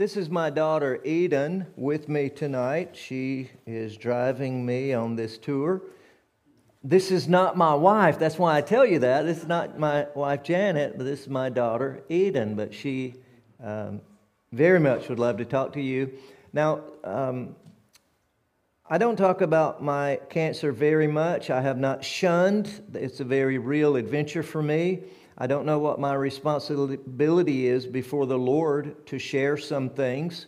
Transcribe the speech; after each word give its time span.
This 0.00 0.16
is 0.16 0.30
my 0.30 0.48
daughter 0.48 0.98
Eden 1.04 1.66
with 1.76 2.08
me 2.08 2.30
tonight. 2.30 2.96
She 2.96 3.50
is 3.66 3.98
driving 3.98 4.64
me 4.64 4.94
on 4.94 5.14
this 5.14 5.36
tour. 5.36 5.82
This 6.82 7.10
is 7.10 7.28
not 7.28 7.58
my 7.58 7.74
wife. 7.74 8.18
That's 8.18 8.38
why 8.38 8.56
I 8.56 8.62
tell 8.62 8.86
you 8.86 9.00
that. 9.00 9.26
This 9.26 9.36
is 9.42 9.46
not 9.46 9.78
my 9.78 10.06
wife 10.14 10.42
Janet, 10.42 10.96
but 10.96 11.04
this 11.04 11.20
is 11.20 11.28
my 11.28 11.50
daughter 11.50 12.02
Eden. 12.08 12.54
But 12.54 12.72
she 12.72 13.16
um, 13.62 14.00
very 14.52 14.80
much 14.80 15.10
would 15.10 15.18
love 15.18 15.36
to 15.36 15.44
talk 15.44 15.74
to 15.74 15.82
you. 15.82 16.10
Now, 16.54 16.80
um, 17.04 17.54
I 18.88 18.96
don't 18.96 19.16
talk 19.16 19.42
about 19.42 19.82
my 19.82 20.18
cancer 20.30 20.72
very 20.72 21.08
much. 21.08 21.50
I 21.50 21.60
have 21.60 21.76
not 21.76 22.02
shunned. 22.02 22.70
It's 22.94 23.20
a 23.20 23.24
very 23.24 23.58
real 23.58 23.96
adventure 23.96 24.42
for 24.42 24.62
me. 24.62 25.00
I 25.42 25.46
don't 25.46 25.64
know 25.64 25.78
what 25.78 25.98
my 25.98 26.12
responsibility 26.12 27.66
is 27.66 27.86
before 27.86 28.26
the 28.26 28.38
Lord 28.38 29.06
to 29.06 29.18
share 29.18 29.56
some 29.56 29.88
things. 29.88 30.44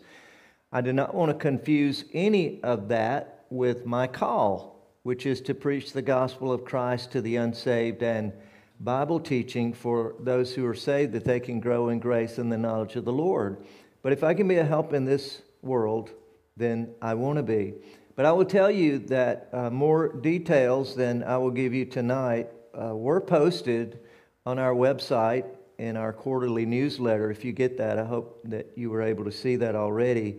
I 0.70 0.82
do 0.82 0.92
not 0.92 1.14
want 1.14 1.30
to 1.30 1.34
confuse 1.34 2.04
any 2.12 2.62
of 2.62 2.88
that 2.88 3.46
with 3.48 3.86
my 3.86 4.06
call, 4.06 4.94
which 5.02 5.24
is 5.24 5.40
to 5.42 5.54
preach 5.54 5.94
the 5.94 6.02
gospel 6.02 6.52
of 6.52 6.66
Christ 6.66 7.10
to 7.12 7.22
the 7.22 7.36
unsaved 7.36 8.02
and 8.02 8.34
Bible 8.80 9.18
teaching 9.18 9.72
for 9.72 10.14
those 10.20 10.54
who 10.54 10.66
are 10.66 10.74
saved 10.74 11.14
that 11.14 11.24
they 11.24 11.40
can 11.40 11.58
grow 11.58 11.88
in 11.88 11.98
grace 11.98 12.36
and 12.36 12.52
the 12.52 12.58
knowledge 12.58 12.96
of 12.96 13.06
the 13.06 13.12
Lord. 13.14 13.64
But 14.02 14.12
if 14.12 14.22
I 14.22 14.34
can 14.34 14.46
be 14.46 14.56
a 14.56 14.64
help 14.64 14.92
in 14.92 15.06
this 15.06 15.40
world, 15.62 16.10
then 16.58 16.90
I 17.00 17.14
want 17.14 17.38
to 17.38 17.42
be. 17.42 17.72
But 18.14 18.26
I 18.26 18.32
will 18.32 18.44
tell 18.44 18.70
you 18.70 18.98
that 18.98 19.48
uh, 19.54 19.70
more 19.70 20.12
details 20.12 20.94
than 20.94 21.22
I 21.22 21.38
will 21.38 21.50
give 21.50 21.72
you 21.72 21.86
tonight 21.86 22.50
uh, 22.78 22.94
were 22.94 23.22
posted 23.22 23.98
on 24.44 24.58
our 24.58 24.74
website 24.74 25.44
in 25.78 25.96
our 25.96 26.12
quarterly 26.12 26.66
newsletter. 26.66 27.30
If 27.30 27.44
you 27.44 27.52
get 27.52 27.78
that, 27.78 27.98
I 27.98 28.04
hope 28.04 28.40
that 28.44 28.72
you 28.76 28.90
were 28.90 29.02
able 29.02 29.24
to 29.24 29.32
see 29.32 29.56
that 29.56 29.74
already. 29.74 30.38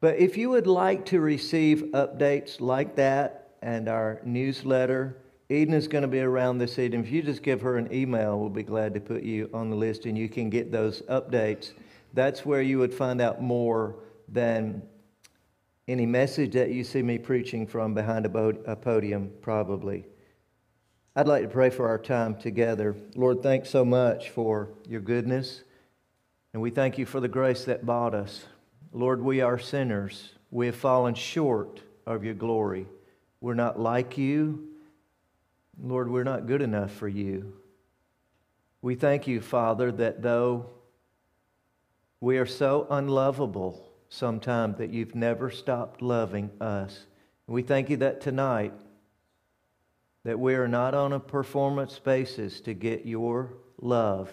But 0.00 0.16
if 0.16 0.36
you 0.36 0.50
would 0.50 0.66
like 0.66 1.06
to 1.06 1.20
receive 1.20 1.84
updates 1.92 2.60
like 2.60 2.96
that 2.96 3.56
and 3.62 3.88
our 3.88 4.20
newsletter, 4.24 5.16
Eden 5.48 5.74
is 5.74 5.88
going 5.88 6.02
to 6.02 6.08
be 6.08 6.20
around 6.20 6.58
this 6.58 6.78
evening. 6.78 7.00
If 7.00 7.10
you 7.10 7.22
just 7.22 7.42
give 7.42 7.62
her 7.62 7.78
an 7.78 7.92
email, 7.92 8.38
we'll 8.38 8.50
be 8.50 8.62
glad 8.62 8.94
to 8.94 9.00
put 9.00 9.22
you 9.22 9.50
on 9.52 9.70
the 9.70 9.76
list 9.76 10.04
and 10.04 10.16
you 10.16 10.28
can 10.28 10.50
get 10.50 10.70
those 10.70 11.02
updates. 11.02 11.72
That's 12.14 12.44
where 12.44 12.62
you 12.62 12.78
would 12.78 12.94
find 12.94 13.20
out 13.20 13.42
more 13.42 13.96
than 14.28 14.82
any 15.88 16.04
message 16.04 16.52
that 16.52 16.70
you 16.70 16.84
see 16.84 17.02
me 17.02 17.16
preaching 17.18 17.66
from 17.66 17.94
behind 17.94 18.26
a 18.26 18.76
podium, 18.76 19.32
probably. 19.40 20.04
I'd 21.18 21.26
like 21.26 21.42
to 21.42 21.48
pray 21.48 21.70
for 21.70 21.88
our 21.88 21.98
time 21.98 22.36
together. 22.36 22.94
Lord, 23.16 23.42
thanks 23.42 23.70
so 23.70 23.84
much 23.84 24.30
for 24.30 24.68
your 24.88 25.00
goodness. 25.00 25.64
And 26.52 26.62
we 26.62 26.70
thank 26.70 26.96
you 26.96 27.06
for 27.06 27.18
the 27.18 27.26
grace 27.26 27.64
that 27.64 27.84
bought 27.84 28.14
us. 28.14 28.44
Lord, 28.92 29.20
we 29.20 29.40
are 29.40 29.58
sinners. 29.58 30.30
We 30.52 30.66
have 30.66 30.76
fallen 30.76 31.16
short 31.16 31.80
of 32.06 32.22
your 32.22 32.34
glory. 32.34 32.86
We're 33.40 33.54
not 33.54 33.80
like 33.80 34.16
you. 34.16 34.68
Lord, 35.82 36.08
we're 36.08 36.22
not 36.22 36.46
good 36.46 36.62
enough 36.62 36.92
for 36.92 37.08
you. 37.08 37.52
We 38.80 38.94
thank 38.94 39.26
you, 39.26 39.40
Father, 39.40 39.90
that 39.90 40.22
though 40.22 40.66
we 42.20 42.38
are 42.38 42.46
so 42.46 42.86
unlovable 42.90 43.90
sometimes 44.08 44.78
that 44.78 44.90
you've 44.90 45.16
never 45.16 45.50
stopped 45.50 46.00
loving 46.00 46.52
us. 46.60 47.06
We 47.48 47.62
thank 47.62 47.90
you 47.90 47.96
that 47.96 48.20
tonight 48.20 48.72
that 50.28 50.38
we 50.38 50.54
are 50.56 50.68
not 50.68 50.92
on 50.92 51.14
a 51.14 51.18
performance 51.18 51.98
basis 51.98 52.60
to 52.60 52.74
get 52.74 53.06
your 53.06 53.54
love. 53.80 54.30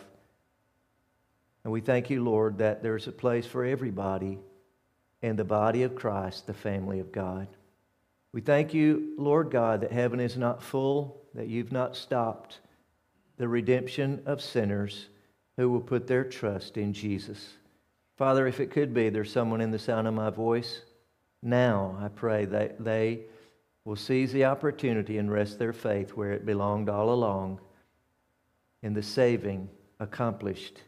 And 1.63 1.71
we 1.71 1.79
thank 1.79 2.09
you, 2.09 2.21
Lord, 2.21 2.57
that 2.57 2.83
there's 2.83 3.07
a 3.07 3.13
place 3.13 3.45
for 3.45 3.63
everybody 3.63 4.37
in 5.21 5.37
the 5.37 5.45
body 5.45 5.83
of 5.83 5.95
Christ, 5.95 6.47
the 6.47 6.53
family 6.53 6.99
of 6.99 7.13
God. 7.13 7.47
We 8.33 8.41
thank 8.41 8.73
you, 8.73 9.13
Lord 9.17 9.49
God, 9.51 9.79
that 9.79 9.93
heaven 9.93 10.19
is 10.19 10.35
not 10.35 10.61
full, 10.61 11.21
that 11.33 11.47
you've 11.47 11.71
not 11.71 11.95
stopped 11.95 12.59
the 13.37 13.47
redemption 13.47 14.21
of 14.25 14.41
sinners 14.41 15.07
who 15.55 15.69
will 15.69 15.79
put 15.79 16.07
their 16.07 16.25
trust 16.25 16.75
in 16.75 16.91
Jesus. 16.91 17.53
Father, 18.17 18.47
if 18.47 18.59
it 18.59 18.69
could 18.69 18.93
be, 18.93 19.07
there's 19.07 19.31
someone 19.31 19.61
in 19.61 19.71
the 19.71 19.79
sound 19.79 20.09
of 20.09 20.13
my 20.13 20.29
voice. 20.29 20.81
Now, 21.41 21.97
I 22.01 22.09
pray 22.09 22.43
that 22.43 22.83
they 22.83 23.21
will 23.85 23.95
seize 23.95 24.33
the 24.33 24.45
opportunity 24.45 25.17
and 25.19 25.31
rest 25.31 25.59
their 25.59 25.71
faith 25.71 26.11
where 26.11 26.31
it 26.31 26.45
belonged 26.45 26.89
all 26.89 27.11
along 27.11 27.59
in 28.81 28.93
the 28.93 29.03
saving 29.03 29.69
accomplished 29.99 30.81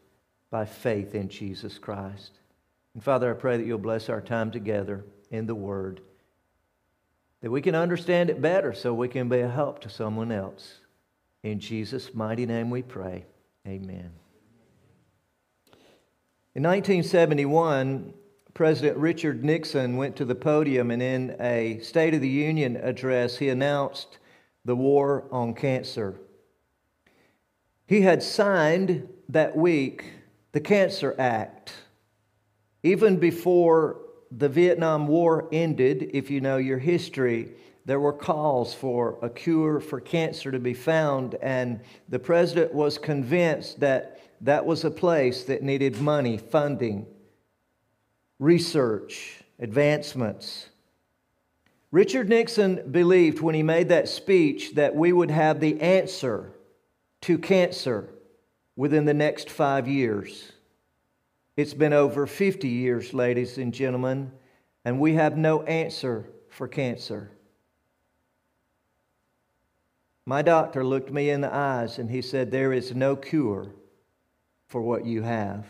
by 0.49 0.65
faith 0.65 1.15
in 1.15 1.29
Jesus 1.29 1.77
Christ. 1.77 2.39
And 2.93 3.03
Father, 3.03 3.29
I 3.29 3.35
pray 3.35 3.57
that 3.57 3.65
you'll 3.65 3.77
bless 3.77 4.09
our 4.09 4.21
time 4.21 4.49
together 4.49 5.05
in 5.29 5.45
the 5.45 5.55
Word, 5.55 6.01
that 7.41 7.51
we 7.51 7.61
can 7.61 7.75
understand 7.75 8.31
it 8.31 8.41
better 8.41 8.73
so 8.73 8.93
we 8.93 9.07
can 9.07 9.29
be 9.29 9.39
a 9.39 9.49
help 9.49 9.79
to 9.81 9.89
someone 9.89 10.31
else. 10.31 10.79
In 11.43 11.59
Jesus' 11.59 12.15
mighty 12.15 12.47
name 12.47 12.71
we 12.71 12.81
pray. 12.81 13.25
Amen. 13.67 14.11
In 16.55 16.63
1971, 16.63 18.13
President 18.57 18.97
Richard 18.97 19.45
Nixon 19.45 19.97
went 19.97 20.15
to 20.15 20.25
the 20.25 20.33
podium 20.33 20.89
and 20.89 20.99
in 20.99 21.35
a 21.39 21.77
State 21.77 22.15
of 22.15 22.21
the 22.21 22.27
Union 22.27 22.75
address, 22.75 23.37
he 23.37 23.49
announced 23.49 24.17
the 24.65 24.75
war 24.75 25.25
on 25.29 25.53
cancer. 25.53 26.19
He 27.85 28.01
had 28.01 28.23
signed 28.23 29.07
that 29.29 29.55
week 29.55 30.05
the 30.53 30.59
Cancer 30.59 31.13
Act. 31.19 31.71
Even 32.81 33.17
before 33.17 34.01
the 34.31 34.49
Vietnam 34.49 35.07
War 35.07 35.47
ended, 35.51 36.09
if 36.15 36.31
you 36.31 36.41
know 36.41 36.57
your 36.57 36.79
history, 36.79 37.51
there 37.85 37.99
were 37.99 38.11
calls 38.11 38.73
for 38.73 39.19
a 39.21 39.29
cure 39.29 39.79
for 39.79 40.01
cancer 40.01 40.51
to 40.51 40.57
be 40.57 40.73
found, 40.73 41.35
and 41.43 41.79
the 42.09 42.17
president 42.17 42.73
was 42.73 42.97
convinced 42.97 43.81
that 43.81 44.19
that 44.41 44.65
was 44.65 44.83
a 44.83 44.89
place 44.89 45.43
that 45.43 45.61
needed 45.61 46.01
money, 46.01 46.37
funding 46.39 47.05
research, 48.39 49.41
advancements. 49.59 50.69
Richard 51.91 52.29
Nixon 52.29 52.91
believed 52.91 53.41
when 53.41 53.55
he 53.55 53.63
made 53.63 53.89
that 53.89 54.09
speech 54.09 54.75
that 54.75 54.95
we 54.95 55.11
would 55.13 55.31
have 55.31 55.59
the 55.59 55.79
answer 55.81 56.51
to 57.21 57.37
cancer 57.37 58.09
within 58.75 59.05
the 59.05 59.13
next 59.13 59.49
five 59.49 59.87
years. 59.87 60.51
It's 61.55 61.73
been 61.73 61.93
over 61.93 62.27
50 62.27 62.67
years, 62.67 63.13
ladies 63.13 63.57
and 63.57 63.73
gentlemen, 63.73 64.31
and 64.85 64.99
we 64.99 65.15
have 65.15 65.37
no 65.37 65.63
answer 65.63 66.29
for 66.49 66.67
cancer. 66.67 67.31
My 70.25 70.41
doctor 70.41 70.85
looked 70.85 71.11
me 71.11 71.29
in 71.29 71.41
the 71.41 71.53
eyes 71.53 71.99
and 71.99 72.11
he 72.11 72.21
said, 72.21 72.51
There 72.51 72.73
is 72.73 72.93
no 72.93 73.15
cure 73.15 73.71
for 74.67 74.81
what 74.81 75.05
you 75.05 75.23
have. 75.23 75.65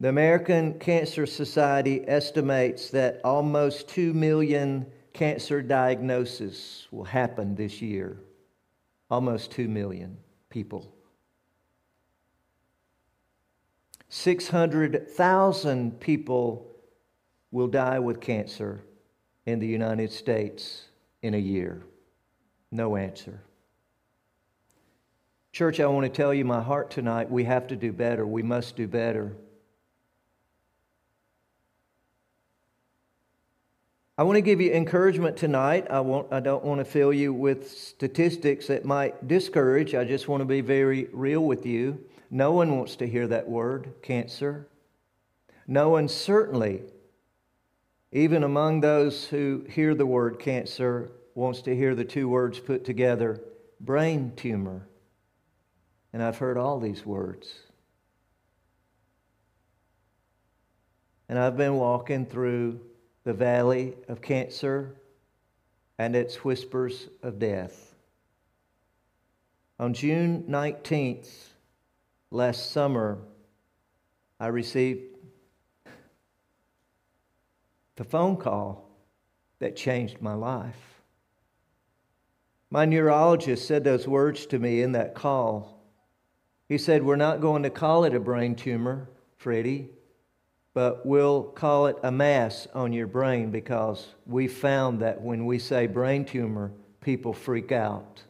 The 0.00 0.08
American 0.08 0.78
Cancer 0.78 1.24
Society 1.24 2.06
estimates 2.08 2.90
that 2.90 3.20
almost 3.24 3.88
2 3.88 4.12
million 4.12 4.86
cancer 5.12 5.62
diagnoses 5.62 6.88
will 6.90 7.04
happen 7.04 7.54
this 7.54 7.80
year. 7.80 8.18
Almost 9.10 9.52
2 9.52 9.68
million 9.68 10.16
people. 10.50 10.92
600,000 14.08 16.00
people 16.00 16.66
will 17.50 17.68
die 17.68 17.98
with 17.98 18.20
cancer 18.20 18.84
in 19.46 19.58
the 19.58 19.66
United 19.66 20.12
States 20.12 20.88
in 21.22 21.34
a 21.34 21.38
year. 21.38 21.82
No 22.70 22.96
answer. 22.96 23.40
Church, 25.52 25.78
I 25.78 25.86
want 25.86 26.04
to 26.04 26.10
tell 26.10 26.34
you 26.34 26.44
my 26.44 26.60
heart 26.60 26.90
tonight. 26.90 27.30
We 27.30 27.44
have 27.44 27.68
to 27.68 27.76
do 27.76 27.92
better. 27.92 28.26
We 28.26 28.42
must 28.42 28.74
do 28.74 28.88
better. 28.88 29.36
I 34.16 34.22
want 34.22 34.36
to 34.36 34.42
give 34.42 34.60
you 34.60 34.72
encouragement 34.72 35.36
tonight. 35.36 35.88
I, 35.90 35.98
want, 35.98 36.32
I 36.32 36.38
don't 36.38 36.64
want 36.64 36.78
to 36.78 36.84
fill 36.84 37.12
you 37.12 37.32
with 37.32 37.68
statistics 37.68 38.68
that 38.68 38.84
might 38.84 39.26
discourage. 39.26 39.96
I 39.96 40.04
just 40.04 40.28
want 40.28 40.40
to 40.40 40.44
be 40.44 40.60
very 40.60 41.08
real 41.12 41.40
with 41.40 41.66
you. 41.66 41.98
No 42.30 42.52
one 42.52 42.76
wants 42.76 42.94
to 42.96 43.08
hear 43.08 43.26
that 43.26 43.48
word, 43.48 43.92
cancer. 44.02 44.68
No 45.66 45.88
one 45.88 46.06
certainly, 46.06 46.82
even 48.12 48.44
among 48.44 48.82
those 48.82 49.26
who 49.26 49.66
hear 49.68 49.96
the 49.96 50.06
word 50.06 50.38
cancer, 50.38 51.10
wants 51.34 51.62
to 51.62 51.74
hear 51.74 51.96
the 51.96 52.04
two 52.04 52.28
words 52.28 52.60
put 52.60 52.84
together 52.84 53.40
brain 53.80 54.32
tumor. 54.36 54.86
And 56.12 56.22
I've 56.22 56.38
heard 56.38 56.56
all 56.56 56.78
these 56.78 57.04
words. 57.04 57.52
And 61.28 61.36
I've 61.36 61.56
been 61.56 61.74
walking 61.74 62.26
through 62.26 62.80
the 63.24 63.32
valley 63.32 63.94
of 64.08 64.20
cancer 64.20 64.94
and 65.98 66.14
its 66.14 66.44
whispers 66.44 67.08
of 67.22 67.38
death. 67.38 67.94
On 69.78 69.92
June 69.92 70.44
19th, 70.48 71.30
last 72.30 72.70
summer, 72.70 73.18
I 74.38 74.48
received 74.48 75.02
the 77.96 78.04
phone 78.04 78.36
call 78.36 78.90
that 79.58 79.76
changed 79.76 80.20
my 80.20 80.34
life. 80.34 81.00
My 82.70 82.84
neurologist 82.84 83.66
said 83.66 83.84
those 83.84 84.08
words 84.08 84.46
to 84.46 84.58
me 84.58 84.82
in 84.82 84.92
that 84.92 85.14
call. 85.14 85.80
He 86.68 86.76
said, 86.76 87.04
We're 87.04 87.16
not 87.16 87.40
going 87.40 87.62
to 87.62 87.70
call 87.70 88.04
it 88.04 88.14
a 88.14 88.20
brain 88.20 88.56
tumor, 88.56 89.08
Freddie, 89.36 89.90
but 90.74 91.06
we'll 91.06 91.44
call 91.44 91.86
it 91.86 91.96
a 92.02 92.10
mass 92.10 92.66
on 92.74 92.92
your 92.92 93.06
brain 93.06 93.50
because 93.50 94.08
we 94.26 94.48
found 94.48 95.00
that 95.00 95.22
when 95.22 95.46
we 95.46 95.58
say 95.58 95.86
brain 95.86 96.24
tumor, 96.24 96.72
people 97.00 97.32
freak 97.32 97.70
out. 97.70 98.22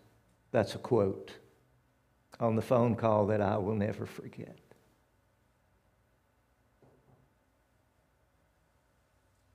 That's 0.53 0.75
a 0.75 0.79
quote 0.79 1.33
on 2.39 2.55
the 2.55 2.63
phone 2.63 2.97
call 2.97 3.27
that 3.29 3.41
I 3.41 3.57
will 3.57 3.75
never 3.75 4.05
forget. 4.05 4.59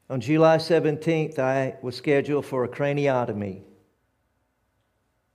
On 0.09 0.19
July 0.19 0.57
17th, 0.57 1.38
I 1.38 1.75
was 1.83 1.95
scheduled 1.95 2.45
for 2.45 2.63
a 2.63 2.68
craniotomy. 2.68 3.62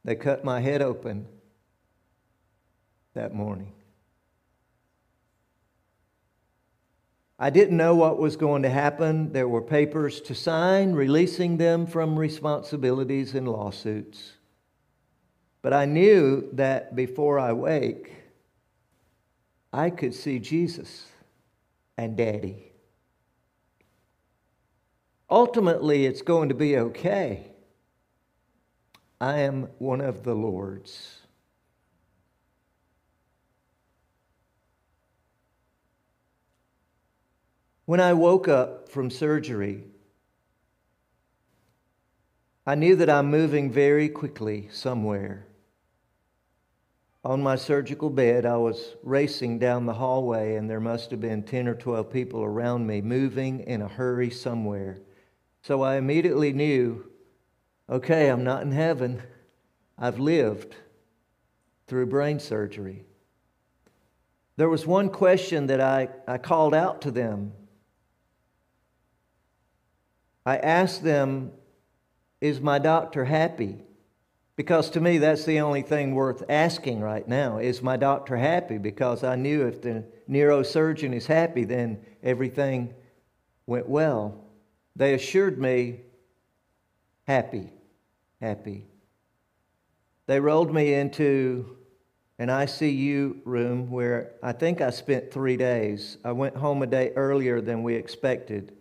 They 0.04 0.16
cut 0.16 0.44
my 0.44 0.60
head 0.60 0.82
open 0.82 1.26
that 3.14 3.32
morning. 3.32 3.72
I 7.44 7.50
didn't 7.50 7.76
know 7.76 7.94
what 7.94 8.18
was 8.18 8.36
going 8.36 8.62
to 8.62 8.70
happen. 8.70 9.30
There 9.34 9.46
were 9.46 9.60
papers 9.60 10.22
to 10.22 10.34
sign 10.34 10.94
releasing 10.94 11.58
them 11.58 11.86
from 11.86 12.18
responsibilities 12.18 13.34
and 13.34 13.46
lawsuits. 13.46 14.32
But 15.60 15.74
I 15.74 15.84
knew 15.84 16.48
that 16.54 16.96
before 16.96 17.38
I 17.38 17.52
wake, 17.52 18.14
I 19.74 19.90
could 19.90 20.14
see 20.14 20.38
Jesus 20.38 21.04
and 21.98 22.16
Daddy. 22.16 22.72
Ultimately, 25.28 26.06
it's 26.06 26.22
going 26.22 26.48
to 26.48 26.54
be 26.54 26.78
okay. 26.78 27.48
I 29.20 29.40
am 29.40 29.68
one 29.76 30.00
of 30.00 30.24
the 30.24 30.34
Lord's. 30.34 31.23
When 37.86 38.00
I 38.00 38.14
woke 38.14 38.48
up 38.48 38.88
from 38.88 39.10
surgery, 39.10 39.84
I 42.66 42.74
knew 42.76 42.96
that 42.96 43.10
I'm 43.10 43.30
moving 43.30 43.70
very 43.70 44.08
quickly 44.08 44.68
somewhere. 44.72 45.46
On 47.26 47.42
my 47.42 47.56
surgical 47.56 48.08
bed, 48.08 48.46
I 48.46 48.56
was 48.56 48.96
racing 49.02 49.58
down 49.58 49.84
the 49.84 49.92
hallway, 49.92 50.56
and 50.56 50.68
there 50.68 50.80
must 50.80 51.10
have 51.10 51.20
been 51.20 51.42
10 51.42 51.68
or 51.68 51.74
12 51.74 52.10
people 52.10 52.42
around 52.42 52.86
me 52.86 53.02
moving 53.02 53.60
in 53.60 53.82
a 53.82 53.88
hurry 53.88 54.30
somewhere. 54.30 55.00
So 55.60 55.82
I 55.82 55.96
immediately 55.96 56.52
knew 56.52 57.04
okay, 57.90 58.28
I'm 58.28 58.44
not 58.44 58.62
in 58.62 58.72
heaven. 58.72 59.22
I've 59.98 60.18
lived 60.18 60.74
through 61.86 62.06
brain 62.06 62.40
surgery. 62.40 63.04
There 64.56 64.70
was 64.70 64.86
one 64.86 65.10
question 65.10 65.66
that 65.66 65.82
I, 65.82 66.08
I 66.26 66.38
called 66.38 66.74
out 66.74 67.02
to 67.02 67.10
them. 67.10 67.52
I 70.46 70.58
asked 70.58 71.02
them, 71.02 71.52
Is 72.40 72.60
my 72.60 72.78
doctor 72.78 73.24
happy? 73.24 73.78
Because 74.56 74.88
to 74.90 75.00
me, 75.00 75.18
that's 75.18 75.44
the 75.44 75.60
only 75.60 75.82
thing 75.82 76.14
worth 76.14 76.44
asking 76.48 77.00
right 77.00 77.26
now. 77.26 77.58
Is 77.58 77.82
my 77.82 77.96
doctor 77.96 78.36
happy? 78.36 78.78
Because 78.78 79.24
I 79.24 79.34
knew 79.34 79.66
if 79.66 79.82
the 79.82 80.04
neurosurgeon 80.30 81.12
is 81.12 81.26
happy, 81.26 81.64
then 81.64 81.98
everything 82.22 82.94
went 83.66 83.88
well. 83.88 84.44
They 84.94 85.14
assured 85.14 85.58
me, 85.58 86.02
happy, 87.26 87.72
happy. 88.40 88.86
They 90.26 90.38
rolled 90.38 90.72
me 90.72 90.94
into 90.94 91.76
an 92.38 92.48
ICU 92.48 93.40
room 93.44 93.90
where 93.90 94.32
I 94.42 94.52
think 94.52 94.80
I 94.80 94.90
spent 94.90 95.32
three 95.32 95.56
days. 95.56 96.18
I 96.24 96.32
went 96.32 96.56
home 96.56 96.82
a 96.82 96.86
day 96.86 97.10
earlier 97.16 97.60
than 97.60 97.82
we 97.82 97.94
expected. 97.94 98.72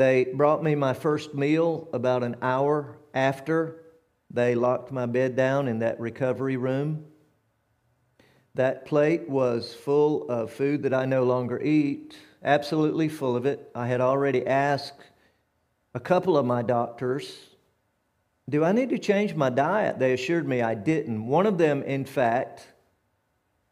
They 0.00 0.24
brought 0.24 0.64
me 0.64 0.74
my 0.74 0.94
first 0.94 1.34
meal 1.34 1.86
about 1.92 2.22
an 2.22 2.36
hour 2.40 2.96
after 3.12 3.82
they 4.30 4.54
locked 4.54 4.90
my 4.90 5.04
bed 5.04 5.36
down 5.36 5.68
in 5.68 5.80
that 5.80 6.00
recovery 6.00 6.56
room. 6.56 7.04
That 8.54 8.86
plate 8.86 9.28
was 9.28 9.74
full 9.74 10.26
of 10.30 10.50
food 10.50 10.84
that 10.84 10.94
I 10.94 11.04
no 11.04 11.24
longer 11.24 11.60
eat 11.60 12.16
absolutely 12.42 13.10
full 13.10 13.36
of 13.36 13.44
it. 13.44 13.70
I 13.74 13.88
had 13.88 14.00
already 14.00 14.46
asked 14.46 15.02
a 15.92 16.00
couple 16.00 16.38
of 16.38 16.46
my 16.46 16.62
doctors, 16.62 17.36
Do 18.48 18.64
I 18.64 18.72
need 18.72 18.88
to 18.88 18.98
change 18.98 19.34
my 19.34 19.50
diet? 19.50 19.98
They 19.98 20.14
assured 20.14 20.48
me 20.48 20.62
I 20.62 20.76
didn't. 20.76 21.26
One 21.26 21.44
of 21.44 21.58
them, 21.58 21.82
in 21.82 22.06
fact, 22.06 22.66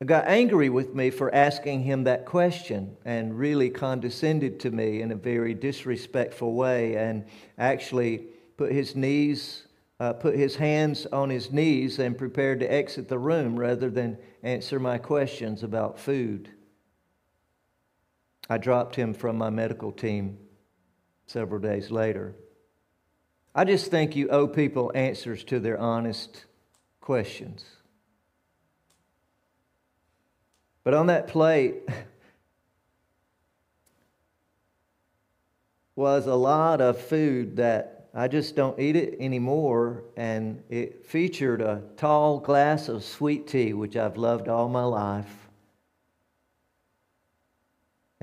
got 0.07 0.29
angry 0.29 0.69
with 0.69 0.95
me 0.95 1.11
for 1.11 1.35
asking 1.35 1.83
him 1.83 2.05
that 2.05 2.25
question 2.25 2.97
and 3.05 3.37
really 3.37 3.69
condescended 3.69 4.61
to 4.61 4.71
me 4.71 5.03
in 5.03 5.11
a 5.11 5.17
very 5.17 5.55
disrespectful 5.55 6.55
way 6.55 6.97
and 6.97 7.25
actually 7.59 8.19
put 8.57 8.73
his 8.73 8.95
knees 8.95 9.65
uh, 10.01 10.13
put 10.13 10.37
his 10.37 10.55
hands 10.55 11.07
on 11.07 11.29
his 11.29 11.51
knees 11.51 11.99
and 11.99 12.17
prepared 12.17 12.61
to 12.61 12.73
exit 12.73 13.09
the 13.09 13.19
room 13.19 13.59
rather 13.59 13.91
than 13.91 14.17
answer 14.45 14.79
my 14.79 14.97
questions 14.97 15.65
about 15.65 15.99
food 15.99 16.49
I 18.49 18.59
dropped 18.59 18.97
him 18.97 19.13
from 19.13 19.37
my 19.37 19.51
medical 19.51 19.93
team 19.93 20.39
several 21.27 21.61
days 21.61 21.91
later. 21.91 22.35
I 23.55 23.65
just 23.65 23.91
think 23.91 24.17
you 24.17 24.29
owe 24.29 24.49
people 24.49 24.91
answers 24.95 25.45
to 25.45 25.61
their 25.61 25.79
honest 25.79 26.47
questions. 27.01 27.65
But 30.89 30.95
on 30.95 31.09
that 31.09 31.27
plate 31.29 31.87
was 35.95 36.27
a 36.27 36.35
lot 36.35 36.81
of 36.81 36.99
food 36.99 37.57
that 37.57 38.09
I 38.15 38.27
just 38.27 38.57
don't 38.57 38.81
eat 38.81 38.97
it 38.97 39.19
anymore. 39.21 40.05
And 40.17 40.63
it 40.71 41.05
featured 41.05 41.61
a 41.61 41.83
tall 41.99 42.41
glass 42.41 42.89
of 42.89 43.05
sweet 43.05 43.47
tea, 43.47 43.75
which 43.75 43.97
I've 43.97 44.17
loved 44.17 44.49
all 44.49 44.71
my 44.71 44.85
life 44.85 45.51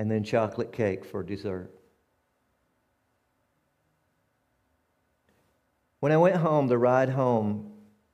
and 0.00 0.10
then 0.10 0.24
chocolate 0.24 0.72
cake 0.72 1.04
for 1.04 1.22
dessert. 1.22 1.70
When 6.00 6.10
I 6.10 6.16
went 6.16 6.38
home, 6.38 6.66
the 6.66 6.78
ride 6.78 7.10
home 7.10 7.70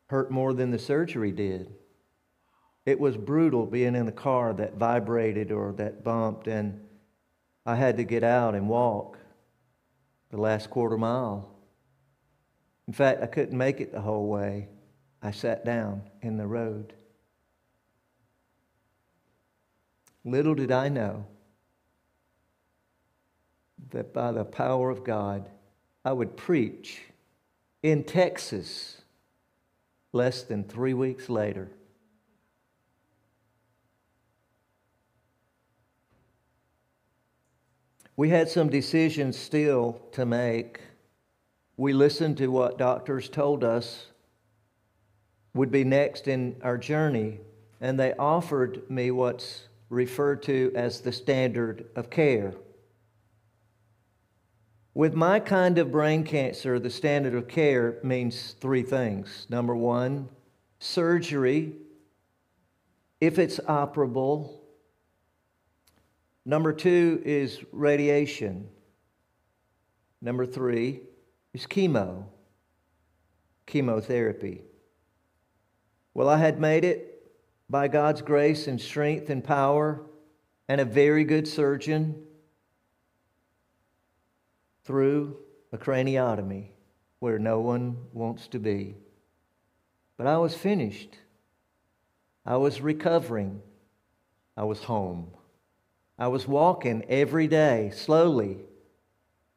hurt 0.08 0.30
more 0.30 0.52
than 0.52 0.70
the 0.70 0.78
surgery 0.78 1.32
did. 1.32 1.72
It 2.84 2.98
was 2.98 3.16
brutal 3.16 3.66
being 3.66 3.94
in 3.94 4.06
the 4.06 4.12
car 4.12 4.52
that 4.54 4.74
vibrated 4.74 5.52
or 5.52 5.72
that 5.74 6.02
bumped, 6.02 6.48
and 6.48 6.80
I 7.64 7.76
had 7.76 7.96
to 7.98 8.04
get 8.04 8.24
out 8.24 8.54
and 8.54 8.68
walk 8.68 9.18
the 10.30 10.40
last 10.40 10.70
quarter 10.70 10.98
mile. 10.98 11.48
In 12.88 12.92
fact, 12.92 13.22
I 13.22 13.26
couldn't 13.26 13.56
make 13.56 13.80
it 13.80 13.92
the 13.92 14.00
whole 14.00 14.26
way. 14.26 14.68
I 15.22 15.30
sat 15.30 15.64
down 15.64 16.02
in 16.20 16.36
the 16.36 16.46
road. 16.46 16.94
Little 20.24 20.54
did 20.54 20.72
I 20.72 20.88
know 20.88 21.26
that 23.90 24.12
by 24.12 24.32
the 24.32 24.44
power 24.44 24.90
of 24.90 25.04
God, 25.04 25.48
I 26.04 26.12
would 26.12 26.36
preach 26.36 27.02
in 27.82 28.02
Texas 28.02 29.02
less 30.12 30.42
than 30.42 30.64
three 30.64 30.94
weeks 30.94 31.28
later. 31.28 31.70
We 38.16 38.28
had 38.28 38.48
some 38.48 38.68
decisions 38.68 39.38
still 39.38 40.00
to 40.12 40.26
make. 40.26 40.80
We 41.76 41.92
listened 41.92 42.36
to 42.38 42.48
what 42.48 42.78
doctors 42.78 43.28
told 43.28 43.64
us 43.64 44.06
would 45.54 45.70
be 45.70 45.84
next 45.84 46.28
in 46.28 46.56
our 46.62 46.76
journey, 46.76 47.40
and 47.80 47.98
they 47.98 48.12
offered 48.14 48.88
me 48.90 49.10
what's 49.10 49.68
referred 49.88 50.42
to 50.44 50.72
as 50.74 51.00
the 51.00 51.12
standard 51.12 51.86
of 51.96 52.10
care. 52.10 52.54
With 54.94 55.14
my 55.14 55.40
kind 55.40 55.78
of 55.78 55.90
brain 55.90 56.22
cancer, 56.22 56.78
the 56.78 56.90
standard 56.90 57.34
of 57.34 57.48
care 57.48 57.98
means 58.02 58.54
three 58.60 58.82
things. 58.82 59.46
Number 59.48 59.74
one, 59.74 60.28
surgery, 60.78 61.72
if 63.20 63.38
it's 63.38 63.58
operable. 63.60 64.61
Number 66.44 66.72
two 66.72 67.22
is 67.24 67.60
radiation. 67.70 68.68
Number 70.20 70.46
three 70.46 71.00
is 71.52 71.66
chemo, 71.66 72.24
chemotherapy. 73.66 74.62
Well, 76.14 76.28
I 76.28 76.38
had 76.38 76.60
made 76.60 76.84
it 76.84 77.30
by 77.68 77.88
God's 77.88 78.22
grace 78.22 78.66
and 78.66 78.80
strength 78.80 79.30
and 79.30 79.42
power, 79.42 80.02
and 80.68 80.80
a 80.80 80.84
very 80.84 81.24
good 81.24 81.48
surgeon 81.48 82.22
through 84.84 85.38
a 85.72 85.78
craniotomy 85.78 86.68
where 87.20 87.38
no 87.38 87.60
one 87.60 87.96
wants 88.12 88.48
to 88.48 88.58
be. 88.58 88.96
But 90.16 90.26
I 90.26 90.38
was 90.38 90.54
finished. 90.54 91.16
I 92.44 92.56
was 92.56 92.80
recovering. 92.80 93.62
I 94.56 94.64
was 94.64 94.82
home. 94.84 95.28
I 96.22 96.28
was 96.28 96.46
walking 96.46 97.04
every 97.08 97.48
day, 97.48 97.90
slowly, 97.92 98.58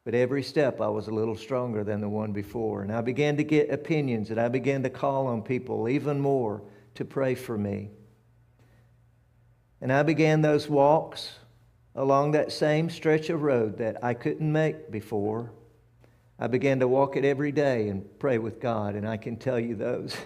but 0.04 0.16
every 0.16 0.42
step 0.42 0.80
I 0.80 0.88
was 0.88 1.06
a 1.06 1.12
little 1.12 1.36
stronger 1.36 1.84
than 1.84 2.00
the 2.00 2.08
one 2.08 2.32
before. 2.32 2.82
And 2.82 2.92
I 2.92 3.02
began 3.02 3.36
to 3.36 3.44
get 3.44 3.70
opinions, 3.70 4.32
and 4.32 4.40
I 4.40 4.48
began 4.48 4.82
to 4.82 4.90
call 4.90 5.28
on 5.28 5.42
people 5.42 5.88
even 5.88 6.18
more 6.18 6.64
to 6.96 7.04
pray 7.04 7.36
for 7.36 7.56
me. 7.56 7.90
And 9.80 9.92
I 9.92 10.02
began 10.02 10.42
those 10.42 10.68
walks 10.68 11.38
along 11.94 12.32
that 12.32 12.50
same 12.50 12.90
stretch 12.90 13.30
of 13.30 13.42
road 13.42 13.78
that 13.78 14.02
I 14.02 14.14
couldn't 14.14 14.50
make 14.50 14.90
before. 14.90 15.52
I 16.36 16.48
began 16.48 16.80
to 16.80 16.88
walk 16.88 17.16
it 17.16 17.24
every 17.24 17.52
day 17.52 17.90
and 17.90 18.04
pray 18.18 18.38
with 18.38 18.58
God, 18.58 18.96
and 18.96 19.08
I 19.08 19.18
can 19.18 19.36
tell 19.36 19.60
you 19.60 19.76
those. 19.76 20.16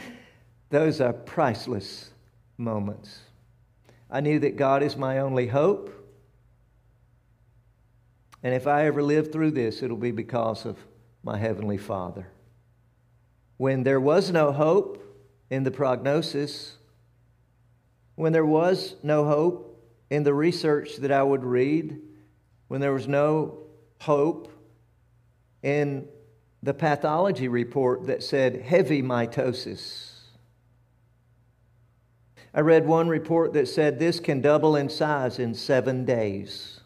those 0.70 1.02
are 1.02 1.12
priceless 1.12 2.08
moments. 2.56 3.23
I 4.10 4.20
knew 4.20 4.38
that 4.40 4.56
God 4.56 4.82
is 4.82 4.96
my 4.96 5.18
only 5.18 5.46
hope. 5.46 5.90
And 8.42 8.54
if 8.54 8.66
I 8.66 8.86
ever 8.86 9.02
live 9.02 9.32
through 9.32 9.52
this, 9.52 9.82
it'll 9.82 9.96
be 9.96 10.10
because 10.10 10.66
of 10.66 10.78
my 11.22 11.38
Heavenly 11.38 11.78
Father. 11.78 12.28
When 13.56 13.82
there 13.82 14.00
was 14.00 14.30
no 14.30 14.52
hope 14.52 15.02
in 15.50 15.64
the 15.64 15.70
prognosis, 15.70 16.76
when 18.16 18.32
there 18.32 18.44
was 18.44 18.96
no 19.02 19.24
hope 19.24 19.82
in 20.10 20.22
the 20.22 20.34
research 20.34 20.96
that 20.98 21.10
I 21.10 21.22
would 21.22 21.44
read, 21.44 21.98
when 22.68 22.80
there 22.80 22.92
was 22.92 23.08
no 23.08 23.58
hope 24.00 24.52
in 25.62 26.06
the 26.62 26.74
pathology 26.74 27.48
report 27.48 28.06
that 28.06 28.22
said 28.22 28.56
heavy 28.62 29.02
mitosis. 29.02 30.13
I 32.54 32.60
read 32.60 32.86
one 32.86 33.08
report 33.08 33.52
that 33.54 33.66
said 33.66 33.98
this 33.98 34.20
can 34.20 34.40
double 34.40 34.76
in 34.76 34.88
size 34.88 35.40
in 35.40 35.54
seven 35.54 36.04
days. 36.04 36.80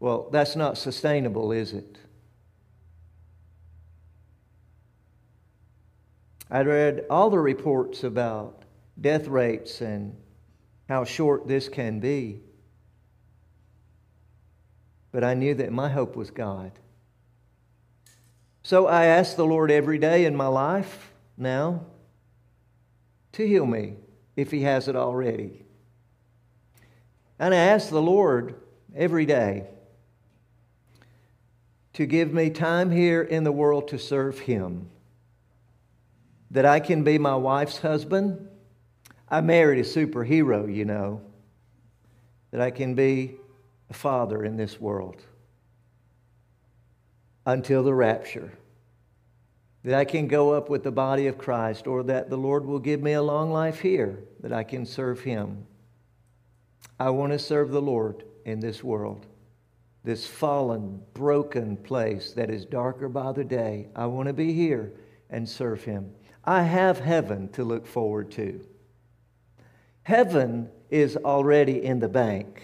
Well, 0.00 0.28
that's 0.32 0.56
not 0.56 0.76
sustainable, 0.76 1.52
is 1.52 1.72
it? 1.72 1.98
I 6.50 6.62
read 6.62 7.04
all 7.08 7.30
the 7.30 7.38
reports 7.38 8.02
about 8.02 8.64
death 9.00 9.28
rates 9.28 9.80
and 9.80 10.16
how 10.88 11.04
short 11.04 11.46
this 11.46 11.68
can 11.68 12.00
be. 12.00 12.40
But 15.12 15.22
I 15.22 15.34
knew 15.34 15.54
that 15.54 15.72
my 15.72 15.88
hope 15.88 16.16
was 16.16 16.32
God. 16.32 16.72
So 18.64 18.88
I 18.88 19.06
ask 19.06 19.36
the 19.36 19.46
Lord 19.46 19.70
every 19.70 19.98
day 19.98 20.24
in 20.24 20.34
my 20.34 20.48
life 20.48 21.12
now 21.36 21.86
to 23.32 23.46
heal 23.46 23.66
me 23.66 23.94
if 24.36 24.50
He 24.50 24.62
hasn't 24.62 24.96
already. 24.96 25.64
And 27.38 27.54
I 27.54 27.58
ask 27.58 27.90
the 27.90 28.02
Lord 28.02 28.54
every 28.94 29.26
day 29.26 29.66
to 31.94 32.06
give 32.06 32.32
me 32.32 32.50
time 32.50 32.90
here 32.90 33.22
in 33.22 33.44
the 33.44 33.52
world 33.52 33.88
to 33.88 33.98
serve 33.98 34.40
Him. 34.40 34.90
That 36.50 36.66
I 36.66 36.80
can 36.80 37.02
be 37.02 37.18
my 37.18 37.34
wife's 37.34 37.78
husband. 37.78 38.48
I 39.28 39.40
married 39.40 39.80
a 39.80 39.88
superhero, 39.88 40.72
you 40.72 40.84
know. 40.84 41.20
That 42.50 42.60
I 42.60 42.70
can 42.70 42.94
be 42.94 43.36
a 43.90 43.94
father 43.94 44.44
in 44.44 44.56
this 44.56 44.80
world 44.80 45.22
until 47.46 47.82
the 47.82 47.94
rapture. 47.94 48.52
That 49.84 49.94
I 49.94 50.04
can 50.04 50.28
go 50.28 50.52
up 50.52 50.70
with 50.70 50.82
the 50.82 50.90
body 50.90 51.26
of 51.26 51.38
Christ, 51.38 51.86
or 51.86 52.02
that 52.04 52.30
the 52.30 52.36
Lord 52.36 52.64
will 52.64 52.78
give 52.78 53.02
me 53.02 53.12
a 53.12 53.22
long 53.22 53.50
life 53.50 53.80
here, 53.80 54.24
that 54.40 54.52
I 54.52 54.64
can 54.64 54.86
serve 54.86 55.20
Him. 55.20 55.66
I 56.98 57.10
want 57.10 57.32
to 57.32 57.38
serve 57.38 57.70
the 57.70 57.82
Lord 57.82 58.24
in 58.44 58.60
this 58.60 58.82
world, 58.82 59.26
this 60.02 60.26
fallen, 60.26 61.02
broken 61.12 61.76
place 61.76 62.32
that 62.32 62.50
is 62.50 62.64
darker 62.64 63.08
by 63.08 63.32
the 63.32 63.44
day. 63.44 63.88
I 63.94 64.06
want 64.06 64.28
to 64.28 64.32
be 64.32 64.52
here 64.52 64.92
and 65.28 65.48
serve 65.48 65.84
Him. 65.84 66.12
I 66.44 66.62
have 66.62 66.98
heaven 66.98 67.48
to 67.50 67.64
look 67.64 67.86
forward 67.86 68.30
to. 68.32 68.60
Heaven 70.02 70.70
is 70.90 71.16
already 71.16 71.82
in 71.82 71.98
the 71.98 72.08
bank 72.08 72.62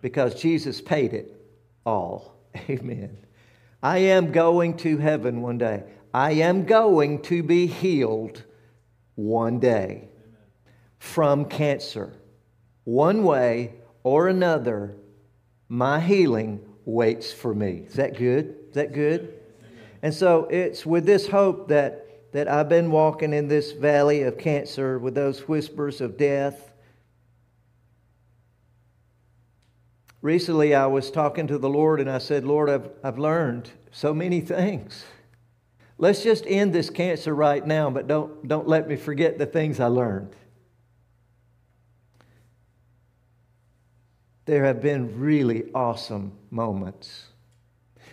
because 0.00 0.40
Jesus 0.40 0.80
paid 0.80 1.12
it 1.12 1.34
all. 1.84 2.36
Amen. 2.70 3.16
I 3.82 3.98
am 3.98 4.32
going 4.32 4.76
to 4.78 4.96
heaven 4.98 5.42
one 5.42 5.58
day. 5.58 5.82
I 6.14 6.32
am 6.32 6.64
going 6.64 7.20
to 7.22 7.42
be 7.42 7.66
healed 7.66 8.42
one 9.16 9.58
day 9.58 10.08
from 10.98 11.44
cancer. 11.44 12.14
One 12.84 13.24
way 13.24 13.74
or 14.02 14.28
another, 14.28 14.96
my 15.68 16.00
healing 16.00 16.60
waits 16.86 17.32
for 17.32 17.54
me. 17.54 17.84
Is 17.86 17.94
that 17.94 18.16
good? 18.16 18.54
Is 18.68 18.74
that 18.74 18.94
good? 18.94 19.34
And 20.02 20.14
so 20.14 20.46
it's 20.50 20.86
with 20.86 21.04
this 21.04 21.28
hope 21.28 21.68
that, 21.68 22.32
that 22.32 22.48
I've 22.48 22.68
been 22.70 22.90
walking 22.90 23.34
in 23.34 23.48
this 23.48 23.72
valley 23.72 24.22
of 24.22 24.38
cancer 24.38 24.98
with 24.98 25.14
those 25.14 25.48
whispers 25.48 26.00
of 26.00 26.16
death 26.16 26.70
Recently, 30.24 30.74
I 30.74 30.86
was 30.86 31.10
talking 31.10 31.46
to 31.48 31.58
the 31.58 31.68
Lord 31.68 32.00
and 32.00 32.08
I 32.08 32.16
said, 32.16 32.46
Lord, 32.46 32.70
I've, 32.70 32.88
I've 33.04 33.18
learned 33.18 33.70
so 33.92 34.14
many 34.14 34.40
things. 34.40 35.04
Let's 35.96 36.22
just 36.22 36.44
end 36.46 36.72
this 36.72 36.90
cancer 36.90 37.34
right 37.34 37.64
now, 37.64 37.88
but 37.90 38.08
don't, 38.08 38.46
don't 38.46 38.66
let 38.66 38.88
me 38.88 38.96
forget 38.96 39.38
the 39.38 39.46
things 39.46 39.78
I 39.78 39.86
learned. 39.86 40.34
There 44.46 44.64
have 44.64 44.82
been 44.82 45.18
really 45.18 45.70
awesome 45.72 46.32
moments. 46.50 47.26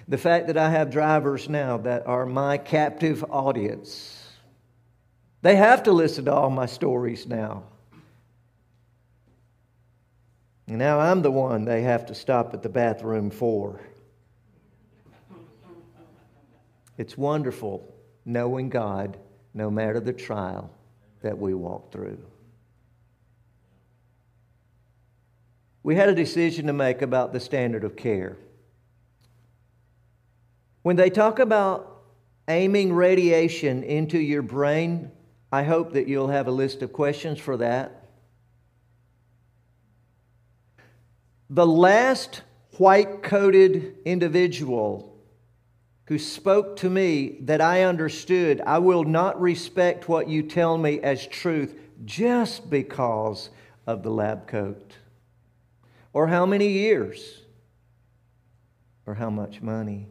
The 0.07 0.17
fact 0.17 0.47
that 0.47 0.57
I 0.57 0.69
have 0.69 0.91
drivers 0.91 1.49
now 1.49 1.77
that 1.79 2.07
are 2.07 2.25
my 2.25 2.57
captive 2.57 3.25
audience, 3.29 4.29
they 5.41 5.55
have 5.55 5.83
to 5.83 5.91
listen 5.91 6.25
to 6.25 6.33
all 6.33 6.49
my 6.49 6.67
stories 6.67 7.27
now. 7.27 7.63
Now 10.67 10.99
I'm 10.99 11.21
the 11.21 11.31
one 11.31 11.65
they 11.65 11.81
have 11.81 12.05
to 12.05 12.15
stop 12.15 12.53
at 12.53 12.63
the 12.63 12.69
bathroom 12.69 13.29
for. 13.29 13.81
It's 17.01 17.17
wonderful 17.17 17.95
knowing 18.25 18.69
God 18.69 19.17
no 19.55 19.71
matter 19.71 19.99
the 19.99 20.13
trial 20.13 20.69
that 21.23 21.35
we 21.35 21.55
walk 21.55 21.91
through. 21.91 22.19
We 25.81 25.95
had 25.95 26.09
a 26.09 26.13
decision 26.13 26.67
to 26.67 26.73
make 26.73 27.01
about 27.01 27.33
the 27.33 27.39
standard 27.39 27.83
of 27.83 27.95
care. 27.95 28.37
When 30.83 30.95
they 30.95 31.09
talk 31.09 31.39
about 31.39 32.03
aiming 32.47 32.93
radiation 32.93 33.81
into 33.81 34.19
your 34.19 34.43
brain, 34.43 35.11
I 35.51 35.63
hope 35.63 35.93
that 35.93 36.07
you'll 36.07 36.27
have 36.27 36.47
a 36.47 36.51
list 36.51 36.83
of 36.83 36.93
questions 36.93 37.39
for 37.39 37.57
that. 37.57 38.09
The 41.49 41.65
last 41.65 42.43
white 42.77 43.23
coated 43.23 43.95
individual 44.05 45.10
who 46.11 46.19
spoke 46.19 46.75
to 46.75 46.89
me 46.89 47.37
that 47.39 47.61
I 47.61 47.83
understood, 47.83 48.59
I 48.67 48.79
will 48.79 49.05
not 49.05 49.39
respect 49.39 50.09
what 50.09 50.27
you 50.27 50.43
tell 50.43 50.77
me 50.77 50.99
as 50.99 51.25
truth 51.25 51.73
just 52.03 52.69
because 52.69 53.49
of 53.87 54.03
the 54.03 54.09
lab 54.09 54.45
coat. 54.45 54.97
Or 56.11 56.27
how 56.27 56.45
many 56.45 56.67
years? 56.67 57.43
Or 59.05 59.13
how 59.13 59.29
much 59.29 59.61
money? 59.61 60.09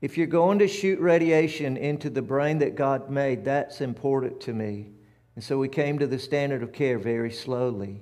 If 0.00 0.18
you're 0.18 0.26
going 0.26 0.58
to 0.58 0.66
shoot 0.66 0.98
radiation 0.98 1.76
into 1.76 2.10
the 2.10 2.20
brain 2.20 2.58
that 2.58 2.74
God 2.74 3.10
made, 3.10 3.44
that's 3.44 3.80
important 3.80 4.40
to 4.40 4.52
me. 4.52 4.88
And 5.36 5.44
so 5.44 5.56
we 5.56 5.68
came 5.68 6.00
to 6.00 6.06
the 6.08 6.18
standard 6.18 6.64
of 6.64 6.72
care 6.72 6.98
very 6.98 7.30
slowly. 7.30 8.00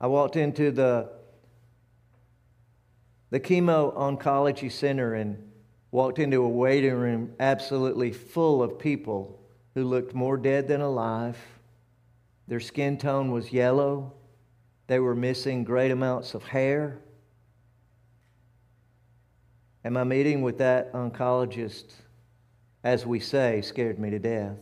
I 0.00 0.06
walked 0.06 0.36
into 0.36 0.70
the, 0.70 1.10
the 3.30 3.40
chemo 3.40 3.94
oncology 3.94 4.70
center 4.70 5.14
and 5.14 5.50
walked 5.90 6.18
into 6.18 6.42
a 6.42 6.48
waiting 6.48 6.94
room 6.94 7.34
absolutely 7.40 8.12
full 8.12 8.62
of 8.62 8.78
people 8.78 9.40
who 9.74 9.84
looked 9.84 10.14
more 10.14 10.36
dead 10.36 10.68
than 10.68 10.80
alive. 10.80 11.38
Their 12.46 12.60
skin 12.60 12.96
tone 12.96 13.30
was 13.30 13.52
yellow. 13.52 14.12
They 14.86 14.98
were 14.98 15.14
missing 15.14 15.64
great 15.64 15.90
amounts 15.90 16.34
of 16.34 16.44
hair. 16.44 16.98
And 19.84 19.94
my 19.94 20.04
meeting 20.04 20.42
with 20.42 20.58
that 20.58 20.92
oncologist, 20.92 21.92
as 22.82 23.06
we 23.06 23.20
say, 23.20 23.60
scared 23.60 23.98
me 23.98 24.10
to 24.10 24.18
death. 24.18 24.56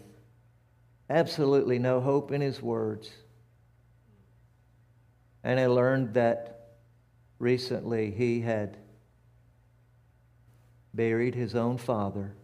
absolutely 1.09 1.79
no 1.79 2.01
hope 2.01 2.33
in 2.33 2.41
his 2.41 2.61
words. 2.61 3.11
And 5.45 5.61
I 5.61 5.67
learned 5.67 6.15
that 6.15 6.56
recently 7.39 8.11
he 8.11 8.41
had 8.41 8.77
buried 10.95 11.35
his 11.35 11.55
own 11.55 11.77
father 11.77 12.35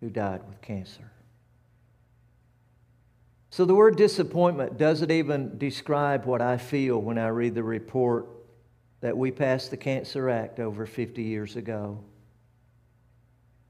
who 0.00 0.10
died 0.10 0.42
with 0.48 0.60
cancer. 0.60 1.12
So 3.50 3.64
the 3.64 3.74
word 3.74 3.96
disappointment 3.96 4.78
doesn't 4.78 5.10
even 5.10 5.58
describe 5.58 6.24
what 6.24 6.40
I 6.40 6.56
feel 6.56 6.98
when 6.98 7.18
I 7.18 7.28
read 7.28 7.54
the 7.54 7.62
report 7.62 8.26
that 9.00 9.16
we 9.16 9.30
passed 9.30 9.70
the 9.70 9.76
Cancer 9.76 10.30
Act 10.30 10.58
over 10.58 10.86
50 10.86 11.22
years 11.22 11.56
ago. 11.56 12.02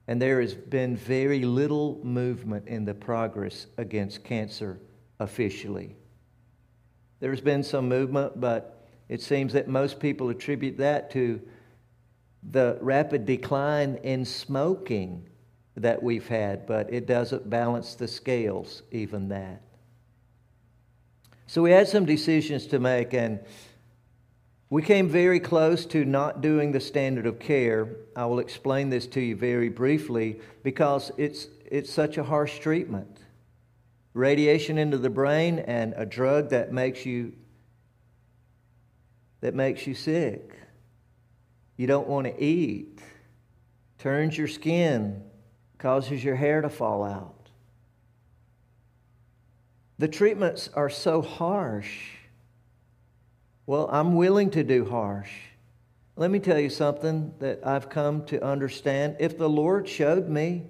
And 0.07 0.21
there 0.21 0.41
has 0.41 0.53
been 0.53 0.95
very 0.95 1.43
little 1.43 1.99
movement 2.03 2.67
in 2.67 2.85
the 2.85 2.93
progress 2.93 3.67
against 3.77 4.23
cancer 4.23 4.79
officially. 5.19 5.95
There's 7.19 7.41
been 7.41 7.63
some 7.63 7.87
movement, 7.87 8.39
but 8.39 8.82
it 9.09 9.21
seems 9.21 9.53
that 9.53 9.67
most 9.67 9.99
people 9.99 10.29
attribute 10.29 10.77
that 10.77 11.11
to 11.11 11.41
the 12.51 12.77
rapid 12.81 13.25
decline 13.25 13.95
in 14.03 14.25
smoking 14.25 15.27
that 15.75 16.01
we've 16.01 16.27
had, 16.27 16.65
but 16.65 16.91
it 16.93 17.07
doesn't 17.07 17.49
balance 17.49 17.95
the 17.95 18.07
scales, 18.07 18.83
even 18.91 19.29
that. 19.29 19.61
So 21.47 21.61
we 21.61 21.71
had 21.71 21.87
some 21.87 22.05
decisions 22.05 22.67
to 22.67 22.79
make, 22.79 23.13
and 23.13 23.39
we 24.69 24.81
came 24.81 25.07
very 25.07 25.39
close 25.39 25.85
to 25.87 26.05
not 26.05 26.41
doing 26.41 26.71
the 26.71 26.79
standard 26.79 27.25
of 27.25 27.39
care. 27.39 27.97
I 28.15 28.25
will 28.25 28.39
explain 28.39 28.89
this 28.89 29.07
to 29.07 29.21
you 29.21 29.35
very 29.35 29.69
briefly 29.69 30.39
because 30.63 31.11
it's, 31.17 31.47
it's 31.65 31.91
such 31.91 32.17
a 32.17 32.23
harsh 32.23 32.59
treatment. 32.59 33.19
Radiation 34.13 34.77
into 34.77 34.97
the 34.97 35.09
brain 35.09 35.59
and 35.59 35.93
a 35.97 36.05
drug 36.05 36.49
that 36.49 36.71
makes 36.71 37.05
you 37.05 37.33
that 39.43 39.53
makes 39.53 39.85
you 39.85 39.93
sick. 39.93 40.55
You 41.77 41.85
don't 41.85 42.07
want 42.07 42.27
to 42.27 42.43
eat. 42.43 42.99
Turns 43.99 44.37
your 44.37 44.47
skin, 44.47 45.23
causes 45.77 46.23
your 46.23 46.35
hair 46.35 46.61
to 46.61 46.69
fall 46.69 47.03
out. 47.03 47.49
The 49.99 50.07
treatments 50.07 50.69
are 50.73 50.89
so 50.89 51.21
harsh 51.21 51.99
well, 53.65 53.87
I'm 53.91 54.15
willing 54.15 54.49
to 54.51 54.63
do 54.63 54.85
harsh. 54.85 55.31
Let 56.17 56.29
me 56.29 56.39
tell 56.39 56.59
you 56.59 56.69
something 56.69 57.33
that 57.39 57.65
I've 57.65 57.89
come 57.89 58.25
to 58.25 58.43
understand. 58.43 59.15
If 59.19 59.37
the 59.37 59.47
Lord 59.47 59.87
showed 59.87 60.27
me 60.27 60.67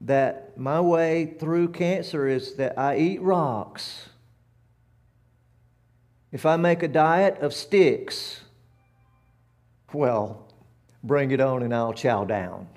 that 0.00 0.56
my 0.56 0.80
way 0.80 1.36
through 1.38 1.68
cancer 1.68 2.26
is 2.26 2.54
that 2.54 2.78
I 2.78 2.96
eat 2.96 3.20
rocks, 3.20 4.08
if 6.36 6.44
I 6.44 6.56
make 6.56 6.82
a 6.82 6.88
diet 6.88 7.38
of 7.38 7.54
sticks, 7.54 8.42
well, 9.94 10.52
bring 11.02 11.30
it 11.30 11.40
on 11.40 11.62
and 11.62 11.74
I'll 11.74 11.94
chow 11.94 12.26
down. 12.26 12.68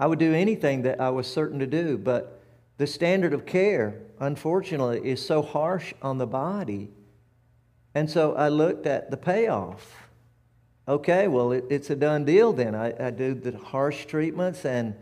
I 0.00 0.06
would 0.06 0.18
do 0.18 0.32
anything 0.32 0.80
that 0.84 1.02
I 1.02 1.10
was 1.10 1.26
certain 1.26 1.58
to 1.58 1.66
do, 1.66 1.98
but 1.98 2.42
the 2.78 2.86
standard 2.86 3.34
of 3.34 3.44
care, 3.44 4.00
unfortunately, 4.20 5.06
is 5.06 5.22
so 5.22 5.42
harsh 5.42 5.92
on 6.00 6.16
the 6.16 6.26
body 6.26 6.88
and 7.94 8.08
so 8.08 8.34
I 8.36 8.48
looked 8.48 8.86
at 8.86 9.10
the 9.10 9.18
payoff. 9.18 10.08
Okay, 10.88 11.28
well, 11.28 11.52
it, 11.52 11.66
it's 11.68 11.90
a 11.90 11.94
done 11.94 12.24
deal 12.24 12.54
then. 12.54 12.74
I, 12.74 13.08
I 13.08 13.10
do 13.10 13.34
the 13.34 13.58
harsh 13.58 14.06
treatments 14.06 14.64
and 14.64 14.94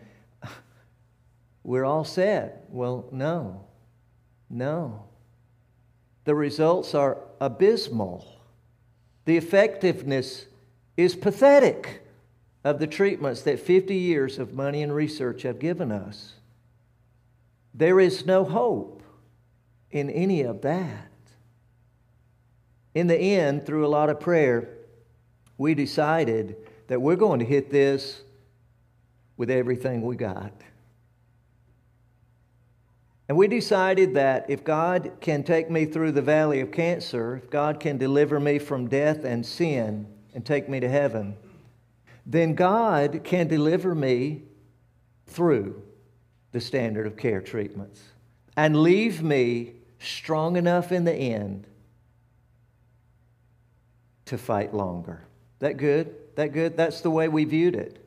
we're 1.63 1.85
all 1.85 2.03
set. 2.03 2.65
Well, 2.69 3.09
no, 3.13 3.65
no. 4.49 5.05
The 6.25 6.35
results 6.35 6.95
are 6.95 7.19
abysmal. 7.41 8.41
The 9.25 9.37
effectiveness 9.37 10.47
is 10.97 11.15
pathetic 11.15 12.03
of 12.63 12.79
the 12.79 12.87
treatments 12.87 13.43
that 13.43 13.59
50 13.59 13.95
years 13.95 14.39
of 14.39 14.53
money 14.53 14.83
and 14.83 14.95
research 14.95 15.43
have 15.43 15.59
given 15.59 15.91
us. 15.91 16.35
There 17.73 18.01
is 18.01 18.27
no 18.27 18.45
hope 18.45 19.03
in 19.91 20.11
any 20.11 20.43
of 20.43 20.63
that 20.63 21.11
in 22.95 23.07
the 23.07 23.17
end, 23.17 23.67
through 23.67 23.87
a 23.87 23.89
lot 23.89 24.11
of 24.11 24.21
prayer, 24.21 24.69
we 25.57 25.75
decided 25.75 26.57
that 26.89 27.01
we're 27.01 27.17
going 27.17 27.39
to 27.39 27.45
hit 27.45 27.71
this 27.71 28.23
with 29.37 29.51
everything 29.51 30.03
we 30.03 30.17
got. 30.17 30.53
And 33.31 33.37
we 33.37 33.47
decided 33.47 34.15
that 34.15 34.47
if 34.51 34.65
God 34.65 35.13
can 35.21 35.45
take 35.45 35.71
me 35.71 35.85
through 35.85 36.11
the 36.11 36.21
valley 36.21 36.59
of 36.59 36.73
cancer, 36.73 37.37
if 37.37 37.49
God 37.49 37.79
can 37.79 37.97
deliver 37.97 38.41
me 38.41 38.59
from 38.59 38.89
death 38.89 39.23
and 39.23 39.47
sin 39.47 40.09
and 40.35 40.45
take 40.45 40.69
me 40.69 40.81
to 40.81 40.89
heaven, 40.89 41.37
then 42.27 42.57
God 42.57 43.21
can 43.23 43.47
deliver 43.47 43.95
me 43.95 44.43
through 45.27 45.81
the 46.51 46.61
standard 46.61 47.07
of 47.07 47.17
care 47.17 47.41
treatments 47.41 48.03
and 48.57 48.83
leave 48.83 49.23
me 49.23 49.75
strong 50.01 50.57
enough 50.57 50.91
in 50.91 51.05
the 51.05 51.15
end 51.15 51.69
to 54.25 54.39
fight 54.39 54.75
longer. 54.75 55.23
That 55.61 55.77
good? 55.77 56.17
That 56.35 56.49
good? 56.53 56.77
That's 56.77 57.01
the 57.01 57.11
way 57.11 57.29
we 57.29 57.45
viewed 57.45 57.77
it. 57.77 58.05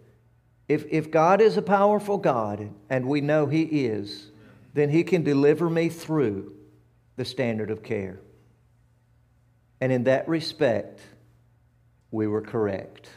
If, 0.68 0.84
if 0.92 1.10
God 1.10 1.40
is 1.40 1.56
a 1.56 1.62
powerful 1.62 2.18
God, 2.18 2.72
and 2.90 3.08
we 3.08 3.22
know 3.22 3.46
He 3.46 3.86
is, 3.86 4.32
then 4.74 4.90
He 4.90 5.04
can 5.04 5.24
deliver 5.24 5.70
me 5.70 5.90
through 5.90 6.54
the 7.16 7.26
standard 7.26 7.72
of 7.72 7.84
care. 7.84 8.20
And 9.80 9.92
in 9.92 10.06
that 10.06 10.28
respect, 10.28 11.02
we 12.12 12.28
were 12.28 12.42
correct. 12.42 13.10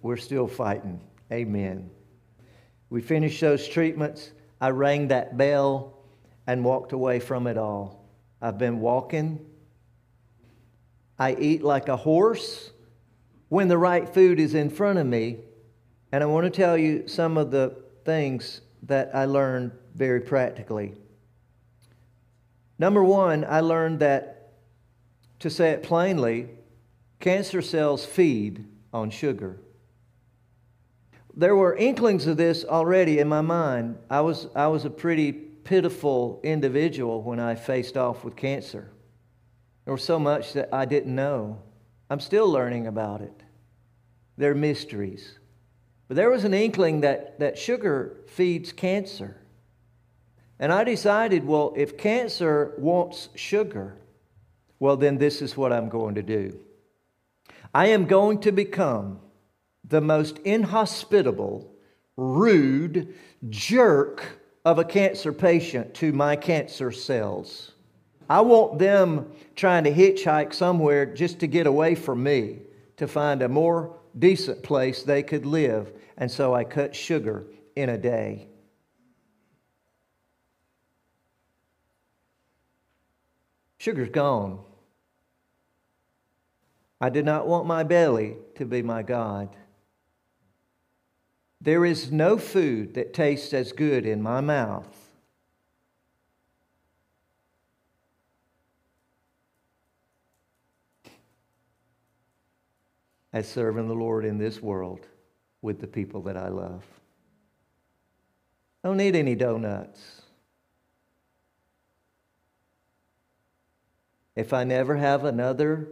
We're 0.00 0.16
still 0.16 0.46
fighting. 0.46 1.00
Amen. 1.32 1.90
We 2.88 3.02
finished 3.02 3.40
those 3.40 3.68
treatments. 3.68 4.30
I 4.60 4.70
rang 4.70 5.08
that 5.08 5.36
bell 5.36 5.98
and 6.46 6.64
walked 6.64 6.92
away 6.92 7.20
from 7.20 7.46
it 7.46 7.58
all. 7.58 8.08
I've 8.40 8.58
been 8.58 8.80
walking 8.80 9.44
I 11.18 11.34
eat 11.34 11.62
like 11.62 11.88
a 11.88 11.96
horse 11.96 12.70
when 13.48 13.68
the 13.68 13.78
right 13.78 14.08
food 14.08 14.38
is 14.38 14.54
in 14.54 14.70
front 14.70 14.98
of 14.98 15.06
me. 15.06 15.38
And 16.12 16.22
I 16.22 16.26
want 16.26 16.44
to 16.44 16.50
tell 16.50 16.78
you 16.78 17.08
some 17.08 17.36
of 17.36 17.50
the 17.50 17.76
things 18.04 18.60
that 18.88 19.14
I 19.14 19.24
learned 19.26 19.72
very 19.94 20.20
practically. 20.20 20.94
Number 22.78 23.02
one, 23.02 23.44
I 23.48 23.60
learned 23.60 24.00
that, 24.00 24.52
to 25.40 25.50
say 25.50 25.70
it 25.70 25.82
plainly, 25.82 26.48
cancer 27.20 27.62
cells 27.62 28.04
feed 28.04 28.64
on 28.92 29.10
sugar. 29.10 29.60
There 31.34 31.54
were 31.54 31.76
inklings 31.76 32.26
of 32.26 32.36
this 32.36 32.64
already 32.64 33.20
in 33.20 33.28
my 33.28 33.40
mind. 33.40 33.98
I 34.10 34.20
was, 34.20 34.48
I 34.54 34.66
was 34.66 34.84
a 34.84 34.90
pretty 34.90 35.32
pitiful 35.32 36.40
individual 36.42 37.22
when 37.22 37.38
I 37.38 37.54
faced 37.54 37.96
off 37.96 38.24
with 38.24 38.34
cancer. 38.34 38.90
There 39.84 39.94
was 39.94 40.02
so 40.02 40.18
much 40.18 40.52
that 40.54 40.72
I 40.72 40.84
didn't 40.84 41.14
know. 41.14 41.62
I'm 42.10 42.20
still 42.20 42.50
learning 42.50 42.86
about 42.86 43.20
it. 43.20 43.42
They're 44.36 44.54
mysteries. 44.54 45.37
But 46.08 46.16
there 46.16 46.30
was 46.30 46.44
an 46.44 46.54
inkling 46.54 47.02
that, 47.02 47.38
that 47.38 47.58
sugar 47.58 48.16
feeds 48.26 48.72
cancer. 48.72 49.36
And 50.58 50.72
I 50.72 50.82
decided, 50.82 51.46
well, 51.46 51.74
if 51.76 51.96
cancer 51.96 52.74
wants 52.78 53.28
sugar, 53.34 53.96
well, 54.80 54.96
then 54.96 55.18
this 55.18 55.42
is 55.42 55.56
what 55.56 55.72
I'm 55.72 55.88
going 55.88 56.14
to 56.16 56.22
do. 56.22 56.58
I 57.74 57.88
am 57.88 58.06
going 58.06 58.40
to 58.40 58.52
become 58.52 59.20
the 59.84 60.00
most 60.00 60.38
inhospitable, 60.38 61.70
rude 62.16 63.14
jerk 63.48 64.40
of 64.64 64.78
a 64.78 64.84
cancer 64.84 65.32
patient 65.32 65.94
to 65.94 66.12
my 66.12 66.36
cancer 66.36 66.90
cells. 66.90 67.72
I 68.28 68.40
want 68.40 68.78
them 68.78 69.30
trying 69.56 69.84
to 69.84 69.92
hitchhike 69.92 70.52
somewhere 70.52 71.06
just 71.06 71.40
to 71.40 71.46
get 71.46 71.66
away 71.66 71.94
from 71.94 72.22
me, 72.22 72.58
to 72.96 73.06
find 73.08 73.42
a 73.42 73.48
more 73.48 73.97
decent 74.16 74.62
place 74.62 75.02
they 75.02 75.22
could 75.22 75.46
live. 75.46 75.92
And 76.16 76.30
so 76.30 76.54
I 76.54 76.64
cut 76.64 76.94
sugar 76.94 77.46
in 77.74 77.88
a 77.88 77.98
day. 77.98 78.48
Sugar's 83.78 84.10
gone. 84.10 84.60
I 87.00 87.10
did 87.10 87.24
not 87.24 87.46
want 87.46 87.66
my 87.66 87.84
belly 87.84 88.36
to 88.56 88.64
be 88.64 88.82
my 88.82 89.02
God. 89.02 89.54
There 91.60 91.84
is 91.84 92.12
no 92.12 92.38
food 92.38 92.94
that 92.94 93.14
tastes 93.14 93.52
as 93.52 93.72
good 93.72 94.04
in 94.04 94.22
my 94.22 94.40
mouth 94.40 95.07
as 103.32 103.48
serving 103.48 103.88
the 103.88 103.94
Lord 103.94 104.24
in 104.24 104.38
this 104.38 104.62
world 104.62 105.06
with 105.62 105.80
the 105.80 105.86
people 105.86 106.22
that 106.22 106.36
I 106.36 106.48
love. 106.48 106.84
I 108.82 108.88
don't 108.88 108.96
need 108.96 109.16
any 109.16 109.34
donuts. 109.34 110.22
If 114.36 114.52
I 114.52 114.64
never 114.64 114.96
have 114.96 115.24
another 115.24 115.88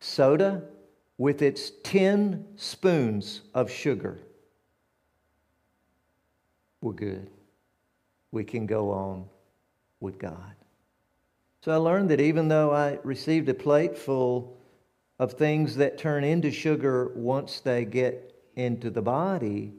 soda 0.00 0.62
with 1.18 1.42
its 1.42 1.72
10 1.82 2.46
spoons 2.56 3.42
of 3.54 3.70
sugar, 3.70 4.20
we're 6.80 6.92
good. 6.92 7.28
We 8.30 8.44
can 8.44 8.66
go 8.66 8.90
on 8.92 9.26
with 10.00 10.18
God. 10.18 10.54
So 11.60 11.72
I 11.72 11.76
learned 11.76 12.10
that 12.10 12.20
even 12.20 12.48
though 12.48 12.72
I 12.72 12.98
received 13.04 13.48
a 13.48 13.54
plate 13.54 13.96
full 13.96 14.61
of 15.18 15.34
things 15.34 15.76
that 15.76 15.98
turn 15.98 16.24
into 16.24 16.50
sugar 16.50 17.12
once 17.14 17.60
they 17.60 17.84
get 17.84 18.34
into 18.56 18.90
the 18.90 19.02
body, 19.02 19.72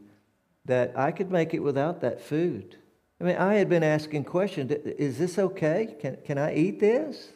that 0.66 0.98
I 0.98 1.12
could 1.12 1.32
make 1.32 1.54
it 1.54 1.60
without 1.60 2.02
that 2.02 2.22
food. 2.22 2.78
I 3.20 3.26
mean, 3.26 3.38
I 3.38 3.56
had 3.56 3.70
been 3.70 3.84
asking 3.84 4.26
questions 4.26 4.72
is 4.72 5.18
this 5.18 5.38
okay? 5.38 5.96
Can, 6.00 6.18
can 6.26 6.38
I 6.38 6.56
eat 6.56 6.80
this? 6.80 7.30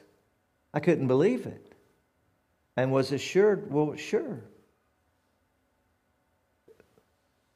I 0.74 0.80
couldn't 0.80 1.08
believe 1.08 1.46
it 1.46 1.68
and 2.78 2.92
was 2.92 3.12
assured, 3.12 3.72
well, 3.72 3.96
sure. 3.96 4.44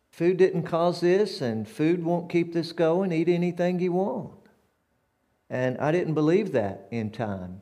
Food 0.10 0.38
didn't 0.38 0.64
cause 0.64 1.00
this, 1.00 1.42
and 1.42 1.68
food 1.68 2.04
won't 2.04 2.30
keep 2.30 2.52
this 2.52 2.74
going. 2.74 3.12
Eat 3.12 3.30
anything 3.30 3.80
you 3.80 3.94
want. 3.94 4.34
And 5.50 5.78
I 5.78 5.92
didn't 5.92 6.16
believe 6.16 6.52
that 6.54 6.88
in 6.92 7.12
time, 7.12 7.62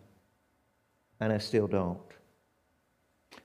and 1.19 1.31
I 1.33 1.37
still 1.37 1.67
don't. 1.67 1.99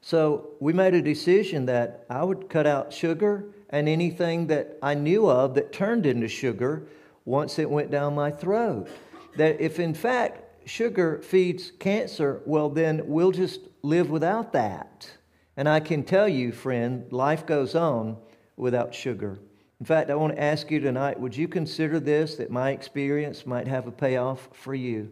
So 0.04 0.50
we 0.60 0.74
made 0.74 0.92
a 0.92 1.00
decision 1.00 1.64
that 1.64 2.04
I 2.10 2.22
would 2.22 2.50
cut 2.50 2.66
out 2.66 2.92
sugar 2.92 3.46
and 3.70 3.88
anything 3.88 4.48
that 4.48 4.76
I 4.82 4.92
knew 4.92 5.30
of 5.30 5.54
that 5.54 5.72
turned 5.72 6.04
into 6.04 6.28
sugar 6.28 6.86
once 7.24 7.58
it 7.58 7.70
went 7.70 7.90
down 7.90 8.14
my 8.14 8.30
throat. 8.30 8.88
That 9.36 9.62
if 9.62 9.80
in 9.80 9.94
fact 9.94 10.68
sugar 10.68 11.22
feeds 11.22 11.72
cancer, 11.78 12.42
well, 12.44 12.68
then 12.68 13.00
we'll 13.06 13.30
just 13.30 13.60
live 13.82 14.10
without 14.10 14.52
that. 14.52 15.10
And 15.56 15.66
I 15.66 15.80
can 15.80 16.04
tell 16.04 16.28
you, 16.28 16.52
friend, 16.52 17.10
life 17.10 17.46
goes 17.46 17.74
on 17.74 18.18
without 18.56 18.94
sugar. 18.94 19.38
In 19.80 19.86
fact, 19.86 20.10
I 20.10 20.16
want 20.16 20.34
to 20.34 20.42
ask 20.42 20.70
you 20.70 20.80
tonight 20.80 21.18
would 21.18 21.34
you 21.34 21.48
consider 21.48 21.98
this 21.98 22.36
that 22.36 22.50
my 22.50 22.72
experience 22.72 23.46
might 23.46 23.68
have 23.68 23.86
a 23.86 23.92
payoff 23.92 24.50
for 24.52 24.74
you? 24.74 25.10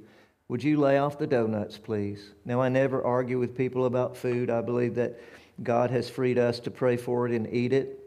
Would 0.52 0.62
you 0.62 0.76
lay 0.76 0.98
off 0.98 1.16
the 1.16 1.26
donuts, 1.26 1.78
please? 1.78 2.34
Now, 2.44 2.60
I 2.60 2.68
never 2.68 3.02
argue 3.02 3.38
with 3.38 3.56
people 3.56 3.86
about 3.86 4.18
food. 4.18 4.50
I 4.50 4.60
believe 4.60 4.96
that 4.96 5.18
God 5.62 5.90
has 5.90 6.10
freed 6.10 6.36
us 6.36 6.60
to 6.60 6.70
pray 6.70 6.98
for 6.98 7.26
it 7.26 7.32
and 7.32 7.50
eat 7.50 7.72
it. 7.72 7.98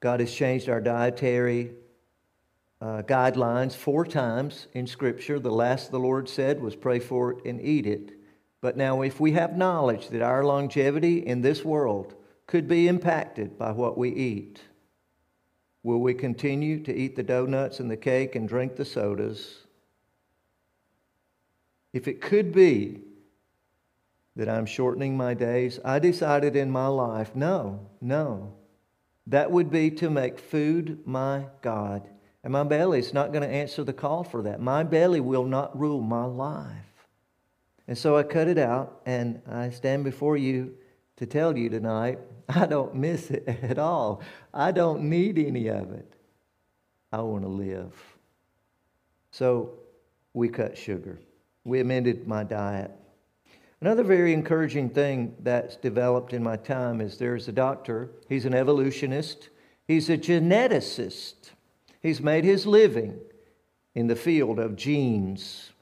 God 0.00 0.18
has 0.18 0.34
changed 0.34 0.68
our 0.68 0.80
dietary 0.80 1.70
uh, 2.80 3.02
guidelines 3.02 3.76
four 3.76 4.04
times 4.04 4.66
in 4.72 4.88
Scripture. 4.88 5.38
The 5.38 5.52
last 5.52 5.92
the 5.92 6.00
Lord 6.00 6.28
said 6.28 6.60
was 6.60 6.74
pray 6.74 6.98
for 6.98 7.34
it 7.34 7.44
and 7.44 7.60
eat 7.60 7.86
it. 7.86 8.10
But 8.60 8.76
now, 8.76 9.02
if 9.02 9.20
we 9.20 9.30
have 9.34 9.56
knowledge 9.56 10.08
that 10.08 10.20
our 10.20 10.44
longevity 10.44 11.18
in 11.24 11.42
this 11.42 11.64
world 11.64 12.12
could 12.48 12.66
be 12.66 12.88
impacted 12.88 13.56
by 13.56 13.70
what 13.70 13.96
we 13.96 14.10
eat, 14.10 14.60
will 15.84 16.00
we 16.00 16.12
continue 16.12 16.82
to 16.82 16.92
eat 16.92 17.14
the 17.14 17.22
donuts 17.22 17.78
and 17.78 17.88
the 17.88 17.96
cake 17.96 18.34
and 18.34 18.48
drink 18.48 18.74
the 18.74 18.84
sodas? 18.84 19.63
If 21.94 22.08
it 22.08 22.20
could 22.20 22.52
be 22.52 22.98
that 24.34 24.48
I'm 24.48 24.66
shortening 24.66 25.16
my 25.16 25.32
days, 25.32 25.78
I 25.84 26.00
decided 26.00 26.56
in 26.56 26.68
my 26.68 26.88
life 26.88 27.36
no, 27.36 27.86
no. 28.00 28.52
That 29.28 29.52
would 29.52 29.70
be 29.70 29.92
to 29.92 30.10
make 30.10 30.40
food 30.40 31.06
my 31.06 31.46
God. 31.62 32.08
And 32.42 32.52
my 32.52 32.64
belly 32.64 32.98
is 32.98 33.14
not 33.14 33.32
going 33.32 33.48
to 33.48 33.54
answer 33.54 33.84
the 33.84 33.92
call 33.92 34.24
for 34.24 34.42
that. 34.42 34.60
My 34.60 34.82
belly 34.82 35.20
will 35.20 35.44
not 35.44 35.78
rule 35.78 36.00
my 36.00 36.24
life. 36.24 36.68
And 37.86 37.96
so 37.96 38.16
I 38.16 38.24
cut 38.24 38.48
it 38.48 38.58
out, 38.58 39.00
and 39.06 39.40
I 39.48 39.70
stand 39.70 40.02
before 40.02 40.36
you 40.36 40.74
to 41.16 41.26
tell 41.26 41.56
you 41.56 41.70
tonight 41.70 42.18
I 42.48 42.66
don't 42.66 42.96
miss 42.96 43.30
it 43.30 43.46
at 43.62 43.78
all. 43.78 44.20
I 44.52 44.72
don't 44.72 45.08
need 45.08 45.38
any 45.38 45.68
of 45.68 45.92
it. 45.92 46.12
I 47.12 47.20
want 47.22 47.44
to 47.44 47.48
live. 47.48 47.94
So 49.30 49.78
we 50.32 50.48
cut 50.48 50.76
sugar 50.76 51.20
we 51.64 51.80
amended 51.80 52.28
my 52.28 52.44
diet. 52.44 52.90
Another 53.80 54.02
very 54.02 54.32
encouraging 54.32 54.90
thing 54.90 55.34
that's 55.40 55.76
developed 55.76 56.32
in 56.32 56.42
my 56.42 56.56
time 56.56 57.00
is 57.00 57.18
there's 57.18 57.48
a 57.48 57.52
doctor, 57.52 58.10
he's 58.28 58.44
an 58.44 58.54
evolutionist, 58.54 59.48
he's 59.86 60.08
a 60.08 60.16
geneticist. 60.16 61.50
He's 62.04 62.20
made 62.20 62.44
his 62.44 62.66
living 62.66 63.18
in 63.94 64.08
the 64.08 64.14
field 64.14 64.58
of 64.58 64.76
genes. 64.76 65.72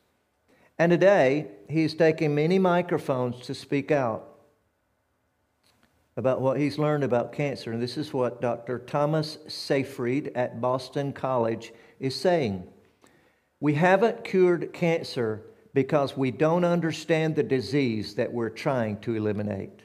And 0.78 0.90
today, 0.90 1.48
he's 1.68 1.94
taking 1.94 2.32
many 2.32 2.60
microphones 2.60 3.44
to 3.46 3.54
speak 3.54 3.90
out 3.90 4.28
about 6.16 6.40
what 6.40 6.60
he's 6.60 6.78
learned 6.78 7.02
about 7.02 7.32
cancer. 7.32 7.72
And 7.72 7.82
this 7.82 7.96
is 7.96 8.12
what 8.12 8.40
Dr. 8.40 8.78
Thomas 8.78 9.38
Seyfried 9.48 10.30
at 10.36 10.60
Boston 10.60 11.12
College 11.12 11.72
is 11.98 12.14
saying. 12.14 12.68
We 13.58 13.74
haven't 13.74 14.22
cured 14.22 14.72
cancer 14.72 15.42
because 15.74 16.16
we 16.16 16.30
don't 16.30 16.64
understand 16.64 17.34
the 17.34 17.42
disease 17.42 18.14
that 18.14 18.32
we're 18.32 18.50
trying 18.50 18.98
to 19.00 19.14
eliminate. 19.14 19.80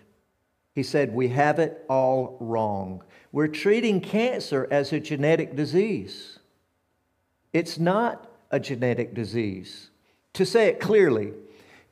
He 0.76 0.84
said, 0.84 1.14
We 1.14 1.30
have 1.30 1.60
it 1.60 1.84
all 1.90 2.38
wrong. 2.40 3.04
We're 3.32 3.48
treating 3.48 4.02
cancer 4.02 4.68
as 4.70 4.94
a 4.94 5.00
genetic 5.00 5.56
disease. 5.56 6.40
It's 7.54 7.80
not 7.80 8.30
a 8.52 8.60
genetic 8.60 9.14
disease. 9.14 9.90
To 10.34 10.46
say 10.46 10.68
it 10.68 10.80
clearly, 10.80 11.34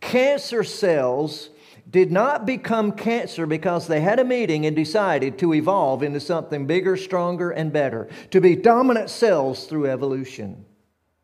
cancer 0.01 0.63
cells 0.63 1.49
did 1.89 2.11
not 2.11 2.45
become 2.45 2.91
cancer 2.91 3.45
because 3.45 3.87
they 3.87 4.01
had 4.01 4.19
a 4.19 4.23
meeting 4.23 4.65
and 4.65 4.75
decided 4.75 5.37
to 5.39 5.53
evolve 5.53 6.03
into 6.03 6.19
something 6.19 6.65
bigger, 6.65 6.97
stronger, 6.97 7.51
and 7.51 7.71
better, 7.71 8.07
to 8.31 8.41
be 8.41 8.55
dominant 8.55 9.09
cells 9.09 9.65
through 9.65 9.89
evolution. 9.89 10.65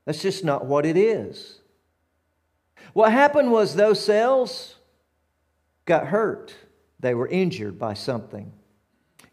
That's 0.06 0.22
just 0.22 0.44
not 0.44 0.66
what 0.66 0.86
it 0.86 0.98
is. 0.98 1.61
What 2.94 3.12
happened 3.12 3.52
was 3.52 3.76
those 3.76 4.04
cells 4.04 4.76
got 5.86 6.08
hurt, 6.08 6.56
they 7.00 7.14
were 7.14 7.28
injured 7.28 7.80
by 7.80 7.94
something. 7.94 8.52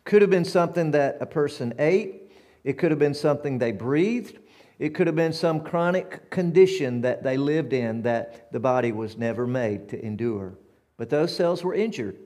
Could 0.04 0.22
have 0.22 0.30
been 0.30 0.44
something 0.44 0.92
that 0.92 1.18
a 1.20 1.26
person 1.26 1.74
ate, 1.78 2.32
it 2.64 2.74
could 2.78 2.90
have 2.90 2.98
been 2.98 3.14
something 3.14 3.58
they 3.58 3.72
breathed, 3.72 4.38
it 4.78 4.94
could 4.94 5.06
have 5.06 5.16
been 5.16 5.32
some 5.32 5.60
chronic 5.60 6.30
condition 6.30 7.00
that 7.00 7.22
they 7.22 7.36
lived 7.36 7.72
in 7.72 8.02
that 8.02 8.52
the 8.52 8.60
body 8.60 8.92
was 8.92 9.16
never 9.18 9.46
made 9.46 9.88
to 9.88 10.04
endure. 10.04 10.56
But 10.96 11.10
those 11.10 11.34
cells 11.34 11.64
were 11.64 11.74
injured. 11.74 12.16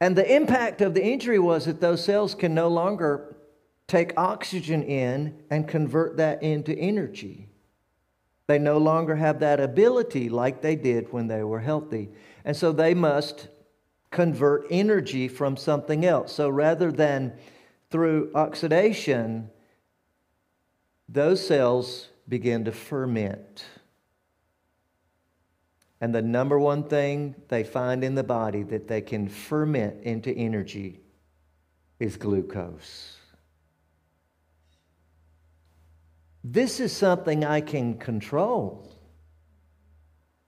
And 0.00 0.16
the 0.16 0.34
impact 0.34 0.80
of 0.80 0.94
the 0.94 1.04
injury 1.04 1.40
was 1.40 1.64
that 1.64 1.80
those 1.80 2.04
cells 2.04 2.34
can 2.34 2.54
no 2.54 2.68
longer 2.68 3.36
take 3.88 4.12
oxygen 4.16 4.82
in 4.82 5.42
and 5.50 5.66
convert 5.66 6.18
that 6.18 6.42
into 6.42 6.72
energy. 6.72 7.47
They 8.48 8.58
no 8.58 8.78
longer 8.78 9.14
have 9.14 9.40
that 9.40 9.60
ability 9.60 10.30
like 10.30 10.62
they 10.62 10.74
did 10.74 11.12
when 11.12 11.28
they 11.28 11.44
were 11.44 11.60
healthy. 11.60 12.08
And 12.46 12.56
so 12.56 12.72
they 12.72 12.94
must 12.94 13.48
convert 14.10 14.66
energy 14.70 15.28
from 15.28 15.54
something 15.54 16.06
else. 16.06 16.32
So 16.32 16.48
rather 16.48 16.90
than 16.90 17.34
through 17.90 18.30
oxidation, 18.34 19.50
those 21.10 21.46
cells 21.46 22.08
begin 22.26 22.64
to 22.64 22.72
ferment. 22.72 23.66
And 26.00 26.14
the 26.14 26.22
number 26.22 26.58
one 26.58 26.84
thing 26.84 27.34
they 27.48 27.64
find 27.64 28.02
in 28.02 28.14
the 28.14 28.24
body 28.24 28.62
that 28.62 28.88
they 28.88 29.02
can 29.02 29.28
ferment 29.28 30.04
into 30.04 30.30
energy 30.30 31.00
is 32.00 32.16
glucose. 32.16 33.17
This 36.50 36.80
is 36.80 36.96
something 36.96 37.44
I 37.44 37.60
can 37.60 37.98
control. 37.98 38.90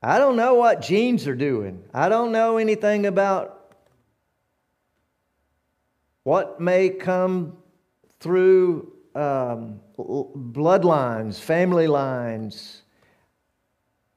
I 0.03 0.17
don't 0.17 0.37
know 0.37 0.55
what 0.55 0.81
genes 0.81 1.27
are 1.27 1.35
doing. 1.35 1.85
I 1.93 2.09
don't 2.09 2.33
know 2.33 2.57
anything 2.57 3.05
about 3.05 3.75
what 6.23 6.59
may 6.59 6.89
come 6.89 7.59
through 8.19 8.95
um, 9.15 9.81
bloodlines, 9.99 11.39
family 11.39 11.87
lines. 11.87 12.81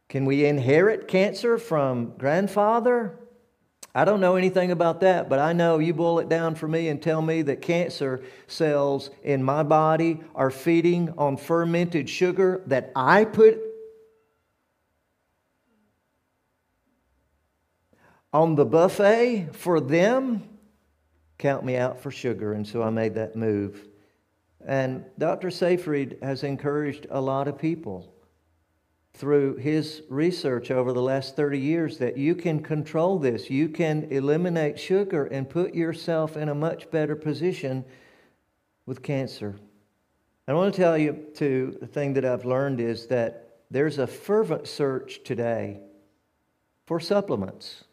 Can 0.08 0.24
we 0.24 0.46
inherit 0.46 1.10
cancer 1.10 1.58
from 1.58 2.14
grandfather? 2.18 3.20
I 3.96 4.06
don't 4.06 4.20
know 4.20 4.36
anything 4.36 4.72
about 4.72 5.02
that, 5.02 5.30
but 5.30 5.38
I 5.38 5.54
know 5.54 5.78
you 5.78 5.94
boil 5.94 6.18
it 6.18 6.28
down 6.28 6.56
for 6.56 6.68
me 6.68 6.88
and 6.88 7.00
tell 7.00 7.22
me 7.22 7.44
that 7.44 7.62
cancer 7.62 8.24
cells 8.48 9.12
in 9.24 9.44
my 9.44 9.62
body 9.62 10.22
are 10.34 10.50
feeding 10.50 11.14
on 11.16 11.38
fermented 11.38 12.10
sugar 12.10 12.64
that 12.66 12.92
I 12.96 13.26
put 13.26 13.60
on 18.34 18.56
the 18.56 18.66
buffet 18.66 19.50
for 19.54 19.80
them. 19.80 20.42
Count 21.38 21.64
me 21.64 21.78
out 21.78 22.02
for 22.02 22.10
sugar. 22.10 22.54
And 22.54 22.68
so 22.68 22.82
I 22.82 22.90
made 22.90 23.14
that 23.14 23.36
move. 23.36 23.88
And 24.66 25.06
Dr. 25.20 25.52
Seyfried 25.52 26.18
has 26.24 26.44
encouraged 26.44 27.06
a 27.12 27.22
lot 27.22 27.48
of 27.48 27.60
people 27.60 28.12
through 29.14 29.56
his 29.58 30.02
research 30.10 30.72
over 30.72 30.92
the 30.92 31.02
last 31.02 31.36
30 31.36 31.60
years 31.60 31.98
that 32.00 32.18
you 32.18 32.34
can 32.34 32.62
control 32.62 33.20
this. 33.20 33.50
You 33.50 33.70
can 33.70 34.06
eliminate 34.12 34.80
sugar 34.80 35.26
and 35.26 35.50
put 35.50 35.76
yourself 35.76 36.36
in 36.36 36.50
a 36.50 36.56
much 36.56 36.90
better 36.90 37.16
position 37.16 37.86
with 38.86 39.04
cancer. 39.04 39.56
I 40.48 40.54
want 40.54 40.74
to 40.74 40.82
tell 40.82 40.98
you, 40.98 41.28
too, 41.36 41.78
the 41.80 41.88
thing 41.88 42.14
that 42.16 42.26
I've 42.26 42.44
learned 42.44 42.82
is 42.82 43.08
that 43.08 43.62
there's 43.72 43.98
a 43.98 44.08
fervent 44.08 44.68
search 44.68 45.24
today 45.24 45.80
for 46.86 47.00
supplements 47.00 47.86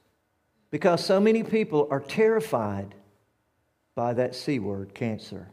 because 0.71 1.05
so 1.05 1.21
many 1.21 1.43
people 1.43 1.87
are 1.91 2.01
terrified 2.01 2.95
by 3.95 4.15
that 4.15 4.35
C 4.35 4.59
word, 4.59 4.95
cancer. 4.95 5.49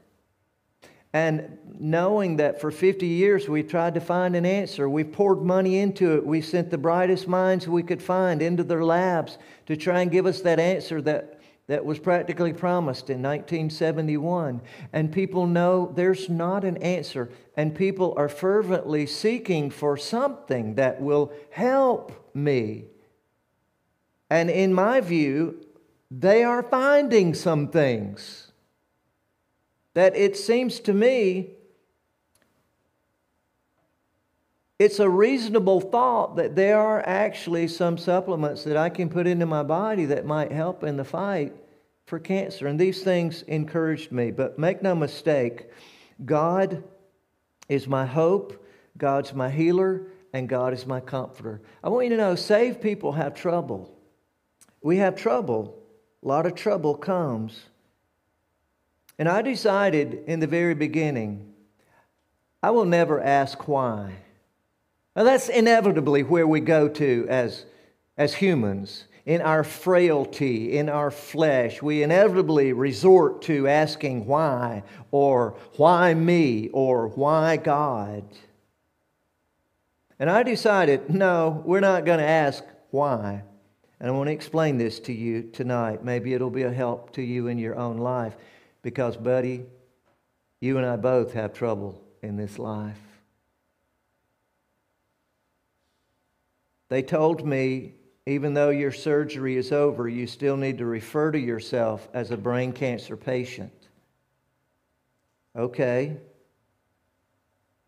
And 1.18 1.58
knowing 1.80 2.38
that 2.38 2.62
for 2.62 2.70
50 2.70 3.08
years 3.08 3.50
we've 3.50 3.68
tried 3.68 3.96
to 3.96 4.00
find 4.00 4.36
an 4.36 4.46
answer, 4.46 4.88
we've 4.88 5.12
poured 5.12 5.42
money 5.42 5.80
into 5.80 6.14
it, 6.14 6.24
we 6.24 6.42
sent 6.42 6.70
the 6.70 6.78
brightest 6.78 7.28
minds 7.28 7.68
we 7.68 7.82
could 7.82 8.04
find 8.04 8.40
into 8.40 8.64
their 8.64 8.84
labs 8.84 9.40
to 9.66 9.76
try 9.76 10.02
and 10.02 10.12
give 10.12 10.28
us 10.28 10.42
that 10.42 10.60
answer 10.60 11.02
that, 11.02 11.42
that 11.66 11.84
was 11.84 11.98
practically 11.98 12.54
promised 12.54 13.10
in 13.10 13.24
1971. 13.24 14.62
And 14.94 15.12
people 15.12 15.48
know 15.48 15.92
there's 15.96 16.30
not 16.30 16.64
an 16.64 16.78
answer, 16.78 17.32
and 17.56 17.74
people 17.74 18.14
are 18.16 18.30
fervently 18.30 19.08
seeking 19.08 19.72
for 19.72 19.98
something 19.98 20.76
that 20.76 21.02
will 21.02 21.34
help 21.50 22.12
me. 22.36 22.86
And 24.30 24.52
in 24.52 24.72
my 24.72 25.02
view, 25.02 25.66
they 26.12 26.44
are 26.44 26.62
finding 26.62 27.34
some 27.34 27.70
things 27.70 28.47
that 29.98 30.16
it 30.16 30.38
seems 30.38 30.80
to 30.80 30.94
me 30.94 31.50
it's 34.78 35.00
a 35.00 35.10
reasonable 35.10 35.82
thought 35.82 36.36
that 36.36 36.56
there 36.56 36.80
are 36.80 37.02
actually 37.04 37.68
some 37.68 37.98
supplements 37.98 38.64
that 38.66 38.78
I 38.78 38.90
can 38.90 39.10
put 39.10 39.26
into 39.26 39.48
my 39.48 39.64
body 39.64 40.06
that 40.06 40.24
might 40.24 40.52
help 40.52 40.84
in 40.84 40.98
the 40.98 41.04
fight 41.04 41.52
for 42.06 42.20
cancer. 42.20 42.68
And 42.68 42.80
these 42.80 43.02
things 43.02 43.42
encouraged 43.42 44.12
me. 44.12 44.30
But 44.30 44.60
make 44.60 44.84
no 44.84 44.94
mistake, 44.94 45.66
God 46.24 46.84
is 47.68 47.88
my 47.88 48.06
hope, 48.06 48.64
God's 49.00 49.34
my 49.34 49.50
healer, 49.50 50.04
and 50.32 50.48
God 50.48 50.74
is 50.74 50.86
my 50.86 51.00
comforter. 51.00 51.60
I 51.84 51.90
want 51.90 52.06
you 52.06 52.12
to 52.12 52.18
know 52.18 52.36
saved 52.36 52.82
people 52.82 53.14
have 53.14 53.34
trouble. 53.34 53.98
We 54.84 54.98
have 54.98 55.16
trouble. 55.16 55.76
A 56.24 56.28
lot 56.28 56.46
of 56.46 56.54
trouble 56.54 56.94
comes 56.94 57.64
and 59.18 59.28
I 59.28 59.42
decided 59.42 60.24
in 60.28 60.40
the 60.40 60.48
very 60.48 60.76
beginning, 60.76 61.54
I 62.62 62.72
will 62.72 62.86
never 62.86 63.22
ask 63.22 63.68
why. 63.68 64.14
Now, 65.16 65.24
that's 65.24 65.50
inevitably 65.50 66.24
where 66.24 66.48
we 66.48 66.60
go 66.60 66.88
to 66.88 67.26
as, 67.28 67.66
as 68.18 68.36
humans. 68.36 69.06
In 69.26 69.42
our 69.42 69.64
frailty, 69.64 70.78
in 70.78 70.88
our 70.88 71.12
flesh, 71.12 71.82
we 71.82 72.04
inevitably 72.04 72.72
resort 72.72 73.42
to 73.44 73.68
asking 73.68 74.26
why, 74.26 74.84
or 75.12 75.58
why 75.76 76.14
me, 76.14 76.70
or 76.70 77.08
why 77.08 77.58
God. 77.58 78.24
And 80.20 80.30
I 80.30 80.44
decided, 80.44 81.10
no, 81.10 81.62
we're 81.66 81.80
not 81.80 82.06
going 82.06 82.20
to 82.20 82.26
ask 82.26 82.64
why. 82.92 83.44
And 84.00 84.10
I 84.10 84.12
want 84.14 84.28
to 84.28 84.34
explain 84.34 84.78
this 84.78 85.00
to 85.02 85.14
you 85.14 85.44
tonight. 85.44 86.04
Maybe 86.04 86.34
it'll 86.34 86.50
be 86.50 86.64
a 86.64 86.72
help 86.72 87.14
to 87.14 87.22
you 87.22 87.48
in 87.48 87.58
your 87.58 87.76
own 87.76 87.98
life. 87.98 88.36
Because, 88.88 89.18
buddy, 89.18 89.66
you 90.62 90.78
and 90.78 90.86
I 90.86 90.96
both 90.96 91.34
have 91.34 91.52
trouble 91.52 92.02
in 92.24 92.38
this 92.38 92.58
life. 92.58 93.02
They 96.88 97.02
told 97.02 97.46
me, 97.46 97.96
even 98.26 98.54
though 98.54 98.70
your 98.70 98.94
surgery 98.94 99.58
is 99.58 99.74
over, 99.74 100.08
you 100.08 100.26
still 100.26 100.56
need 100.56 100.78
to 100.78 100.86
refer 100.86 101.34
to 101.34 101.38
yourself 101.38 102.08
as 102.14 102.32
a 102.32 102.38
brain 102.38 102.72
cancer 102.72 103.18
patient. 103.18 103.90
Okay. 105.54 106.16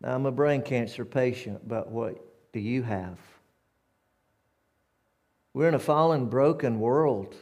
Now, 0.02 0.14
I'm 0.14 0.26
a 0.26 0.30
brain 0.30 0.60
cancer 0.60 1.06
patient, 1.06 1.66
but 1.66 1.90
what 1.90 2.22
do 2.52 2.60
you 2.60 2.82
have? 2.82 3.16
We're 5.54 5.68
in 5.68 5.74
a 5.74 5.78
fallen, 5.78 6.26
broken 6.26 6.78
world. 6.78 7.34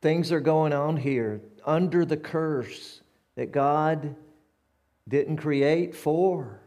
Things 0.00 0.32
are 0.32 0.40
going 0.40 0.72
on 0.72 0.96
here 0.96 1.40
under 1.64 2.04
the 2.04 2.16
curse 2.16 3.00
that 3.36 3.52
God 3.52 4.14
didn't 5.08 5.38
create 5.38 5.94
for, 5.94 6.60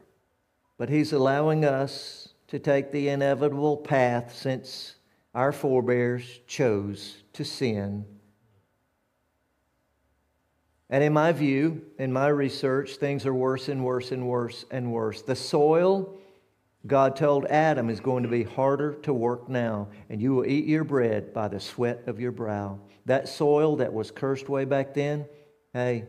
but 0.78 0.90
He's 0.90 1.14
allowing 1.14 1.66
us 1.66 2.30
to 2.48 2.60
take 2.60 2.92
the 2.92 3.10
inevitable 3.10 3.78
path 3.78 4.36
since 4.36 4.96
our 5.34 5.52
forebears 5.52 6.40
chose 6.48 7.24
to 7.34 7.44
sin. 7.44 8.06
And 10.90 11.04
in 11.04 11.14
my 11.14 11.32
view, 11.32 11.82
in 11.98 12.14
my 12.14 12.28
research, 12.28 12.98
things 12.98 13.26
are 13.26 13.34
worse 13.34 13.70
and 13.70 13.84
worse 13.84 14.12
and 14.12 14.28
worse 14.28 14.66
and 14.70 14.92
worse. 14.94 15.22
The 15.22 15.36
soil 15.36 16.18
God 16.88 17.16
told 17.16 17.46
Adam 17.46 17.90
is 17.90 18.00
going 18.00 18.24
to 18.24 18.30
be 18.30 18.44
harder 18.44 18.94
to 19.04 19.14
work 19.14 19.50
now, 19.50 19.88
and 20.10 20.22
you 20.22 20.36
will 20.36 20.46
eat 20.46 20.66
your 20.66 20.84
bread 20.84 21.34
by 21.34 21.48
the 21.48 21.60
sweat 21.60 22.04
of 22.08 22.20
your 22.20 22.32
brow. 22.32 22.80
That 23.06 23.28
soil 23.28 23.76
that 23.78 23.94
was 23.94 24.12
cursed 24.12 24.50
way 24.50 24.66
back 24.66 24.94
then, 24.94 25.26
hey, 25.74 26.06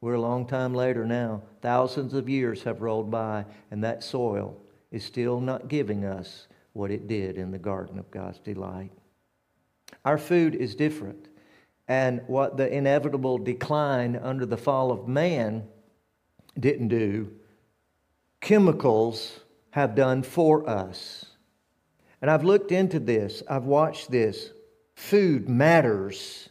we're 0.00 0.14
a 0.14 0.20
long 0.20 0.46
time 0.46 0.74
later 0.74 1.04
now. 1.04 1.42
Thousands 1.60 2.14
of 2.14 2.28
years 2.28 2.62
have 2.62 2.80
rolled 2.80 3.10
by, 3.10 3.44
and 3.70 3.84
that 3.84 4.02
soil 4.02 4.56
is 4.90 5.04
still 5.04 5.40
not 5.40 5.68
giving 5.68 6.04
us 6.04 6.48
what 6.72 6.90
it 6.90 7.06
did 7.06 7.36
in 7.36 7.50
the 7.50 7.58
Garden 7.58 7.98
of 7.98 8.10
God's 8.10 8.38
delight. 8.38 8.92
Our 10.04 10.18
food 10.18 10.54
is 10.54 10.74
different, 10.74 11.28
and 11.86 12.22
what 12.26 12.56
the 12.56 12.72
inevitable 12.72 13.38
decline 13.38 14.16
under 14.16 14.46
the 14.46 14.56
fall 14.56 14.90
of 14.90 15.06
man 15.06 15.64
didn't 16.58 16.88
do, 16.88 17.30
chemicals 18.40 19.40
have 19.70 19.94
done 19.94 20.22
for 20.22 20.68
us. 20.68 21.26
And 22.22 22.30
I've 22.30 22.44
looked 22.44 22.72
into 22.72 22.98
this, 22.98 23.42
I've 23.48 23.64
watched 23.64 24.10
this. 24.10 24.50
Food 25.00 25.48
matters. 25.48 26.50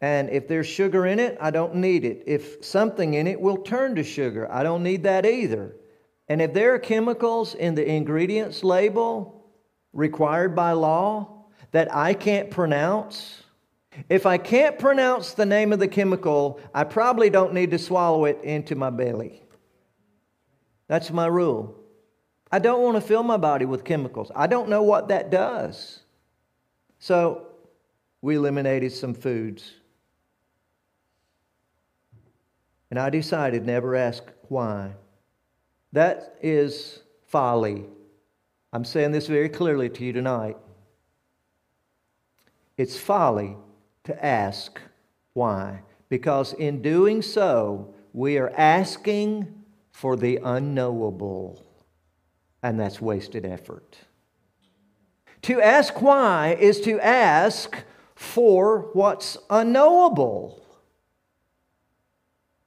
And 0.00 0.28
if 0.30 0.48
there's 0.48 0.66
sugar 0.66 1.06
in 1.06 1.20
it, 1.20 1.38
I 1.40 1.52
don't 1.52 1.76
need 1.76 2.04
it. 2.04 2.24
If 2.26 2.62
something 2.64 3.14
in 3.14 3.28
it 3.28 3.40
will 3.40 3.58
turn 3.58 3.94
to 3.94 4.02
sugar, 4.02 4.50
I 4.50 4.64
don't 4.64 4.82
need 4.82 5.04
that 5.04 5.24
either. 5.24 5.76
And 6.28 6.42
if 6.42 6.52
there 6.52 6.74
are 6.74 6.78
chemicals 6.80 7.54
in 7.54 7.76
the 7.76 7.88
ingredients 7.88 8.64
label 8.64 9.46
required 9.92 10.56
by 10.56 10.72
law 10.72 11.44
that 11.70 11.94
I 11.94 12.14
can't 12.14 12.50
pronounce, 12.50 13.44
if 14.08 14.26
I 14.26 14.36
can't 14.36 14.76
pronounce 14.76 15.32
the 15.32 15.46
name 15.46 15.72
of 15.72 15.78
the 15.78 15.88
chemical, 15.88 16.60
I 16.74 16.82
probably 16.82 17.30
don't 17.30 17.54
need 17.54 17.70
to 17.70 17.78
swallow 17.78 18.24
it 18.24 18.40
into 18.42 18.74
my 18.74 18.90
belly. 18.90 19.40
That's 20.88 21.12
my 21.12 21.26
rule. 21.26 21.76
I 22.50 22.58
don't 22.58 22.82
want 22.82 22.96
to 22.96 23.00
fill 23.00 23.22
my 23.22 23.36
body 23.36 23.66
with 23.66 23.84
chemicals. 23.84 24.32
I 24.34 24.48
don't 24.48 24.68
know 24.68 24.82
what 24.82 25.08
that 25.08 25.30
does. 25.30 26.00
So 27.00 27.46
we 28.22 28.36
eliminated 28.36 28.92
some 28.92 29.14
foods. 29.14 29.72
And 32.90 32.98
I 32.98 33.08
decided 33.10 33.64
never 33.64 33.96
ask 33.96 34.22
why. 34.48 34.92
That 35.92 36.36
is 36.42 37.00
folly. 37.26 37.86
I'm 38.72 38.84
saying 38.84 39.12
this 39.12 39.26
very 39.26 39.48
clearly 39.48 39.88
to 39.88 40.04
you 40.04 40.12
tonight. 40.12 40.56
It's 42.76 42.96
folly 42.96 43.56
to 44.04 44.24
ask 44.24 44.80
why, 45.32 45.82
because 46.08 46.52
in 46.54 46.82
doing 46.82 47.22
so, 47.22 47.94
we 48.12 48.38
are 48.38 48.50
asking 48.56 49.64
for 49.92 50.16
the 50.16 50.38
unknowable 50.42 51.64
and 52.62 52.78
that's 52.78 53.00
wasted 53.00 53.44
effort. 53.44 53.96
To 55.42 55.60
ask 55.60 56.00
why 56.02 56.56
is 56.58 56.80
to 56.82 57.00
ask 57.00 57.76
for 58.14 58.90
what's 58.92 59.38
unknowable. 59.48 60.62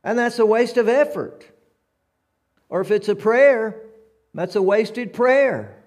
And 0.03 0.17
that's 0.17 0.39
a 0.39 0.45
waste 0.45 0.77
of 0.77 0.89
effort. 0.89 1.45
Or 2.69 2.81
if 2.81 2.89
it's 2.89 3.07
a 3.07 3.15
prayer, 3.15 3.79
that's 4.33 4.55
a 4.55 4.61
wasted 4.61 5.13
prayer. 5.13 5.77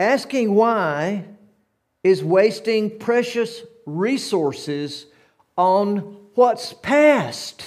Asking 0.00 0.54
why 0.54 1.24
is 2.02 2.22
wasting 2.24 2.98
precious 2.98 3.62
resources 3.86 5.06
on 5.56 5.98
what's 6.34 6.72
past. 6.72 7.62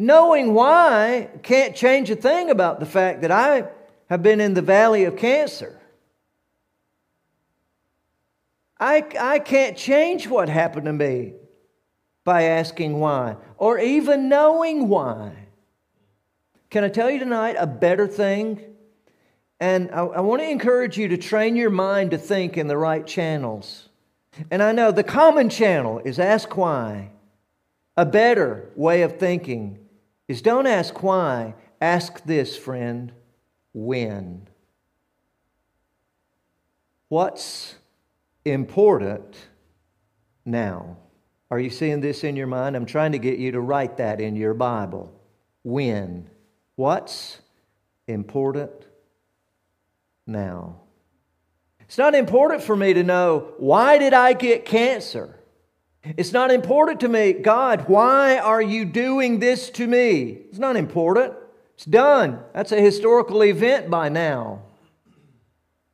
Knowing 0.00 0.54
why 0.54 1.28
can't 1.42 1.76
change 1.76 2.08
a 2.08 2.16
thing 2.16 2.48
about 2.48 2.80
the 2.80 2.86
fact 2.86 3.20
that 3.20 3.30
I 3.30 3.64
have 4.08 4.22
been 4.22 4.40
in 4.40 4.54
the 4.54 4.62
valley 4.62 5.04
of 5.04 5.14
cancer. 5.14 5.78
I, 8.78 9.04
I 9.20 9.40
can't 9.40 9.76
change 9.76 10.26
what 10.26 10.48
happened 10.48 10.86
to 10.86 10.92
me 10.94 11.34
by 12.24 12.44
asking 12.44 12.98
why 12.98 13.36
or 13.58 13.78
even 13.78 14.30
knowing 14.30 14.88
why. 14.88 15.32
Can 16.70 16.82
I 16.82 16.88
tell 16.88 17.10
you 17.10 17.18
tonight 17.18 17.56
a 17.58 17.66
better 17.66 18.06
thing? 18.06 18.58
And 19.60 19.90
I, 19.90 20.00
I 20.00 20.20
want 20.20 20.40
to 20.40 20.48
encourage 20.48 20.96
you 20.96 21.08
to 21.08 21.18
train 21.18 21.56
your 21.56 21.68
mind 21.68 22.12
to 22.12 22.18
think 22.18 22.56
in 22.56 22.68
the 22.68 22.78
right 22.78 23.06
channels. 23.06 23.90
And 24.50 24.62
I 24.62 24.72
know 24.72 24.92
the 24.92 25.04
common 25.04 25.50
channel 25.50 26.00
is 26.06 26.18
ask 26.18 26.56
why. 26.56 27.10
A 27.98 28.06
better 28.06 28.70
way 28.76 29.02
of 29.02 29.18
thinking 29.18 29.88
is 30.30 30.42
don't 30.42 30.68
ask 30.68 31.02
why, 31.02 31.54
ask 31.80 32.22
this, 32.22 32.56
friend 32.56 33.10
when. 33.72 34.46
What's 37.08 37.74
important 38.44 39.36
now? 40.44 40.98
Are 41.50 41.58
you 41.58 41.68
seeing 41.68 42.00
this 42.00 42.22
in 42.22 42.36
your 42.36 42.46
mind? 42.46 42.76
I'm 42.76 42.86
trying 42.86 43.10
to 43.10 43.18
get 43.18 43.40
you 43.40 43.50
to 43.50 43.60
write 43.60 43.96
that 43.96 44.20
in 44.20 44.36
your 44.36 44.54
Bible. 44.54 45.12
When? 45.64 46.30
What's 46.76 47.40
important 48.06 48.70
now? 50.28 50.76
It's 51.80 51.98
not 51.98 52.14
important 52.14 52.62
for 52.62 52.76
me 52.76 52.94
to 52.94 53.02
know 53.02 53.52
why 53.58 53.98
did 53.98 54.14
I 54.14 54.34
get 54.34 54.64
cancer? 54.64 55.39
It's 56.02 56.32
not 56.32 56.50
important 56.50 57.00
to 57.00 57.08
me, 57.08 57.34
God, 57.34 57.84
why 57.86 58.38
are 58.38 58.62
you 58.62 58.84
doing 58.84 59.38
this 59.38 59.68
to 59.70 59.86
me? 59.86 60.38
It's 60.48 60.58
not 60.58 60.76
important. 60.76 61.34
It's 61.74 61.84
done. 61.84 62.40
That's 62.54 62.72
a 62.72 62.80
historical 62.80 63.42
event 63.44 63.90
by 63.90 64.08
now. 64.08 64.62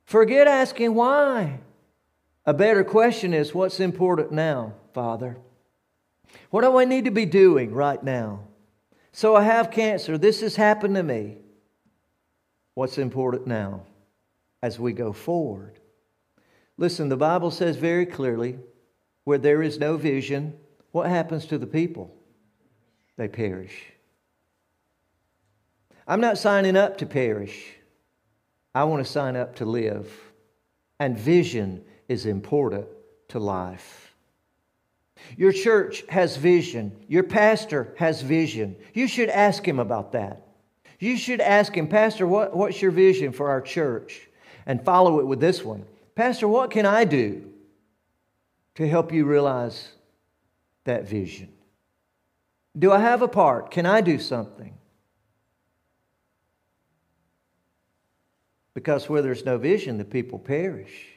Forget 0.05 0.47
asking 0.47 0.93
why. 0.95 1.59
A 2.45 2.53
better 2.53 2.85
question 2.85 3.33
is 3.33 3.53
what's 3.53 3.81
important 3.81 4.31
now, 4.31 4.73
Father? 4.93 5.37
What 6.49 6.61
do 6.61 6.77
I 6.77 6.85
need 6.85 7.05
to 7.05 7.11
be 7.11 7.25
doing 7.25 7.73
right 7.73 8.01
now? 8.01 8.47
So 9.11 9.35
I 9.35 9.43
have 9.43 9.71
cancer. 9.71 10.17
This 10.17 10.39
has 10.41 10.55
happened 10.55 10.95
to 10.95 11.03
me. 11.03 11.37
What's 12.75 12.97
important 12.97 13.47
now 13.47 13.81
as 14.61 14.79
we 14.79 14.93
go 14.93 15.11
forward? 15.11 15.79
Listen, 16.77 17.09
the 17.09 17.17
Bible 17.17 17.51
says 17.51 17.75
very 17.75 18.05
clearly 18.05 18.59
where 19.27 19.37
there 19.37 19.61
is 19.61 19.77
no 19.77 19.97
vision, 19.97 20.53
what 20.93 21.09
happens 21.09 21.45
to 21.47 21.57
the 21.57 21.67
people? 21.67 22.15
They 23.17 23.27
perish. 23.27 23.75
I'm 26.07 26.21
not 26.21 26.37
signing 26.37 26.77
up 26.77 26.99
to 26.99 27.05
perish. 27.05 27.73
I 28.73 28.85
want 28.85 29.05
to 29.05 29.11
sign 29.11 29.35
up 29.35 29.57
to 29.57 29.65
live. 29.65 30.09
And 31.01 31.17
vision 31.17 31.83
is 32.07 32.25
important 32.25 32.87
to 33.27 33.39
life. 33.39 34.15
Your 35.35 35.51
church 35.51 36.05
has 36.07 36.37
vision. 36.37 36.95
Your 37.09 37.23
pastor 37.23 37.93
has 37.97 38.21
vision. 38.21 38.77
You 38.93 39.09
should 39.09 39.27
ask 39.27 39.67
him 39.67 39.79
about 39.79 40.13
that. 40.13 40.47
You 41.01 41.17
should 41.17 41.41
ask 41.41 41.75
him, 41.75 41.89
Pastor, 41.89 42.25
what, 42.25 42.55
what's 42.55 42.81
your 42.81 42.91
vision 42.91 43.33
for 43.33 43.49
our 43.49 43.59
church? 43.59 44.29
And 44.65 44.85
follow 44.85 45.19
it 45.19 45.27
with 45.27 45.41
this 45.41 45.65
one 45.65 45.83
Pastor, 46.15 46.47
what 46.47 46.71
can 46.71 46.85
I 46.85 47.03
do 47.03 47.51
to 48.77 48.87
help 48.87 49.11
you 49.11 49.25
realize 49.25 49.89
that 50.85 51.07
vision? 51.07 51.49
Do 52.77 52.91
I 52.91 52.99
have 52.99 53.23
a 53.23 53.27
part? 53.27 53.71
Can 53.71 53.87
I 53.87 54.01
do 54.01 54.19
something? 54.19 54.77
Because 58.75 59.09
where 59.09 59.23
there's 59.23 59.43
no 59.43 59.57
vision, 59.57 59.97
the 59.97 60.05
people 60.05 60.37
perish. 60.37 61.07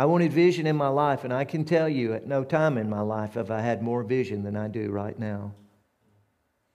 I 0.00 0.06
wanted 0.06 0.32
vision 0.32 0.66
in 0.66 0.74
my 0.74 0.88
life, 0.88 1.22
and 1.22 1.32
I 1.32 1.44
can 1.44 1.64
tell 1.64 1.88
you 1.88 2.12
at 2.12 2.26
no 2.26 2.42
time 2.42 2.76
in 2.76 2.90
my 2.90 3.02
life 3.02 3.34
have 3.34 3.52
I 3.52 3.60
had 3.60 3.80
more 3.80 4.02
vision 4.02 4.42
than 4.42 4.56
I 4.56 4.66
do 4.66 4.90
right 4.90 5.16
now. 5.16 5.54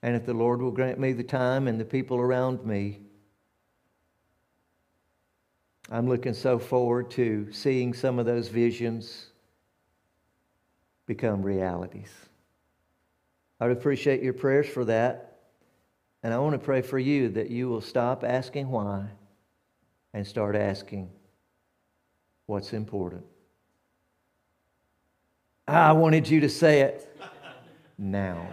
And 0.02 0.16
if 0.16 0.26
the 0.26 0.34
Lord 0.34 0.62
will 0.62 0.72
grant 0.72 0.98
me 0.98 1.12
the 1.12 1.24
time 1.24 1.68
and 1.68 1.78
the 1.78 1.84
people 1.84 2.20
around 2.20 2.66
me, 2.66 3.02
I'm 5.92 6.10
looking 6.10 6.34
so 6.34 6.58
forward 6.58 7.12
to 7.12 7.52
seeing 7.52 7.94
some 7.94 8.18
of 8.18 8.26
those 8.26 8.48
visions 8.48 9.28
become 11.06 11.44
realities. 11.44 12.12
I 13.60 13.68
would 13.68 13.78
appreciate 13.78 14.24
your 14.24 14.34
prayers 14.34 14.68
for 14.68 14.86
that. 14.86 15.40
And 16.24 16.34
I 16.34 16.40
want 16.40 16.54
to 16.54 16.60
pray 16.60 16.82
for 16.82 16.98
you 16.98 17.30
that 17.30 17.52
you 17.52 17.70
will 17.70 17.82
stop 17.82 18.24
asking 18.24 18.70
why 18.70 19.06
and 20.14 20.26
start 20.26 20.56
asking 20.56 21.12
what's 22.48 22.74
important. 22.74 23.24
I 25.68 25.92
wanted 25.92 26.28
you 26.28 26.40
to 26.42 26.50
say 26.50 26.82
it 26.82 27.16
now. 27.98 28.48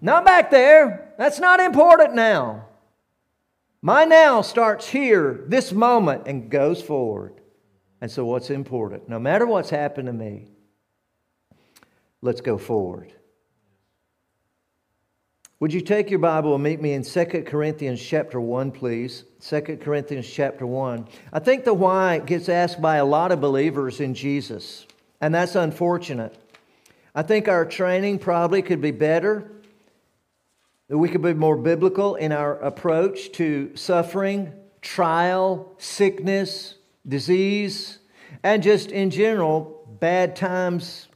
Not 0.00 0.24
back 0.24 0.50
there. 0.50 1.12
That's 1.18 1.38
not 1.38 1.60
important 1.60 2.14
now. 2.14 2.67
My 3.80 4.04
now 4.04 4.42
starts 4.42 4.88
here, 4.88 5.44
this 5.46 5.72
moment, 5.72 6.26
and 6.26 6.50
goes 6.50 6.82
forward. 6.82 7.40
And 8.00 8.10
so, 8.10 8.24
what's 8.24 8.50
important? 8.50 9.08
No 9.08 9.18
matter 9.18 9.46
what's 9.46 9.70
happened 9.70 10.06
to 10.06 10.12
me, 10.12 10.48
let's 12.22 12.40
go 12.40 12.58
forward. 12.58 13.12
Would 15.60 15.72
you 15.72 15.80
take 15.80 16.08
your 16.08 16.20
Bible 16.20 16.54
and 16.54 16.62
meet 16.62 16.80
me 16.80 16.92
in 16.92 17.02
2 17.02 17.24
Corinthians 17.44 18.00
chapter 18.00 18.40
1, 18.40 18.70
please? 18.70 19.24
2 19.40 19.78
Corinthians 19.80 20.28
chapter 20.28 20.64
1. 20.64 21.08
I 21.32 21.38
think 21.40 21.64
the 21.64 21.74
why 21.74 22.20
gets 22.20 22.48
asked 22.48 22.80
by 22.80 22.96
a 22.96 23.04
lot 23.04 23.32
of 23.32 23.40
believers 23.40 24.00
in 24.00 24.14
Jesus, 24.14 24.86
and 25.20 25.34
that's 25.34 25.56
unfortunate. 25.56 26.36
I 27.12 27.22
think 27.22 27.48
our 27.48 27.64
training 27.64 28.20
probably 28.20 28.62
could 28.62 28.80
be 28.80 28.92
better, 28.92 29.50
that 30.88 30.98
we 30.98 31.08
could 31.08 31.22
be 31.22 31.34
more 31.34 31.56
biblical 31.56 32.14
in 32.14 32.32
our 32.32 32.58
approach 32.60 33.32
to 33.32 33.70
suffering, 33.74 34.52
trial, 34.80 35.74
sickness, 35.78 36.76
disease, 37.06 37.98
and 38.42 38.62
just 38.62 38.90
in 38.90 39.10
general, 39.10 39.96
bad 40.00 40.34
times 40.36 41.08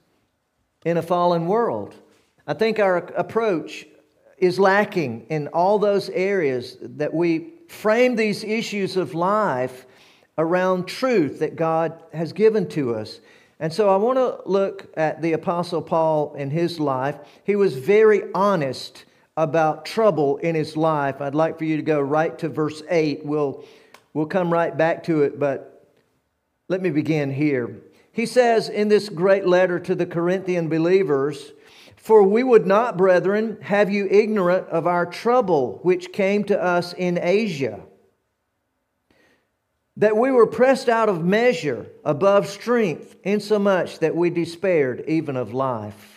in 0.85 0.97
a 0.97 1.03
fallen 1.03 1.47
world. 1.47 1.95
I 2.47 2.55
think 2.55 2.79
our 2.79 2.99
approach 2.99 3.87
is 4.37 4.59
lacking 4.59 5.27
in 5.29 5.49
all 5.49 5.79
those 5.79 6.11
areas 6.11 6.77
that 6.81 7.15
we 7.15 7.53
frame 7.69 8.17
these 8.17 8.43
issues 8.45 8.97
of 8.97 9.15
life 9.15 9.87
around 10.37 10.87
truth 10.87 11.39
that 11.39 11.57
God 11.57 12.03
has 12.13 12.33
given 12.33 12.69
to 12.71 12.95
us. 12.95 13.21
And 13.61 13.73
so 13.73 13.89
I 13.89 13.97
want 13.97 14.19
to 14.19 14.41
look 14.45 14.93
at 14.97 15.23
the 15.23 15.35
Apostle 15.35 15.81
Paul 15.81 16.35
in 16.35 16.51
his 16.51 16.81
life. 16.81 17.17
He 17.45 17.55
was 17.55 17.77
very 17.77 18.25
honest 18.35 19.05
about 19.37 19.87
trouble 19.87 20.37
in 20.39 20.55
his 20.55 20.77
life. 20.77 21.21
I'd 21.21 21.35
like 21.35 21.59
for 21.59 21.65
you 21.65 21.77
to 21.77 21.83
go 21.83 22.01
right 22.01 22.39
to 22.41 22.49
verse 22.49 22.83
8. 22.89 23.25
We'll, 23.25 23.65
we'll 24.13 24.27
come 24.27 24.53
right 24.53 24.77
back 24.77 25.05
to 25.05 25.23
it, 25.23 25.39
but 25.39 25.91
let 26.69 26.83
me 26.83 26.91
begin 26.91 27.33
here. 27.33 27.81
He 28.13 28.27
says 28.27 28.69
in 28.69 28.89
this 28.89 29.09
great 29.09 29.47
letter 29.47 29.79
to 29.81 29.95
the 29.95 30.07
Corinthian 30.07 30.69
believers, 30.69 31.53
for 31.97 32.23
we 32.23 32.43
would 32.43 32.67
not, 32.67 32.99
brethren, 32.99 33.59
have 33.63 33.89
you 33.89 34.07
ignorant 34.11 34.69
of 34.69 34.87
our 34.87 35.07
trouble 35.07 35.79
which 35.83 36.13
came 36.13 36.45
to 36.45 36.63
us 36.63 36.93
in 36.93 37.19
Asia, 37.19 37.81
that 39.97 40.17
we 40.17 40.31
were 40.31 40.47
pressed 40.47 40.89
out 40.89 41.09
of 41.09 41.25
measure 41.25 41.87
above 42.05 42.49
strength, 42.49 43.17
insomuch 43.25 43.99
that 44.01 44.17
we 44.17 44.31
despaired 44.31 45.05
even 45.07 45.37
of 45.37 45.55
life. 45.55 46.12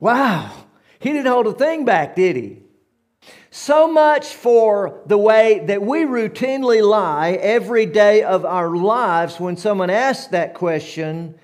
Wow, 0.00 0.50
he 0.98 1.12
didn't 1.12 1.30
hold 1.30 1.46
a 1.46 1.52
thing 1.52 1.84
back, 1.84 2.16
did 2.16 2.34
he? 2.34 2.62
So 3.50 3.92
much 3.92 4.34
for 4.34 5.02
the 5.06 5.18
way 5.18 5.64
that 5.66 5.82
we 5.82 6.04
routinely 6.04 6.82
lie 6.82 7.32
every 7.32 7.84
day 7.84 8.22
of 8.22 8.44
our 8.44 8.74
lives 8.74 9.38
when 9.38 9.56
someone 9.56 9.90
asks 9.90 10.28
that 10.28 10.54
question 10.54 11.38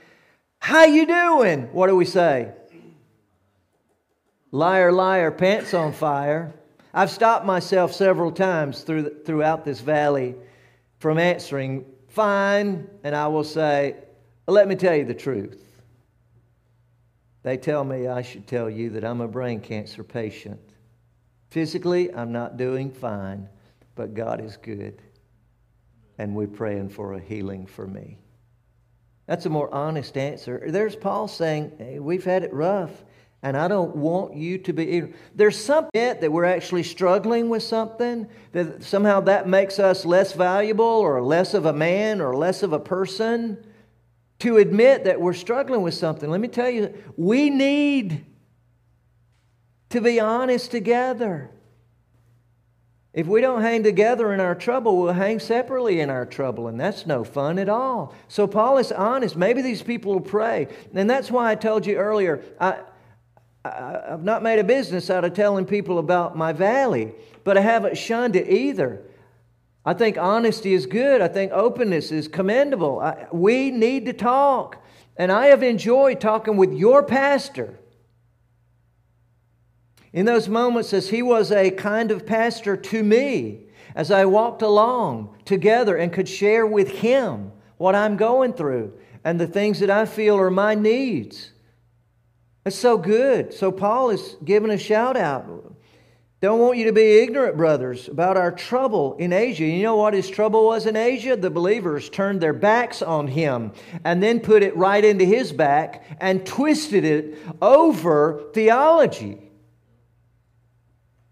how 0.59 0.85
you 0.85 1.07
doing? 1.07 1.73
What 1.73 1.87
do 1.87 1.95
we 1.95 2.05
say? 2.05 2.51
Liar, 4.51 4.91
liar, 4.91 5.31
pants 5.31 5.75
on 5.75 5.93
fire. 5.93 6.55
I've 6.93 7.11
stopped 7.11 7.45
myself 7.45 7.93
several 7.93 8.33
times 8.33 8.81
through, 8.81 9.23
throughout 9.25 9.65
this 9.65 9.81
valley 9.81 10.35
from 10.99 11.19
answering 11.19 11.85
fine, 12.09 12.89
and 13.05 13.15
I 13.15 13.29
will 13.29 13.45
say, 13.45 13.97
let 14.49 14.67
me 14.67 14.75
tell 14.75 14.97
you 14.97 15.05
the 15.05 15.15
truth. 15.15 15.66
They 17.47 17.57
tell 17.57 17.85
me 17.85 18.09
I 18.09 18.23
should 18.23 18.49
tell 18.49 18.69
you 18.69 18.91
that 18.91 19.05
I'm 19.05 19.21
a 19.21 19.29
brain 19.29 19.61
cancer 19.61 20.03
patient. 20.03 20.59
Physically, 21.51 22.13
I'm 22.13 22.33
not 22.33 22.57
doing 22.57 22.91
fine, 22.91 23.49
but 23.95 24.15
God 24.15 24.45
is 24.45 24.57
good, 24.57 25.01
and 26.19 26.35
we're 26.35 26.49
praying 26.49 26.89
for 26.89 27.13
a 27.13 27.21
healing 27.21 27.65
for 27.65 27.87
me. 27.87 28.19
That's 29.27 29.47
a 29.47 29.49
more 29.49 29.73
honest 29.73 30.17
answer. 30.17 30.61
There's 30.67 30.97
Paul 30.97 31.29
saying, 31.29 31.71
hey, 31.79 32.01
We've 32.01 32.25
had 32.25 32.43
it 32.43 32.53
rough. 32.53 33.05
And 33.45 33.57
I 33.57 33.69
don't 33.69 33.95
want 33.95 34.35
you 34.35 34.59
to 34.59 34.73
be. 34.73 35.13
There's 35.37 35.57
something 35.57 35.91
that 35.95 36.33
we're 36.33 36.47
actually 36.47 36.83
struggling 36.83 37.49
with 37.49 37.63
something, 37.63 38.27
that 38.51 38.83
somehow 38.83 39.21
that 39.21 39.47
makes 39.47 39.79
us 39.79 40.05
less 40.05 40.33
valuable 40.33 40.85
or 40.85 41.23
less 41.23 41.55
of 41.55 41.65
a 41.65 41.73
man 41.73 42.21
or 42.21 42.35
less 42.35 42.65
of 42.65 42.73
a 42.73 42.81
person. 42.81 43.65
To 44.41 44.59
admit 44.59 45.05
that 45.05 45.21
we're 45.21 45.33
struggling 45.33 45.83
with 45.83 45.95
something, 45.95 46.31
let 46.31 46.41
me 46.41 46.49
tell 46.49 46.69
you, 46.69 46.93
we 47.17 47.49
need 47.49 48.25
to 49.91 50.01
be 50.01 50.21
honest 50.21 50.71
together. 50.71 51.51
If 53.17 53.27
we 53.27 53.41
don't 53.41 53.63
hang 53.63 53.83
together 53.83 54.35
in 54.35 54.41
our 54.41 54.55
trouble, 54.55 55.01
we'll 55.01 55.15
hang 55.15 55.41
separately 55.41 56.01
in 56.01 56.11
our 56.11 56.27
trouble, 56.27 56.69
and 56.69 56.79
that's 56.79 57.07
no 57.07 57.25
fun 57.25 57.59
at 57.59 57.71
all. 57.71 58.15
So 58.29 58.47
Paul 58.47 58.77
is 58.77 58.93
honest. 58.93 59.37
Maybe 59.37 59.63
these 59.63 59.83
people 59.83 60.13
will 60.13 60.21
pray. 60.21 60.69
And 60.95 61.09
that's 61.09 61.31
why 61.31 61.51
I 61.51 61.55
told 61.55 61.87
you 61.87 61.97
earlier, 61.97 62.43
I, 62.61 62.81
I, 63.65 64.03
have 64.11 64.23
not 64.23 64.43
made 64.43 64.59
a 64.59 64.65
business 64.65 65.09
out 65.09 65.25
of 65.25 65.33
telling 65.33 65.65
people 65.65 65.99
about 65.99 66.37
my 66.37 66.53
valley, 66.53 67.15
but 67.43 67.57
I 67.57 67.63
haven't 67.63 67.97
shunned 67.97 68.37
it 68.37 68.51
either. 68.51 69.03
I 69.87 69.95
think 69.95 70.19
honesty 70.19 70.75
is 70.75 70.85
good. 70.85 71.23
I 71.23 71.29
think 71.29 71.53
openness 71.53 72.11
is 72.11 72.27
commendable. 72.27 72.99
I, 72.99 73.29
we 73.33 73.71
need 73.71 74.05
to 74.07 74.13
talk. 74.13 74.85
And 75.17 75.31
I 75.31 75.47
have 75.47 75.63
enjoyed 75.63 76.21
talking 76.21 76.57
with 76.57 76.73
your 76.73 77.05
pastor 77.05 77.79
in 80.13 80.25
those 80.25 80.49
moments, 80.49 80.95
as 80.95 81.11
he 81.11 81.21
was 81.21 81.53
a 81.53 81.71
kind 81.71 82.11
of 82.11 82.25
pastor 82.25 82.75
to 82.75 83.03
me, 83.03 83.67
as 83.95 84.11
I 84.11 84.25
walked 84.25 84.63
along 84.63 85.37
together 85.45 85.95
and 85.95 86.11
could 86.11 86.27
share 86.27 86.67
with 86.67 86.89
him 86.89 87.53
what 87.77 87.95
I'm 87.95 88.17
going 88.17 88.55
through 88.55 88.95
and 89.25 89.39
the 89.39 89.47
things 89.47 89.79
that 89.81 89.91
I 89.91 90.07
feel 90.07 90.39
are 90.39 90.51
my 90.51 90.75
needs. 90.75 91.53
It's 92.65 92.77
so 92.77 92.97
good. 92.97 93.53
So, 93.53 93.71
Paul 93.71 94.09
is 94.09 94.37
giving 94.43 94.71
a 94.71 94.79
shout 94.79 95.19
out. 95.19 95.66
Don't 96.47 96.61
want 96.61 96.79
you 96.79 96.85
to 96.85 96.93
be 96.93 97.19
ignorant, 97.19 97.57
brothers, 97.57 98.07
about 98.07 98.37
our 98.37 98.53
trouble 98.53 99.17
in 99.17 99.33
Asia. 99.33 99.65
You 99.65 99.83
know 99.83 99.97
what 99.97 100.15
his 100.15 100.31
trouble 100.31 100.65
was 100.65 100.87
in 100.87 100.95
Asia? 100.95 101.35
The 101.35 101.51
believers 101.51 102.09
turned 102.09 102.41
their 102.41 102.53
backs 102.53 103.03
on 103.03 103.27
him 103.27 103.73
and 104.05 104.23
then 104.23 104.39
put 104.39 104.63
it 104.63 104.77
right 104.77 105.05
into 105.05 105.25
his 105.25 105.53
back 105.53 106.05
and 106.21 106.47
twisted 106.47 107.05
it 107.05 107.37
over 107.61 108.45
theology. 108.55 109.41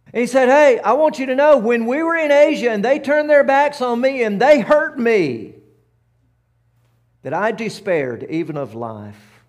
And 0.07 0.21
he 0.21 0.27
said, 0.27 0.49
Hey, 0.49 0.81
I 0.81 0.95
want 0.95 1.21
you 1.21 1.27
to 1.27 1.37
know 1.37 1.59
when 1.59 1.87
we 1.87 2.03
were 2.03 2.17
in 2.17 2.33
Asia 2.33 2.73
and 2.73 2.85
they 2.85 2.99
turned 2.99 3.31
their 3.31 3.45
backs 3.45 3.81
on 3.81 4.01
me 4.01 4.25
and 4.25 4.43
they 4.43 4.59
hurt 4.59 4.99
me, 4.99 5.55
that 7.23 7.33
I 7.33 7.53
despaired 7.53 8.27
even 8.31 8.57
of 8.57 8.75
life. 8.75 9.45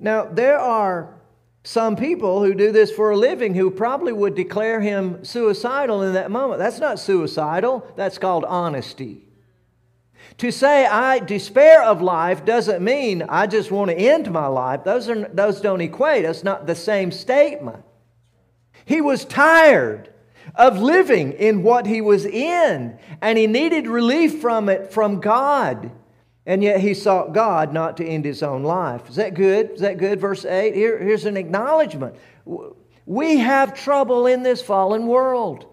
Now, 0.00 0.24
there 0.24 0.58
are 0.58 1.20
some 1.64 1.94
people 1.94 2.42
who 2.42 2.54
do 2.54 2.72
this 2.72 2.90
for 2.90 3.10
a 3.10 3.16
living 3.16 3.54
who 3.54 3.70
probably 3.70 4.12
would 4.12 4.34
declare 4.34 4.80
him 4.80 5.24
suicidal 5.24 6.02
in 6.02 6.14
that 6.14 6.30
moment. 6.30 6.58
That's 6.58 6.80
not 6.80 6.98
suicidal, 6.98 7.86
that's 7.96 8.18
called 8.18 8.44
honesty. 8.44 9.22
To 10.38 10.50
say 10.50 10.86
I 10.86 11.20
despair 11.20 11.82
of 11.84 12.02
life 12.02 12.44
doesn't 12.44 12.82
mean 12.82 13.22
I 13.28 13.46
just 13.46 13.70
want 13.70 13.90
to 13.90 13.96
end 13.96 14.30
my 14.32 14.46
life. 14.46 14.82
Those, 14.82 15.08
are, 15.08 15.28
those 15.28 15.60
don't 15.60 15.80
equate. 15.80 16.24
That's 16.24 16.42
not 16.42 16.66
the 16.66 16.74
same 16.74 17.12
statement. 17.12 17.84
He 18.84 19.00
was 19.00 19.24
tired 19.24 20.12
of 20.56 20.80
living 20.80 21.32
in 21.32 21.62
what 21.62 21.86
he 21.86 22.00
was 22.00 22.24
in, 22.24 22.98
and 23.20 23.38
he 23.38 23.46
needed 23.46 23.86
relief 23.86 24.40
from 24.40 24.68
it 24.68 24.92
from 24.92 25.20
God. 25.20 25.92
And 26.44 26.62
yet 26.62 26.80
he 26.80 26.94
sought 26.94 27.32
God 27.32 27.72
not 27.72 27.96
to 27.98 28.06
end 28.06 28.24
his 28.24 28.42
own 28.42 28.62
life. 28.62 29.08
Is 29.08 29.16
that 29.16 29.34
good? 29.34 29.70
Is 29.70 29.80
that 29.80 29.98
good? 29.98 30.20
Verse 30.20 30.44
8. 30.44 30.74
Here, 30.74 30.98
here's 30.98 31.24
an 31.24 31.36
acknowledgement. 31.36 32.16
We 33.06 33.38
have 33.38 33.74
trouble 33.74 34.26
in 34.26 34.42
this 34.42 34.60
fallen 34.60 35.06
world. 35.06 35.66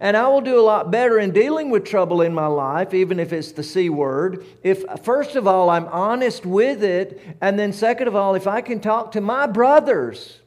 And 0.00 0.16
I 0.16 0.28
will 0.28 0.40
do 0.40 0.58
a 0.58 0.62
lot 0.62 0.90
better 0.90 1.18
in 1.18 1.30
dealing 1.30 1.70
with 1.70 1.84
trouble 1.84 2.20
in 2.20 2.34
my 2.34 2.46
life, 2.46 2.94
even 2.94 3.20
if 3.20 3.32
it's 3.32 3.52
the 3.52 3.62
C 3.62 3.90
word, 3.90 4.44
if 4.64 4.84
first 5.04 5.36
of 5.36 5.46
all 5.46 5.70
I'm 5.70 5.86
honest 5.86 6.44
with 6.44 6.82
it, 6.82 7.20
and 7.40 7.56
then 7.56 7.72
second 7.72 8.08
of 8.08 8.16
all, 8.16 8.34
if 8.34 8.48
I 8.48 8.60
can 8.60 8.80
talk 8.80 9.12
to 9.12 9.20
my 9.20 9.46
brothers 9.46 10.40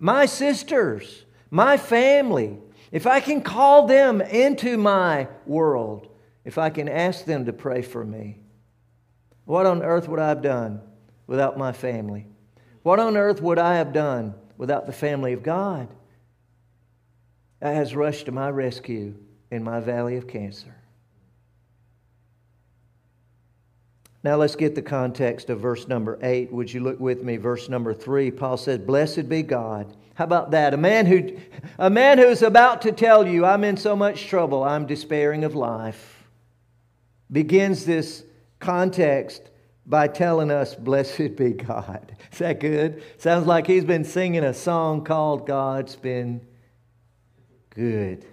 my 0.00 0.24
sisters, 0.24 1.26
my 1.50 1.76
family, 1.76 2.56
if 2.90 3.06
I 3.06 3.20
can 3.20 3.42
call 3.42 3.86
them 3.86 4.20
into 4.20 4.78
my 4.78 5.28
world, 5.46 6.08
if 6.44 6.58
I 6.58 6.70
can 6.70 6.88
ask 6.88 7.24
them 7.24 7.46
to 7.46 7.52
pray 7.52 7.82
for 7.82 8.04
me, 8.04 8.38
what 9.44 9.66
on 9.66 9.82
earth 9.82 10.08
would 10.08 10.20
I 10.20 10.28
have 10.28 10.42
done 10.42 10.80
without 11.26 11.58
my 11.58 11.72
family? 11.72 12.26
What 12.82 12.98
on 12.98 13.16
earth 13.16 13.42
would 13.42 13.58
I 13.58 13.76
have 13.76 13.92
done 13.92 14.34
without 14.56 14.86
the 14.86 14.92
family 14.92 15.32
of 15.32 15.42
God 15.42 15.88
that 17.60 17.74
has 17.74 17.94
rushed 17.94 18.26
to 18.26 18.32
my 18.32 18.50
rescue 18.50 19.14
in 19.50 19.62
my 19.62 19.80
valley 19.80 20.16
of 20.16 20.26
cancer? 20.26 20.74
Now 24.22 24.36
let's 24.36 24.56
get 24.56 24.74
the 24.74 24.82
context 24.82 25.48
of 25.48 25.60
verse 25.60 25.88
number 25.88 26.18
8. 26.22 26.52
Would 26.52 26.72
you 26.72 26.80
look 26.80 27.00
with 27.00 27.22
me? 27.22 27.36
Verse 27.36 27.68
number 27.68 27.94
3, 27.94 28.30
Paul 28.30 28.58
says, 28.58 28.78
Blessed 28.78 29.28
be 29.28 29.42
God. 29.42 29.96
How 30.14 30.24
about 30.24 30.50
that? 30.50 30.74
A 30.74 30.76
man 30.76 31.06
who 31.06 31.38
a 31.78 31.88
man 31.88 32.18
who's 32.18 32.42
about 32.42 32.82
to 32.82 32.92
tell 32.92 33.26
you, 33.26 33.46
I'm 33.46 33.64
in 33.64 33.78
so 33.78 33.96
much 33.96 34.26
trouble, 34.26 34.62
I'm 34.62 34.86
despairing 34.86 35.44
of 35.44 35.54
life, 35.54 36.19
begins 37.30 37.84
this 37.84 38.24
context 38.58 39.50
by 39.86 40.08
telling 40.08 40.50
us, 40.50 40.74
Blessed 40.74 41.36
be 41.36 41.50
God. 41.50 42.16
Is 42.32 42.38
that 42.38 42.60
good? 42.60 43.02
Sounds 43.18 43.46
like 43.46 43.66
he's 43.66 43.84
been 43.84 44.04
singing 44.04 44.44
a 44.44 44.54
song 44.54 45.04
called 45.04 45.46
God's 45.46 45.96
Been 45.96 46.40
Good. 47.70 48.24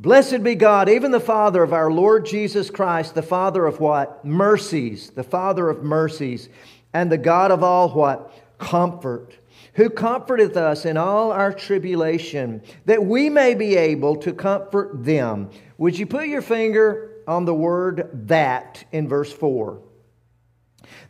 Blessed 0.00 0.44
be 0.44 0.54
God, 0.54 0.88
even 0.88 1.10
the 1.10 1.18
Father 1.18 1.62
of 1.62 1.72
our 1.72 1.90
Lord 1.90 2.24
Jesus 2.24 2.70
Christ, 2.70 3.16
the 3.16 3.22
Father 3.22 3.66
of 3.66 3.80
what? 3.80 4.24
Mercies, 4.24 5.10
the 5.10 5.24
Father 5.24 5.68
of 5.68 5.82
mercies, 5.82 6.48
and 6.92 7.10
the 7.10 7.18
God 7.18 7.50
of 7.50 7.64
all 7.64 7.90
what? 7.90 8.32
Comfort, 8.58 9.36
who 9.74 9.90
comforteth 9.90 10.56
us 10.56 10.84
in 10.84 10.96
all 10.96 11.32
our 11.32 11.52
tribulation, 11.52 12.62
that 12.84 13.04
we 13.04 13.28
may 13.28 13.54
be 13.54 13.76
able 13.76 14.14
to 14.16 14.32
comfort 14.32 15.04
them. 15.04 15.50
Would 15.78 15.98
you 15.98 16.06
put 16.06 16.28
your 16.28 16.42
finger 16.42 17.07
on 17.28 17.44
the 17.44 17.54
word 17.54 18.08
that 18.26 18.84
in 18.90 19.06
verse 19.06 19.32
4? 19.32 19.80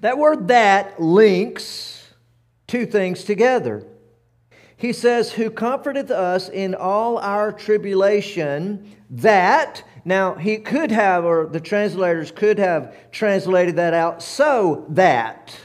That 0.00 0.18
word 0.18 0.48
that 0.48 1.00
links 1.00 2.12
two 2.66 2.84
things 2.84 3.24
together. 3.24 3.86
He 4.76 4.92
says, 4.92 5.32
Who 5.32 5.50
comforteth 5.50 6.10
us 6.10 6.48
in 6.48 6.74
all 6.74 7.18
our 7.18 7.52
tribulation, 7.52 8.96
that, 9.10 9.82
now 10.04 10.34
he 10.34 10.58
could 10.58 10.90
have, 10.90 11.24
or 11.24 11.46
the 11.46 11.60
translators 11.60 12.30
could 12.30 12.58
have 12.58 13.10
translated 13.10 13.76
that 13.76 13.94
out, 13.94 14.22
so 14.22 14.86
that. 14.90 15.56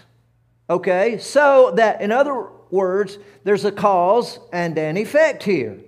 Okay? 0.70 1.18
So 1.18 1.74
that, 1.76 2.02
in 2.02 2.12
other 2.12 2.48
words, 2.72 3.18
there's 3.44 3.66
a 3.66 3.72
cause 3.72 4.40
and 4.52 4.78
an 4.78 4.98
effect 4.98 5.44
here. 5.44 5.80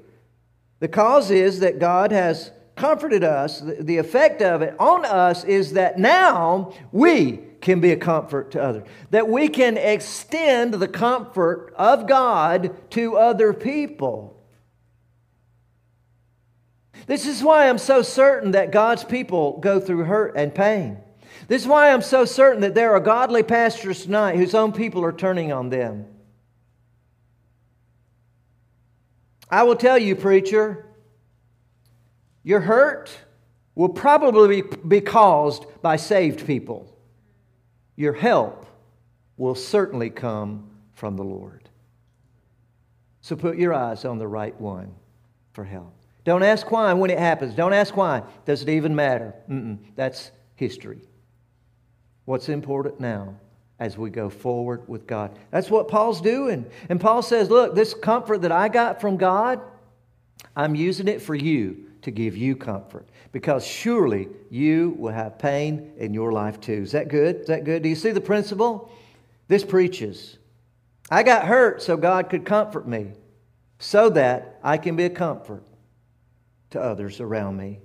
The 0.80 0.88
cause 0.88 1.32
is 1.32 1.62
that 1.62 1.80
God 1.80 2.12
has 2.12 2.52
comforted 2.76 3.24
us. 3.24 3.62
The 3.62 3.98
effect 3.98 4.42
of 4.42 4.62
it 4.62 4.76
on 4.80 5.06
us 5.06 5.44
is 5.44 5.74
that 5.74 5.98
now 5.98 6.74
we 6.92 7.40
can 7.62 7.80
be 7.80 7.92
a 7.92 7.98
comfort 7.98 8.52
to 8.52 8.62
others. 8.62 8.88
That 9.12 9.28
we 9.28 9.48
can 9.48 9.78
extend 9.78 10.74
the 10.76 10.88
comfort 10.88 11.74
of 11.78 12.08
God 12.08 12.76
to 12.92 13.18
other 13.18 13.54
people. 13.54 14.36
This 17.08 17.26
is 17.26 17.44
why 17.44 17.70
I'm 17.70 17.78
so 17.78 18.02
certain 18.02 18.52
that 18.52 18.72
God's 18.72 19.04
people 19.04 19.60
go 19.60 19.80
through 19.80 20.04
hurt 20.06 20.36
and 20.36 20.54
pain. 20.54 20.98
This 21.48 21.62
is 21.62 21.68
why 21.68 21.92
I'm 21.92 22.02
so 22.02 22.26
certain 22.26 22.62
that 22.62 22.74
there 22.74 22.94
are 22.94 23.00
godly 23.00 23.44
pastors 23.44 24.04
tonight 24.04 24.38
whose 24.38 24.56
own 24.56 24.72
people 24.72 25.04
are 25.04 25.12
turning 25.12 25.52
on 25.52 25.70
them. 25.70 26.08
I 29.50 29.64
will 29.64 29.76
tell 29.76 29.98
you, 29.98 30.16
preacher, 30.16 30.86
your 32.46 32.62
hurt 32.62 33.12
will 33.76 33.90
probably 33.90 34.64
be 34.88 35.02
caused 35.02 35.66
by 35.82 35.98
saved 35.98 36.48
people 36.48 36.96
your 37.96 38.14
help 38.14 38.66
will 39.38 39.56
certainly 39.56 40.10
come 40.10 40.70
from 40.94 41.16
the 41.16 41.24
Lord. 41.24 41.70
So 43.22 43.36
put 43.36 43.58
your 43.58 43.74
eyes 43.74 44.06
on 44.06 44.18
the 44.18 44.28
right 44.28 44.60
one 44.60 44.94
for 45.54 45.64
help. 45.64 45.94
Don't 46.24 46.44
ask 46.44 46.70
why 46.72 46.94
when 46.94 47.10
it 47.10 47.20
happens. 47.20 47.56
Don't 47.56 47.74
ask 47.74 47.96
why. 47.96 48.24
Does 48.46 48.62
it 48.62 48.70
even 48.70 48.96
matter? 48.96 49.34
Mm-mm. 49.50 49.78
That's 49.96 50.32
history. 50.56 51.02
What's 52.26 52.50
important 52.50 53.00
now 53.00 53.36
as 53.80 53.98
we 53.98 54.10
go 54.10 54.30
forward 54.30 54.88
with 54.88 55.06
God? 55.06 55.38
That's 55.52 55.70
what 55.70 55.88
Paul's 55.88 56.22
doing. 56.22 56.66
And 56.90 57.00
Paul 57.00 57.22
says, 57.22 57.50
Look, 57.50 57.76
this 57.76 57.94
comfort 57.94 58.42
that 58.42 58.52
I 58.52 58.70
got 58.70 59.02
from 59.02 59.18
God, 59.18 59.62
I'm 60.56 60.76
using 60.76 61.08
it 61.08 61.22
for 61.22 61.36
you 61.36 61.85
to 62.06 62.12
give 62.12 62.38
you 62.38 62.56
comfort 62.56 63.10
because 63.32 63.66
surely 63.66 64.30
you 64.52 64.96
will 65.00 65.12
have 65.12 65.40
pain 65.40 65.92
in 65.98 66.14
your 66.14 66.32
life 66.32 66.62
too. 66.62 66.84
Is 66.84 66.92
that 66.92 67.08
good? 67.08 67.42
Is 67.42 67.48
that 67.48 67.64
good? 67.64 67.82
Do 67.82 67.90
you 67.90 67.96
see 67.96 68.12
the 68.12 68.22
principle? 68.22 68.92
This 69.48 69.64
preaches. 69.64 70.38
I 71.10 71.24
got 71.24 71.46
hurt 71.46 71.82
so 71.82 71.98
God 71.98 72.30
could 72.30 72.46
comfort 72.46 72.88
me, 72.88 73.14
so 73.80 74.10
that 74.12 74.60
I 74.64 74.78
can 74.78 74.96
be 74.96 75.06
a 75.06 75.10
comfort 75.10 75.64
to 76.70 76.82
others 76.82 77.20
around 77.20 77.58
me. 77.58 77.80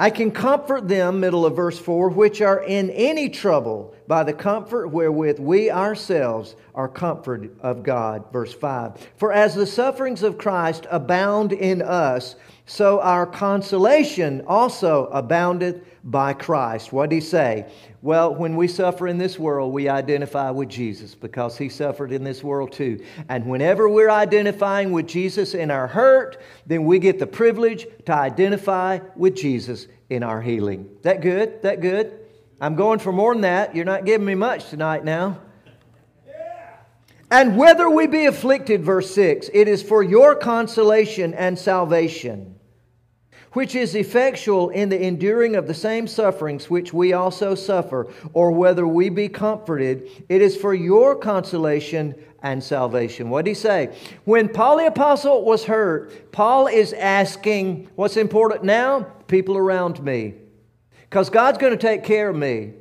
I 0.00 0.08
can 0.08 0.30
comfort 0.30 0.88
them, 0.88 1.20
middle 1.20 1.44
of 1.44 1.56
verse 1.56 1.78
4, 1.78 2.08
which 2.08 2.40
are 2.40 2.62
in 2.62 2.88
any 2.88 3.28
trouble 3.28 3.94
by 4.08 4.24
the 4.24 4.32
comfort 4.32 4.88
wherewith 4.88 5.38
we 5.38 5.70
ourselves 5.70 6.56
are 6.74 6.88
comforted 6.88 7.58
of 7.60 7.82
God. 7.82 8.24
Verse 8.32 8.54
5. 8.54 8.96
For 9.18 9.30
as 9.30 9.54
the 9.54 9.66
sufferings 9.66 10.22
of 10.22 10.38
Christ 10.38 10.86
abound 10.90 11.52
in 11.52 11.82
us, 11.82 12.36
so 12.70 13.00
our 13.00 13.26
consolation 13.26 14.44
also 14.46 15.06
aboundeth 15.06 15.82
by 16.04 16.32
Christ. 16.32 16.92
What 16.92 17.10
did 17.10 17.16
he 17.16 17.20
say? 17.20 17.66
Well, 18.00 18.32
when 18.32 18.54
we 18.54 18.68
suffer 18.68 19.08
in 19.08 19.18
this 19.18 19.40
world, 19.40 19.72
we 19.72 19.88
identify 19.88 20.50
with 20.50 20.68
Jesus 20.68 21.16
because 21.16 21.58
he 21.58 21.68
suffered 21.68 22.12
in 22.12 22.22
this 22.22 22.44
world 22.44 22.70
too. 22.70 23.04
And 23.28 23.46
whenever 23.46 23.88
we're 23.88 24.08
identifying 24.08 24.92
with 24.92 25.08
Jesus 25.08 25.54
in 25.54 25.72
our 25.72 25.88
hurt, 25.88 26.40
then 26.64 26.84
we 26.84 27.00
get 27.00 27.18
the 27.18 27.26
privilege 27.26 27.88
to 28.06 28.14
identify 28.14 29.00
with 29.16 29.34
Jesus 29.34 29.88
in 30.08 30.22
our 30.22 30.40
healing. 30.40 30.88
That 31.02 31.22
good? 31.22 31.62
That 31.62 31.80
good? 31.80 32.20
I'm 32.60 32.76
going 32.76 33.00
for 33.00 33.10
more 33.10 33.34
than 33.34 33.42
that. 33.42 33.74
You're 33.74 33.84
not 33.84 34.04
giving 34.04 34.28
me 34.28 34.36
much 34.36 34.70
tonight 34.70 35.04
now. 35.04 35.40
And 37.32 37.56
whether 37.56 37.90
we 37.90 38.06
be 38.06 38.26
afflicted, 38.26 38.84
verse 38.84 39.12
6, 39.12 39.50
it 39.52 39.66
is 39.66 39.82
for 39.82 40.04
your 40.04 40.36
consolation 40.36 41.34
and 41.34 41.58
salvation 41.58 42.58
which 43.52 43.74
is 43.74 43.94
effectual 43.94 44.70
in 44.70 44.88
the 44.88 45.02
enduring 45.02 45.56
of 45.56 45.66
the 45.66 45.74
same 45.74 46.06
sufferings 46.06 46.70
which 46.70 46.92
we 46.92 47.12
also 47.12 47.54
suffer, 47.54 48.06
or 48.32 48.50
whether 48.50 48.86
we 48.86 49.08
be 49.08 49.28
comforted, 49.28 50.08
it 50.28 50.40
is 50.40 50.56
for 50.56 50.74
your 50.74 51.16
consolation 51.16 52.14
and 52.42 52.62
salvation. 52.62 53.28
What 53.28 53.44
did 53.44 53.50
he 53.50 53.54
say? 53.54 53.96
When 54.24 54.48
Paul 54.48 54.78
the 54.78 54.86
Apostle 54.86 55.44
was 55.44 55.64
hurt, 55.64 56.32
Paul 56.32 56.66
is 56.68 56.92
asking, 56.92 57.88
What's 57.96 58.16
important 58.16 58.64
now? 58.64 59.02
People 59.26 59.56
around 59.56 60.02
me. 60.02 60.34
Because 61.02 61.28
God's 61.28 61.58
going 61.58 61.72
to 61.72 61.78
take 61.78 62.04
care 62.04 62.28
of 62.28 62.36
me. 62.36 62.74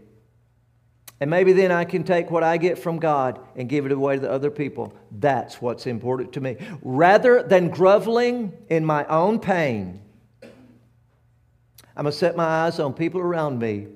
And 1.21 1.29
maybe 1.29 1.51
then 1.51 1.71
I 1.71 1.83
can 1.83 2.05
take 2.05 2.31
what 2.31 2.43
I 2.43 2.57
get 2.57 2.79
from 2.79 2.97
God 2.97 3.39
and 3.55 3.67
give 3.67 3.85
it 3.85 3.91
away 3.91 4.17
to 4.17 4.31
other 4.31 4.49
people. 4.49 4.93
That's 5.11 5.61
what's 5.61 5.85
important 5.85 6.31
to 6.33 6.41
me. 6.41 6.55
Rather 6.81 7.43
than 7.43 7.69
groveling 7.69 8.53
in 8.69 8.85
my 8.85 9.03
own 9.05 9.39
pain, 9.39 10.01
I'm 11.99 12.03
going 12.03 12.13
to 12.13 12.17
set 12.17 12.37
my 12.37 12.45
eyes 12.45 12.79
on 12.79 12.93
people 12.93 13.19
around 13.19 13.59
me 13.59 13.87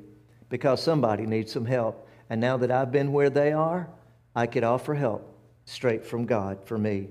because 0.49 0.84
somebody 0.84 1.26
needs 1.26 1.54
some 1.54 1.64
help. 1.64 2.06
And 2.30 2.41
now 2.41 2.58
that 2.58 2.70
I've 2.70 2.91
been 2.91 3.14
where 3.14 3.30
they 3.30 3.54
are, 3.54 3.88
I 4.36 4.45
could 4.45 4.66
offer 4.66 4.93
help 4.93 5.39
straight 5.64 6.06
from 6.06 6.26
God 6.26 6.66
for 6.66 6.78
me. 6.78 7.08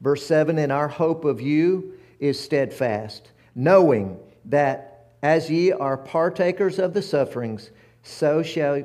Verse 0.00 0.24
7 0.24 0.58
And 0.58 0.72
our 0.72 0.88
hope 0.88 1.26
of 1.26 1.42
you 1.42 1.92
is 2.20 2.40
steadfast, 2.40 3.32
knowing 3.54 4.18
that 4.46 5.10
as 5.22 5.50
ye 5.50 5.72
are 5.72 5.98
partakers 5.98 6.78
of 6.78 6.94
the 6.94 7.02
sufferings, 7.02 7.70
so 8.02 8.42
shall 8.42 8.82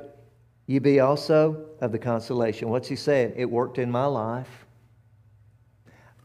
ye 0.68 0.80
be 0.80 1.00
also 1.00 1.68
of 1.80 1.94
the 1.94 2.00
consolation. 2.00 2.68
What's 2.68 2.90
he 2.90 2.98
saying? 2.98 3.32
It 3.38 3.50
worked 3.50 3.78
in 3.78 3.90
my 3.90 4.08
life. 4.08 4.66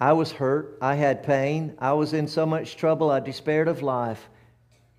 I 0.01 0.13
was 0.13 0.33
hurt. 0.33 0.77
I 0.83 0.97
had 0.97 1.23
pain. 1.23 1.77
I 1.79 1.93
was 1.93 2.15
in 2.15 2.27
so 2.27 2.45
much 2.45 2.77
trouble. 2.77 3.13
I 3.13 3.21
despaired 3.21 3.69
of 3.69 3.81
life 3.81 4.29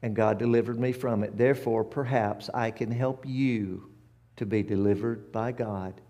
and 0.02 0.16
God 0.16 0.40
delivered 0.40 0.80
me 0.80 0.92
from 0.92 1.24
it. 1.24 1.38
Therefore, 1.38 1.84
perhaps 1.84 2.50
I 2.54 2.72
can 2.72 2.92
help 2.92 3.26
you 3.26 3.90
to 4.38 4.46
be 4.46 4.64
delivered 4.64 5.32
by 5.32 5.52
God 5.52 6.02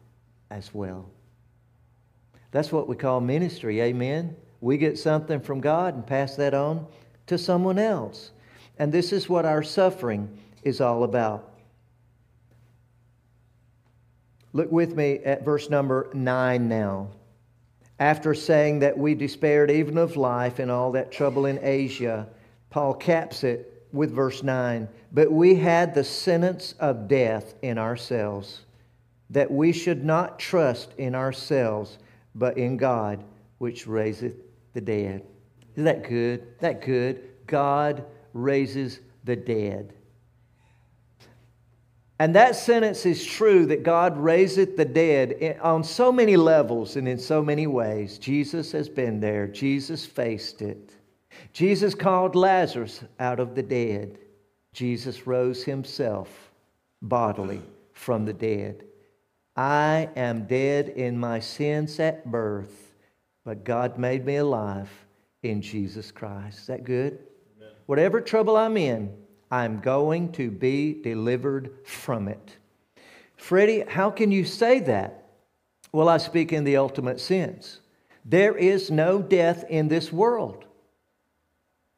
as 0.49 0.73
well. 0.73 1.09
That's 2.51 2.71
what 2.71 2.87
we 2.87 2.95
call 2.95 3.21
ministry, 3.21 3.81
amen? 3.81 4.35
We 4.59 4.77
get 4.77 4.99
something 4.99 5.39
from 5.39 5.61
God 5.61 5.95
and 5.95 6.05
pass 6.05 6.35
that 6.35 6.53
on 6.53 6.85
to 7.27 7.37
someone 7.37 7.79
else. 7.79 8.31
And 8.77 8.91
this 8.91 9.11
is 9.11 9.29
what 9.29 9.45
our 9.45 9.63
suffering 9.63 10.37
is 10.63 10.81
all 10.81 11.03
about. 11.03 11.49
Look 14.53 14.71
with 14.71 14.95
me 14.95 15.19
at 15.19 15.45
verse 15.45 15.69
number 15.69 16.09
9 16.13 16.67
now. 16.67 17.07
After 17.99 18.33
saying 18.33 18.79
that 18.79 18.97
we 18.97 19.15
despaired 19.15 19.71
even 19.71 19.97
of 19.97 20.17
life 20.17 20.59
and 20.59 20.69
all 20.69 20.91
that 20.91 21.11
trouble 21.11 21.45
in 21.45 21.59
Asia, 21.61 22.27
Paul 22.69 22.93
caps 22.93 23.43
it 23.43 23.70
with 23.91 24.11
verse 24.11 24.43
9. 24.43 24.87
But 25.11 25.31
we 25.31 25.55
had 25.55 25.93
the 25.93 26.03
sentence 26.03 26.75
of 26.79 27.07
death 27.07 27.53
in 27.61 27.77
ourselves, 27.77 28.61
that 29.29 29.51
we 29.51 29.71
should 29.71 30.03
not 30.03 30.39
trust 30.39 30.93
in 30.97 31.15
ourselves, 31.15 31.97
but 32.35 32.57
in 32.57 32.77
God, 32.77 33.23
which 33.57 33.87
raiseth 33.87 34.33
the 34.73 34.81
dead. 34.81 35.23
Isn't 35.73 35.85
that 35.85 36.07
good? 36.07 36.59
That 36.59 36.81
good? 36.81 37.29
God 37.47 38.05
raises 38.33 38.99
the 39.23 39.35
dead. 39.35 39.93
And 42.19 42.35
that 42.35 42.55
sentence 42.55 43.07
is 43.07 43.25
true 43.25 43.65
that 43.65 43.81
God 43.81 44.15
raiseth 44.15 44.77
the 44.77 44.85
dead 44.85 45.57
on 45.59 45.83
so 45.83 46.11
many 46.11 46.37
levels 46.37 46.95
and 46.95 47.07
in 47.07 47.17
so 47.17 47.41
many 47.41 47.65
ways. 47.65 48.19
Jesus 48.19 48.71
has 48.73 48.87
been 48.87 49.19
there, 49.19 49.47
Jesus 49.47 50.05
faced 50.05 50.61
it. 50.61 50.93
Jesus 51.53 51.93
called 51.93 52.35
Lazarus 52.35 53.03
out 53.19 53.39
of 53.39 53.55
the 53.55 53.63
dead. 53.63 54.17
Jesus 54.73 55.27
rose 55.27 55.63
himself 55.63 56.51
bodily 57.01 57.61
from 57.93 58.25
the 58.25 58.33
dead. 58.33 58.85
I 59.55 60.09
am 60.15 60.45
dead 60.47 60.89
in 60.89 61.17
my 61.17 61.39
sins 61.39 61.99
at 61.99 62.29
birth, 62.29 62.93
but 63.43 63.65
God 63.65 63.97
made 63.97 64.25
me 64.25 64.37
alive 64.37 64.89
in 65.43 65.61
Jesus 65.61 66.11
Christ. 66.11 66.59
Is 66.59 66.67
that 66.67 66.85
good? 66.85 67.19
Amen. 67.57 67.73
Whatever 67.85 68.21
trouble 68.21 68.55
I'm 68.55 68.77
in, 68.77 69.13
I'm 69.49 69.79
going 69.79 70.31
to 70.33 70.49
be 70.49 71.01
delivered 71.01 71.73
from 71.83 72.29
it. 72.29 72.57
Freddie, 73.35 73.83
how 73.87 74.09
can 74.09 74.31
you 74.31 74.45
say 74.45 74.79
that? 74.79 75.25
Well, 75.91 76.07
I 76.07 76.17
speak 76.17 76.53
in 76.53 76.63
the 76.63 76.77
ultimate 76.77 77.19
sense. 77.19 77.81
There 78.23 78.55
is 78.55 78.89
no 78.89 79.21
death 79.21 79.65
in 79.67 79.89
this 79.89 80.13
world 80.13 80.63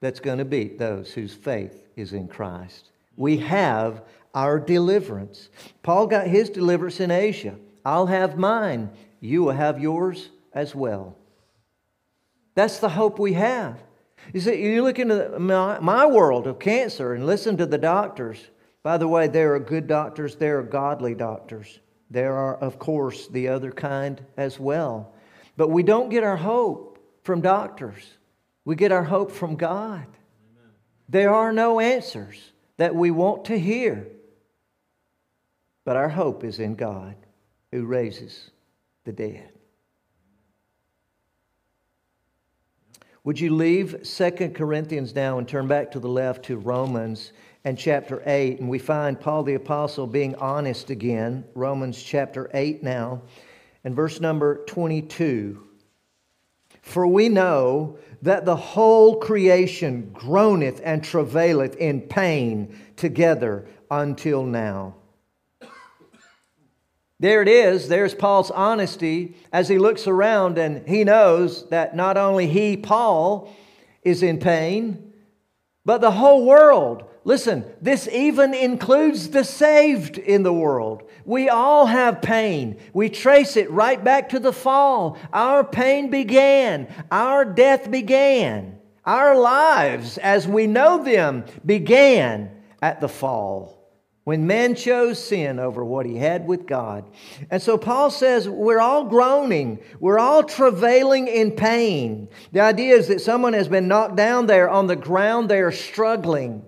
that's 0.04 0.20
going 0.20 0.38
to 0.38 0.46
beat 0.46 0.78
those 0.78 1.14
whose 1.14 1.34
faith 1.34 1.88
is 1.96 2.12
in 2.12 2.28
Christ. 2.28 2.92
We 3.16 3.38
have 3.38 4.04
our 4.34 4.60
deliverance. 4.60 5.48
Paul 5.82 6.08
got 6.08 6.28
his 6.28 6.50
deliverance 6.50 7.00
in 7.00 7.10
Asia. 7.10 7.56
I'll 7.86 8.08
have 8.08 8.38
mine. 8.38 8.90
You 9.22 9.44
will 9.44 9.54
have 9.54 9.80
yours 9.80 10.30
as 10.52 10.76
well. 10.76 11.16
That's 12.54 12.80
the 12.80 12.90
hope 12.90 13.18
we 13.18 13.32
have. 13.32 13.82
You 14.34 14.42
see, 14.42 14.62
you 14.62 14.84
look 14.84 15.00
into 15.00 15.40
my, 15.40 15.80
my 15.80 16.06
world 16.06 16.48
of 16.48 16.60
cancer 16.60 17.14
and 17.14 17.26
listen 17.26 17.56
to 17.56 17.66
the 17.66 17.78
doctors. 17.78 18.46
By 18.84 18.98
the 18.98 19.08
way, 19.08 19.30
there 19.30 19.56
are 19.56 19.60
good 19.60 19.88
doctors, 19.88 20.36
there 20.36 20.60
are 20.60 20.64
godly 20.64 21.16
doctors. 21.16 21.80
There 22.12 22.34
are, 22.34 22.58
of 22.58 22.78
course, 22.78 23.30
the 23.30 23.48
other 23.48 23.72
kind 23.72 24.22
as 24.36 24.60
well. 24.60 25.14
But 25.56 25.70
we 25.70 25.82
don't 25.82 26.10
get 26.10 26.26
our 26.26 26.36
hope 26.36 27.00
from 27.24 27.40
doctors. 27.40 28.18
We 28.66 28.76
get 28.76 28.92
our 28.92 29.04
hope 29.04 29.32
from 29.32 29.56
God. 29.56 30.06
Amen. 30.06 30.72
There 31.10 31.34
are 31.34 31.52
no 31.52 31.80
answers 31.80 32.52
that 32.78 32.96
we 32.96 33.12
want 33.12 33.46
to 33.46 33.60
hear, 33.60 34.08
but 35.86 35.96
our 35.96 36.10
hope 36.10 36.44
is 36.44 36.60
in 36.60 36.76
God 36.76 37.16
who 37.72 37.86
raises 37.86 38.52
the 39.04 39.12
dead. 39.12 39.50
Would 43.26 43.40
you 43.40 43.56
leave 43.56 44.00
Second 44.04 44.54
Corinthians 44.54 45.16
now 45.16 45.38
and 45.38 45.48
turn 45.48 45.68
back 45.68 45.92
to 45.92 46.00
the 46.00 46.10
left 46.10 46.44
to 46.46 46.58
Romans 46.58 47.32
and 47.64 47.78
chapter 47.78 48.22
8? 48.26 48.60
And 48.60 48.68
we 48.70 48.80
find 48.80 49.20
Paul 49.20 49.44
the 49.44 49.54
Apostle 49.54 50.08
being 50.08 50.36
honest 50.36 50.90
again. 50.90 51.46
Romans 51.56 52.02
chapter 52.02 52.52
8 52.54 52.84
now, 52.84 53.22
and 53.86 53.96
verse 53.96 54.20
number 54.20 54.66
22. 54.66 55.64
For 56.84 57.08
we 57.08 57.30
know 57.30 57.98
that 58.22 58.46
the 58.46 58.58
whole 58.58 59.16
creation 59.16 60.12
groaneth 60.14 60.82
and 60.84 61.04
travaileth 61.04 61.76
in 61.78 62.02
pain 62.02 62.78
together 62.98 63.66
until 63.90 64.44
now. 64.44 64.96
There 67.20 67.42
it 67.42 67.48
is. 67.48 67.88
There's 67.88 68.14
Paul's 68.14 68.52
honesty 68.52 69.38
as 69.54 69.70
he 69.70 69.78
looks 69.78 70.08
around 70.08 70.58
and 70.58 70.86
he 70.86 71.06
knows 71.06 71.68
that 71.70 71.96
not 71.96 72.18
only 72.18 72.48
he, 72.48 72.76
Paul, 72.76 73.50
is 74.04 74.22
in 74.22 74.40
pain, 74.40 75.14
but 75.86 76.02
the 76.02 76.12
whole 76.12 76.46
world. 76.46 77.06
Listen, 77.26 77.64
this 77.82 78.08
even 78.10 78.54
includes 78.54 79.30
the 79.30 79.46
saved 79.46 80.18
in 80.18 80.44
the 80.44 80.52
world. 80.52 81.04
We 81.24 81.48
all 81.48 81.86
have 81.86 82.22
pain. 82.22 82.78
We 82.94 83.08
trace 83.10 83.56
it 83.56 83.72
right 83.72 84.04
back 84.04 84.30
to 84.30 84.40
the 84.40 84.52
fall. 84.52 85.18
Our 85.32 85.64
pain 85.64 86.10
began, 86.10 86.88
our 87.10 87.46
death 87.46 87.90
began, 87.90 88.78
our 89.06 89.40
lives 89.40 90.18
as 90.18 90.48
we 90.48 90.68
know 90.68 91.02
them 91.02 91.46
began 91.66 92.52
at 92.82 93.00
the 93.00 93.08
fall. 93.08 93.80
when 94.24 94.48
man 94.48 94.74
chose 94.76 95.22
sin 95.22 95.60
over 95.60 95.84
what 95.84 96.06
he 96.06 96.16
had 96.16 96.48
with 96.48 96.66
God. 96.66 97.10
And 97.52 97.62
so 97.62 97.78
Paul 97.78 98.10
says 98.10 98.48
we're 98.48 98.80
all 98.80 99.06
groaning, 99.06 99.80
we're 100.00 100.20
all 100.20 100.44
travailing 100.44 101.28
in 101.28 101.52
pain. 101.52 102.30
The 102.54 102.62
idea 102.62 102.96
is 102.96 103.10
that 103.10 103.22
someone 103.22 103.54
has 103.54 103.68
been 103.68 103.88
knocked 103.88 104.16
down 104.16 104.48
there 104.48 104.70
on 104.70 104.88
the 104.88 104.96
ground, 104.96 105.50
they 105.50 105.60
are 105.60 105.72
struggling, 105.72 106.64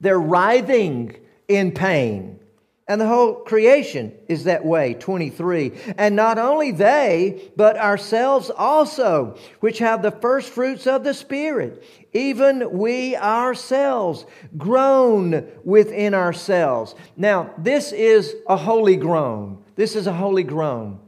they're 0.00 0.18
writhing 0.18 1.16
in 1.48 1.72
pain. 1.72 2.40
And 2.88 3.00
the 3.00 3.08
whole 3.08 3.34
creation 3.34 4.12
is 4.28 4.44
that 4.44 4.64
way, 4.64 4.94
23. 4.94 5.72
And 5.98 6.14
not 6.14 6.38
only 6.38 6.70
they, 6.70 7.50
but 7.56 7.76
ourselves 7.76 8.48
also, 8.48 9.36
which 9.58 9.80
have 9.80 10.02
the 10.02 10.12
first 10.12 10.50
fruits 10.50 10.86
of 10.86 11.02
the 11.02 11.12
Spirit, 11.12 11.82
even 12.12 12.70
we 12.70 13.16
ourselves, 13.16 14.24
groan 14.56 15.48
within 15.64 16.14
ourselves. 16.14 16.94
Now, 17.16 17.52
this 17.58 17.90
is 17.90 18.36
a 18.46 18.56
holy 18.56 18.96
groan. 18.96 19.64
This 19.74 19.96
is 19.96 20.06
a 20.06 20.12
holy 20.12 20.44
groan. 20.44 21.00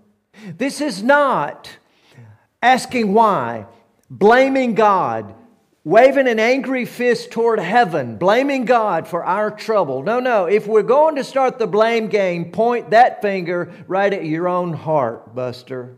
This 0.57 0.81
is 0.81 1.01
not 1.01 1.71
asking 2.61 3.13
why, 3.13 3.67
blaming 4.11 4.75
God, 4.75 5.33
waving 5.89 6.29
an 6.29 6.39
angry 6.39 6.85
fist 6.85 7.31
toward 7.31 7.59
heaven, 7.59 8.19
blaming 8.19 8.67
God 8.67 9.09
for 9.09 9.25
our 9.25 9.51
trouble. 9.51 10.03
No, 10.03 10.21
no. 10.21 10.45
If 10.45 10.67
we're 10.67 10.83
going 10.83 11.17
to 11.17 11.25
start 11.25 11.59
the 11.59 11.67
blame 11.67 12.09
game, 12.09 12.53
point 12.53 12.91
that 12.91 13.23
finger 13.23 13.73
right 13.87 14.13
at 14.13 14.27
your 14.27 14.49
own 14.49 14.75
heart, 14.75 15.35
Buster. 15.35 15.97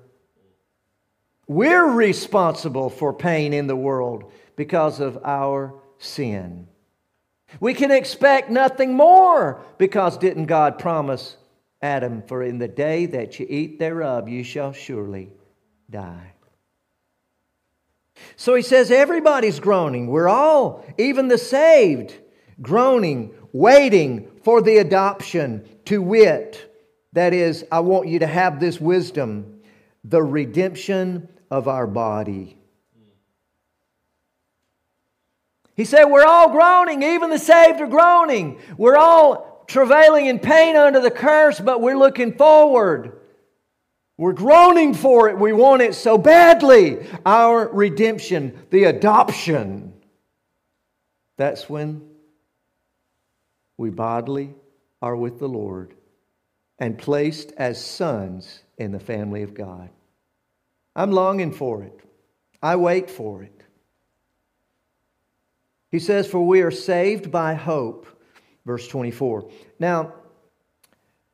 We're 1.48 1.90
responsible 1.90 2.88
for 2.88 3.12
pain 3.12 3.52
in 3.52 3.66
the 3.66 3.74
world 3.74 4.30
because 4.54 5.00
of 5.00 5.18
our 5.24 5.74
sin. 5.98 6.68
We 7.58 7.74
can 7.74 7.90
expect 7.90 8.48
nothing 8.48 8.94
more 8.94 9.60
because 9.76 10.16
didn't 10.18 10.46
God 10.46 10.78
promise 10.78 11.36
Adam, 11.82 12.22
for 12.28 12.44
in 12.44 12.58
the 12.58 12.68
day 12.68 13.06
that 13.06 13.40
you 13.40 13.46
eat 13.48 13.80
thereof, 13.80 14.28
you 14.28 14.44
shall 14.44 14.72
surely 14.72 15.32
die. 15.90 16.34
So 18.36 18.54
he 18.54 18.62
says, 18.62 18.90
everybody's 18.90 19.60
groaning. 19.60 20.06
We're 20.06 20.28
all, 20.28 20.84
even 20.98 21.28
the 21.28 21.38
saved, 21.38 22.14
groaning, 22.60 23.34
waiting 23.52 24.30
for 24.42 24.62
the 24.62 24.78
adoption 24.78 25.68
to 25.86 26.00
wit. 26.00 26.66
That 27.12 27.34
is, 27.34 27.64
I 27.70 27.80
want 27.80 28.08
you 28.08 28.20
to 28.20 28.26
have 28.26 28.60
this 28.60 28.80
wisdom 28.80 29.56
the 30.04 30.22
redemption 30.22 31.28
of 31.50 31.68
our 31.68 31.86
body. 31.86 32.56
He 35.76 35.84
said, 35.84 36.04
We're 36.04 36.24
all 36.24 36.50
groaning, 36.50 37.02
even 37.02 37.30
the 37.30 37.38
saved 37.38 37.80
are 37.80 37.86
groaning. 37.86 38.60
We're 38.76 38.96
all 38.96 39.64
travailing 39.66 40.26
in 40.26 40.38
pain 40.38 40.76
under 40.76 41.00
the 41.00 41.10
curse, 41.10 41.60
but 41.60 41.80
we're 41.80 41.98
looking 41.98 42.36
forward. 42.36 43.19
We're 44.20 44.34
groaning 44.34 44.92
for 44.92 45.30
it. 45.30 45.38
We 45.38 45.54
want 45.54 45.80
it 45.80 45.94
so 45.94 46.18
badly. 46.18 47.06
Our 47.24 47.66
redemption, 47.68 48.66
the 48.68 48.84
adoption. 48.84 49.94
That's 51.38 51.70
when 51.70 52.06
we 53.78 53.88
bodily 53.88 54.52
are 55.00 55.16
with 55.16 55.38
the 55.38 55.48
Lord 55.48 55.94
and 56.78 56.98
placed 56.98 57.52
as 57.52 57.82
sons 57.82 58.62
in 58.76 58.92
the 58.92 59.00
family 59.00 59.42
of 59.42 59.54
God. 59.54 59.88
I'm 60.94 61.12
longing 61.12 61.50
for 61.50 61.82
it. 61.82 61.98
I 62.62 62.76
wait 62.76 63.10
for 63.10 63.42
it. 63.42 63.62
He 65.90 65.98
says, 65.98 66.26
For 66.26 66.46
we 66.46 66.60
are 66.60 66.70
saved 66.70 67.30
by 67.30 67.54
hope. 67.54 68.06
Verse 68.66 68.86
24. 68.86 69.50
Now, 69.78 70.12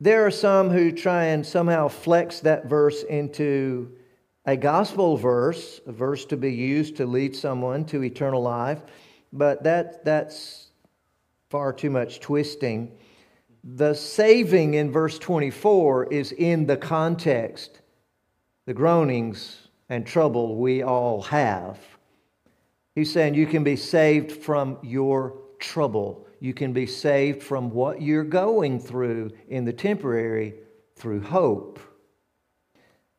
there 0.00 0.26
are 0.26 0.30
some 0.30 0.70
who 0.70 0.92
try 0.92 1.26
and 1.26 1.44
somehow 1.44 1.88
flex 1.88 2.40
that 2.40 2.66
verse 2.66 3.02
into 3.02 3.96
a 4.44 4.56
gospel 4.56 5.16
verse, 5.16 5.80
a 5.86 5.92
verse 5.92 6.24
to 6.26 6.36
be 6.36 6.52
used 6.52 6.96
to 6.96 7.06
lead 7.06 7.34
someone 7.34 7.84
to 7.86 8.04
eternal 8.04 8.42
life, 8.42 8.82
but 9.32 9.62
that, 9.64 10.04
that's 10.04 10.68
far 11.48 11.72
too 11.72 11.90
much 11.90 12.20
twisting. 12.20 12.92
The 13.64 13.94
saving 13.94 14.74
in 14.74 14.92
verse 14.92 15.18
24 15.18 16.12
is 16.12 16.32
in 16.32 16.66
the 16.66 16.76
context, 16.76 17.80
the 18.66 18.74
groanings 18.74 19.68
and 19.88 20.06
trouble 20.06 20.56
we 20.56 20.82
all 20.82 21.22
have. 21.22 21.78
He's 22.94 23.12
saying 23.12 23.34
you 23.34 23.46
can 23.46 23.64
be 23.64 23.76
saved 23.76 24.30
from 24.30 24.78
your 24.82 25.38
trouble 25.58 26.25
you 26.40 26.54
can 26.54 26.72
be 26.72 26.86
saved 26.86 27.42
from 27.42 27.70
what 27.70 28.02
you're 28.02 28.24
going 28.24 28.78
through 28.78 29.32
in 29.48 29.64
the 29.64 29.72
temporary 29.72 30.54
through 30.96 31.22
hope. 31.22 31.78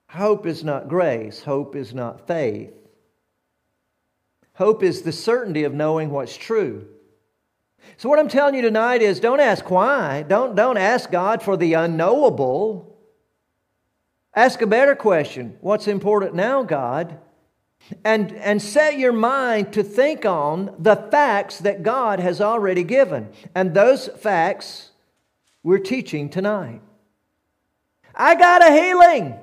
Hope 0.10 0.46
is 0.46 0.64
not 0.64 0.88
grace, 0.88 1.42
hope 1.42 1.76
is 1.76 1.94
not 1.94 2.28
faith. 2.28 2.74
Hope 4.54 4.82
is 4.82 5.04
the 5.04 5.12
certainty 5.12 5.64
of 5.66 5.74
knowing 5.74 6.10
what's 6.10 6.36
true. 6.36 6.88
So, 7.98 8.10
what 8.10 8.20
I'm 8.20 8.28
telling 8.28 8.56
you 8.56 8.64
tonight 8.64 9.02
is 9.02 9.20
don't 9.20 9.40
ask 9.40 9.70
why. 9.70 10.24
Don't, 10.28 10.56
don't 10.56 10.78
ask 10.78 11.12
God 11.12 11.44
for 11.44 11.56
the 11.56 11.74
unknowable. 11.74 12.98
Ask 14.36 14.62
a 14.62 14.68
better 14.68 14.96
question 14.96 15.58
What's 15.62 15.88
important 15.88 16.34
now, 16.34 16.64
God? 16.64 17.20
And, 18.04 18.32
and 18.34 18.62
set 18.62 19.00
your 19.00 19.14
mind 19.14 19.74
to 19.74 19.84
think 19.84 20.26
on 20.26 20.76
the 20.80 20.96
facts 20.96 21.60
that 21.60 21.84
God 21.84 22.20
has 22.20 22.42
already 22.42 22.84
given. 22.84 23.30
And 23.56 23.74
those 23.74 24.08
facts 24.08 24.92
we're 25.64 25.80
teaching 25.80 26.30
tonight. 26.30 26.82
I 28.16 28.36
got 28.36 28.66
a 28.66 28.72
healing. 28.72 29.36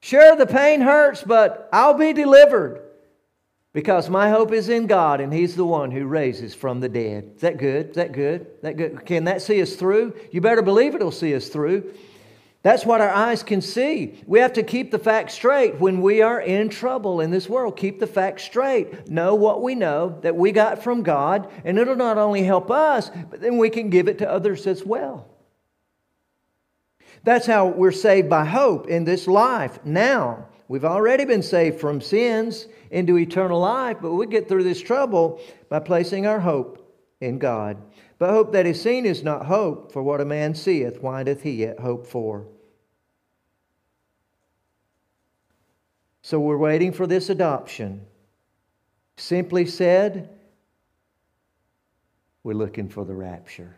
Sure, 0.00 0.34
the 0.34 0.46
pain 0.46 0.80
hurts, 0.80 1.22
but 1.22 1.68
I'll 1.72 1.94
be 1.94 2.12
delivered 2.12 2.82
because 3.72 4.08
my 4.08 4.30
hope 4.30 4.52
is 4.52 4.68
in 4.68 4.86
God 4.86 5.20
and 5.20 5.32
He's 5.32 5.54
the 5.54 5.64
one 5.64 5.90
who 5.90 6.06
raises 6.06 6.54
from 6.54 6.80
the 6.80 6.88
dead. 6.88 7.32
Is 7.36 7.42
that 7.42 7.58
good? 7.58 7.90
Is 7.90 7.96
that 7.96 8.12
good? 8.12 8.40
Is 8.42 8.62
that 8.62 8.76
good? 8.76 9.04
Can 9.04 9.24
that 9.24 9.42
see 9.42 9.60
us 9.62 9.76
through? 9.76 10.14
You 10.32 10.40
better 10.40 10.62
believe 10.62 10.94
it'll 10.94 11.10
see 11.10 11.34
us 11.34 11.48
through. 11.48 11.92
That's 12.62 12.84
what 12.84 13.00
our 13.00 13.10
eyes 13.10 13.42
can 13.42 13.62
see. 13.62 14.20
We 14.26 14.40
have 14.40 14.52
to 14.54 14.62
keep 14.62 14.90
the 14.90 14.98
facts 14.98 15.32
straight 15.32 15.80
when 15.80 16.02
we 16.02 16.20
are 16.20 16.40
in 16.40 16.68
trouble 16.68 17.20
in 17.22 17.30
this 17.30 17.48
world. 17.48 17.78
Keep 17.78 18.00
the 18.00 18.06
facts 18.06 18.42
straight. 18.42 19.08
Know 19.08 19.34
what 19.34 19.62
we 19.62 19.74
know 19.74 20.18
that 20.20 20.36
we 20.36 20.52
got 20.52 20.82
from 20.82 21.02
God, 21.02 21.50
and 21.64 21.78
it'll 21.78 21.96
not 21.96 22.18
only 22.18 22.42
help 22.42 22.70
us, 22.70 23.10
but 23.30 23.40
then 23.40 23.56
we 23.56 23.70
can 23.70 23.88
give 23.88 24.08
it 24.08 24.18
to 24.18 24.30
others 24.30 24.66
as 24.66 24.84
well. 24.84 25.26
That's 27.24 27.46
how 27.46 27.68
we're 27.68 27.92
saved 27.92 28.28
by 28.28 28.44
hope 28.44 28.88
in 28.88 29.04
this 29.04 29.26
life. 29.26 29.78
Now, 29.84 30.46
we've 30.68 30.84
already 30.84 31.24
been 31.24 31.42
saved 31.42 31.80
from 31.80 32.02
sins 32.02 32.66
into 32.90 33.16
eternal 33.16 33.60
life, 33.60 33.98
but 34.02 34.12
we 34.12 34.26
get 34.26 34.48
through 34.48 34.64
this 34.64 34.80
trouble 34.82 35.40
by 35.70 35.78
placing 35.78 36.26
our 36.26 36.40
hope 36.40 36.76
in 37.20 37.38
God. 37.38 37.78
But 38.20 38.30
hope 38.30 38.52
that 38.52 38.66
is 38.66 38.80
seen 38.80 39.06
is 39.06 39.24
not 39.24 39.46
hope, 39.46 39.92
for 39.92 40.02
what 40.02 40.20
a 40.20 40.26
man 40.26 40.54
seeth, 40.54 41.00
why 41.00 41.22
doth 41.22 41.40
he 41.40 41.52
yet 41.52 41.80
hope 41.80 42.06
for? 42.06 42.46
So 46.20 46.38
we're 46.38 46.58
waiting 46.58 46.92
for 46.92 47.06
this 47.06 47.30
adoption. 47.30 48.02
Simply 49.16 49.64
said, 49.64 50.28
we're 52.44 52.52
looking 52.52 52.90
for 52.90 53.06
the 53.06 53.14
rapture. 53.14 53.74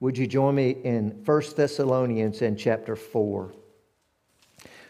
Would 0.00 0.18
you 0.18 0.26
join 0.26 0.54
me 0.54 0.76
in 0.84 1.22
1 1.24 1.42
Thessalonians 1.56 2.42
in 2.42 2.54
chapter 2.54 2.96
4? 2.96 3.54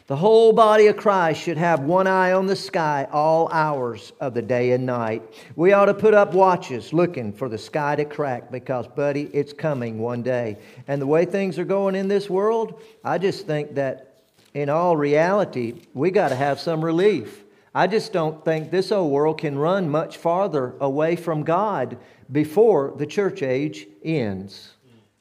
The 0.08 0.16
whole 0.16 0.54
body 0.54 0.86
of 0.86 0.96
Christ 0.96 1.42
should 1.42 1.58
have 1.58 1.80
one 1.80 2.06
eye 2.06 2.32
on 2.32 2.46
the 2.46 2.56
sky 2.56 3.06
all 3.12 3.46
hours 3.52 4.14
of 4.22 4.32
the 4.32 4.40
day 4.40 4.70
and 4.70 4.86
night. 4.86 5.22
We 5.54 5.74
ought 5.74 5.84
to 5.84 5.92
put 5.92 6.14
up 6.14 6.32
watches 6.32 6.94
looking 6.94 7.30
for 7.30 7.50
the 7.50 7.58
sky 7.58 7.94
to 7.96 8.06
crack 8.06 8.50
because, 8.50 8.86
buddy, 8.86 9.24
it's 9.34 9.52
coming 9.52 9.98
one 9.98 10.22
day. 10.22 10.56
And 10.86 11.02
the 11.02 11.06
way 11.06 11.26
things 11.26 11.58
are 11.58 11.66
going 11.66 11.94
in 11.94 12.08
this 12.08 12.30
world, 12.30 12.80
I 13.04 13.18
just 13.18 13.46
think 13.46 13.74
that 13.74 14.22
in 14.54 14.70
all 14.70 14.96
reality, 14.96 15.82
we 15.92 16.10
got 16.10 16.30
to 16.30 16.36
have 16.36 16.58
some 16.58 16.82
relief. 16.82 17.44
I 17.74 17.86
just 17.86 18.10
don't 18.10 18.42
think 18.46 18.70
this 18.70 18.90
old 18.90 19.12
world 19.12 19.38
can 19.38 19.58
run 19.58 19.90
much 19.90 20.16
farther 20.16 20.74
away 20.80 21.16
from 21.16 21.42
God 21.42 21.98
before 22.32 22.94
the 22.96 23.06
church 23.06 23.42
age 23.42 23.86
ends. 24.02 24.72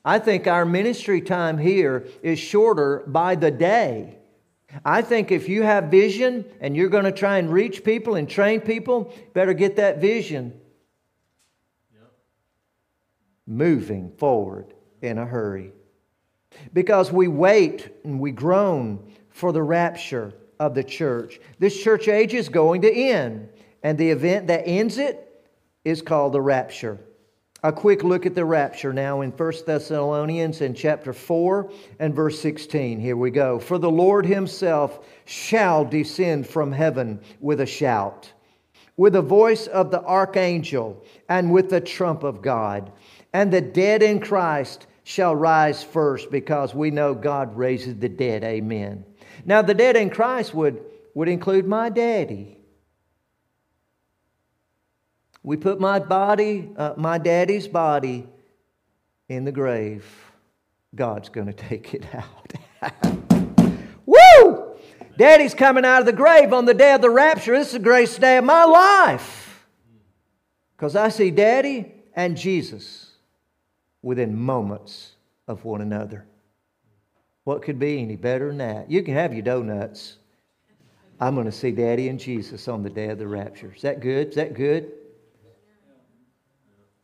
I 0.06 0.20
think 0.20 0.48
our 0.48 0.64
ministry 0.64 1.20
time 1.20 1.58
here 1.58 2.08
is 2.24 2.40
shorter 2.40 3.04
by 3.06 3.36
the 3.36 3.52
day 3.52 4.14
I 4.84 5.02
think 5.02 5.32
if 5.32 5.48
you 5.48 5.64
have 5.64 5.86
vision 5.86 6.46
and 6.60 6.76
you're 6.76 6.90
going 6.90 7.06
to 7.06 7.12
try 7.12 7.38
and 7.38 7.52
reach 7.52 7.84
people 7.84 8.16
and 8.16 8.30
train 8.30 8.62
people, 8.62 9.14
better 9.34 9.54
get 9.54 9.78
that 9.78 10.00
vision 10.00 10.60
yep. 11.94 12.12
moving 13.46 14.12
forward 14.18 14.74
in 15.02 15.18
a 15.18 15.26
hurry. 15.26 15.72
Because 16.74 17.12
we 17.12 17.28
wait 17.28 17.90
and 18.04 18.20
we 18.20 18.32
groan 18.32 19.14
for 19.30 19.54
the 19.54 19.64
rapture 19.64 20.34
of 20.60 20.74
the 20.74 20.84
church. 20.84 21.40
This 21.60 21.82
church 21.82 22.08
age 22.08 22.34
is 22.34 22.50
going 22.50 22.82
to 22.82 22.92
end, 22.92 23.50
and 23.84 23.98
the 23.98 24.10
event 24.10 24.48
that 24.48 24.68
ends 24.68 24.98
it 24.98 25.24
is 25.86 26.02
called 26.02 26.34
the 26.34 26.42
rapture. 26.42 27.00
A 27.64 27.72
quick 27.72 28.04
look 28.04 28.28
at 28.28 28.36
the 28.36 28.46
rapture 28.46 28.94
now 28.94 29.22
in 29.22 29.32
1 29.32 29.54
Thessalonians 29.66 30.62
in 30.62 30.76
chapter 30.76 31.12
4 31.12 31.72
and 32.00 32.14
verse 32.14 32.40
16. 32.40 33.00
Here 33.00 33.18
we 33.18 33.32
go. 33.32 33.58
For 33.58 33.80
the 33.80 33.90
Lord 33.90 34.28
himself 34.28 35.00
shall 35.26 35.84
descend 35.84 36.48
from 36.48 36.72
heaven 36.72 37.20
with 37.40 37.62
a 37.62 37.66
shout, 37.66 38.32
with 38.96 39.14
the 39.14 39.24
voice 39.24 39.66
of 39.66 39.90
the 39.90 40.04
archangel, 40.04 41.04
and 41.30 41.52
with 41.52 41.72
the 41.72 41.82
trump 41.82 42.22
of 42.22 42.44
God. 42.44 42.92
And 43.34 43.52
the 43.52 43.62
dead 43.62 44.04
in 44.04 44.20
Christ 44.20 44.86
shall 45.04 45.36
rise 45.36 45.84
first, 45.84 46.30
because 46.30 46.76
we 46.76 46.92
know 46.92 47.16
God 47.16 47.58
raises 47.58 47.98
the 47.98 48.10
dead. 48.10 48.44
Amen. 48.44 49.04
Now, 49.46 49.64
the 49.64 49.74
dead 49.74 49.96
in 49.96 50.12
Christ 50.12 50.54
would, 50.54 50.84
would 51.16 51.28
include 51.28 51.66
my 51.66 51.90
daddy. 51.90 52.57
We 55.44 55.58
put 55.58 55.80
my 55.80 56.00
body, 56.00 56.70
uh, 56.76 56.94
my 56.98 57.18
daddy's 57.18 57.68
body, 57.68 58.28
in 59.30 59.46
the 59.46 59.52
grave. 59.52 60.06
God's 60.96 61.30
going 61.30 61.48
to 61.48 61.54
take 61.54 61.94
it 61.94 62.06
out. 62.14 62.54
Woo! 64.06 64.76
Daddy's 65.18 65.54
coming 65.54 65.84
out 65.86 66.00
of 66.00 66.06
the 66.06 66.14
grave 66.14 66.54
on 66.54 66.66
the 66.66 66.74
day 66.74 66.94
of 66.94 67.02
the 67.02 67.10
rapture. 67.10 67.58
This 67.58 67.68
is 67.68 67.74
the 67.74 67.80
greatest 67.80 68.22
day 68.22 68.38
of 68.38 68.46
my 68.46 68.66
life. 68.66 69.68
Because 70.76 70.96
I 70.96 71.10
see 71.10 71.32
Daddy 71.32 71.92
and 72.16 72.38
Jesus 72.38 73.12
within 74.02 74.38
moments 74.38 75.14
of 75.48 75.66
one 75.66 75.82
another. 75.82 76.26
What 77.44 77.64
could 77.64 77.80
be 77.80 78.02
any 78.02 78.16
better 78.16 78.50
than 78.50 78.58
that? 78.58 78.92
You 78.92 79.02
can 79.04 79.16
have 79.16 79.34
your 79.34 79.42
donuts. 79.42 80.18
I'm 81.20 81.34
going 81.34 81.46
to 81.46 81.52
see 81.52 81.72
Daddy 81.72 82.10
and 82.10 82.20
Jesus 82.20 82.68
on 82.68 82.84
the 82.84 82.90
day 82.90 83.10
of 83.10 83.18
the 83.18 83.28
rapture. 83.28 83.74
Is 83.76 83.82
that 83.82 84.02
good? 84.02 84.30
Is 84.30 84.36
that 84.36 84.54
good? 84.54 84.92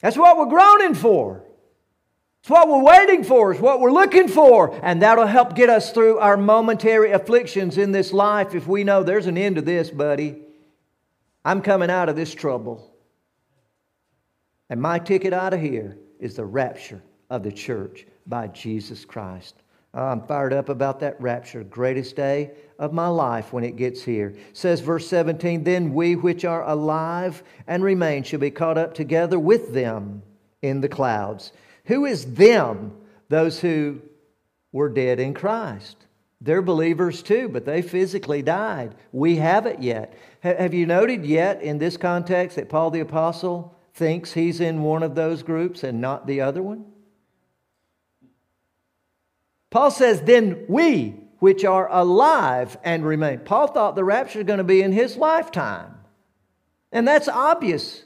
That's 0.04 0.18
what 0.18 0.38
we're 0.38 0.47
groaning 0.47 0.95
for. 0.95 1.45
It's 2.41 2.49
what 2.49 2.68
we're 2.68 2.84
waiting 2.84 3.24
for. 3.24 3.54
It's 3.54 3.62
what 3.62 3.80
we're 3.80 3.93
looking 3.93 4.28
for. 4.28 4.78
And 4.84 5.01
that'll 5.01 5.26
help 5.26 5.56
get 5.56 5.70
us 5.70 5.93
through 5.93 6.20
our 6.20 6.36
momentary 6.36 7.14
afflictions 7.14 7.78
in 7.78 7.93
this 7.93 8.12
life 8.12 8.54
if 8.54 8.68
we 8.68 8.84
know 8.84 9.01
there's 9.01 9.28
an 9.28 9.38
end 9.38 9.56
to 9.56 9.62
this, 9.62 9.89
buddy. 9.89 10.41
I'm 11.45 11.62
coming 11.62 11.89
out 11.89 12.10
of 12.10 12.18
this 12.18 12.36
trouble. 12.36 12.93
And 14.70 14.82
my 14.82 14.99
ticket 14.99 15.32
out 15.32 15.54
of 15.54 15.62
here 15.62 15.97
is 16.20 16.36
the 16.36 16.43
rapture 16.43 17.01
of 17.30 17.43
the 17.43 17.51
church 17.51 18.06
by 18.28 18.47
Jesus 18.47 19.06
Christ. 19.06 19.56
Ah, 19.94 20.12
I'm 20.12 20.22
fired 20.22 20.54
up 20.54 20.70
about 20.70 21.00
that 21.02 21.22
rapture, 21.22 21.64
greatest 21.64 22.16
day 22.16 22.52
of 22.80 22.94
my 22.94 23.08
life 23.08 23.54
when 23.54 23.64
it 23.64 23.76
gets 23.76 24.04
here. 24.04 24.34
says 24.54 24.80
verse 24.80 25.08
17, 25.08 25.64
then 25.64 25.94
we 25.94 26.16
which 26.16 26.46
are 26.46 26.68
alive 26.68 27.44
and 27.68 27.84
remain 27.84 28.24
shall 28.24 28.39
be 28.39 28.50
caught 28.50 28.78
up 28.78 28.96
together 28.96 29.38
with 29.38 29.74
them 29.74 30.24
in 30.64 30.82
the 30.82 30.89
clouds. 30.89 31.52
Who 31.86 32.06
is 32.06 32.26
them? 32.34 32.94
Those 33.30 33.60
who 33.60 34.02
were 34.72 34.89
dead 34.89 35.20
in 35.20 35.34
Christ. 35.36 35.98
They're 36.41 36.62
believers 36.62 37.22
too, 37.22 37.48
but 37.48 37.66
they 37.66 37.82
physically 37.82 38.41
died. 38.41 38.96
We 39.12 39.38
haven't 39.38 39.82
yet. 39.82 40.18
Have 40.41 40.74
you 40.74 40.86
noted 40.86 41.26
yet 41.26 41.62
in 41.62 41.78
this 41.78 41.98
context 41.98 42.58
that 42.58 42.68
Paul 42.68 42.91
the 42.91 43.00
Apostle 43.00 43.78
thinks 43.94 44.34
he's 44.34 44.60
in 44.60 44.82
one 44.82 45.04
of 45.04 45.16
those 45.16 45.44
groups 45.44 45.84
and 45.84 46.02
not 46.02 46.28
the 46.28 46.41
other 46.41 46.62
one? 46.62 46.86
Paul 49.74 49.89
says, 49.89 50.21
then 50.21 50.65
we, 50.69 51.15
which 51.39 51.65
are 51.65 51.89
alive 51.91 52.78
and 52.84 53.03
remain. 53.03 53.39
Paul 53.39 53.65
thought 53.65 53.95
the 53.95 54.03
rapture 54.03 54.38
was 54.38 54.45
going 54.45 54.59
to 54.59 54.63
be 54.63 54.84
in 54.84 54.91
his 54.91 55.17
lifetime. 55.17 55.95
And 56.91 57.07
that's 57.07 57.28
obvious 57.28 58.03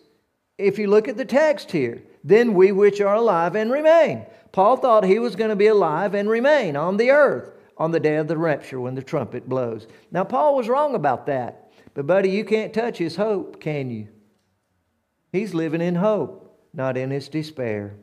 if 0.57 0.79
you 0.79 0.87
look 0.87 1.09
at 1.09 1.17
the 1.17 1.25
text 1.25 1.73
here. 1.73 2.03
Then 2.23 2.53
we, 2.53 2.71
which 2.71 3.01
are 3.01 3.15
alive 3.15 3.57
and 3.57 3.69
remain. 3.69 4.25
Paul 4.53 4.77
thought 4.77 5.03
he 5.03 5.19
was 5.19 5.35
going 5.35 5.49
to 5.49 5.57
be 5.57 5.67
alive 5.67 6.15
and 6.15 6.29
remain 6.29 6.77
on 6.77 6.95
the 6.95 7.11
earth 7.11 7.51
on 7.75 7.91
the 7.91 7.99
day 7.99 8.15
of 8.15 8.29
the 8.29 8.37
rapture 8.37 8.79
when 8.79 8.95
the 8.95 9.03
trumpet 9.03 9.49
blows. 9.49 9.87
Now, 10.09 10.23
Paul 10.23 10.55
was 10.55 10.69
wrong 10.69 10.95
about 10.95 11.25
that. 11.25 11.69
But, 11.93 12.07
buddy, 12.07 12.29
you 12.29 12.45
can't 12.45 12.73
touch 12.73 12.97
his 12.97 13.17
hope, 13.17 13.59
can 13.59 13.91
you? 13.91 14.07
He's 15.33 15.53
living 15.53 15.81
in 15.81 15.95
hope, 15.95 16.61
not 16.73 16.95
in 16.95 17.11
his 17.11 17.27
despair 17.27 17.97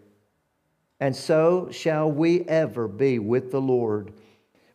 and 1.01 1.15
so 1.15 1.69
shall 1.71 2.11
we 2.11 2.43
ever 2.43 2.89
be 2.89 3.19
with 3.19 3.51
the 3.51 3.61
Lord. 3.61 4.13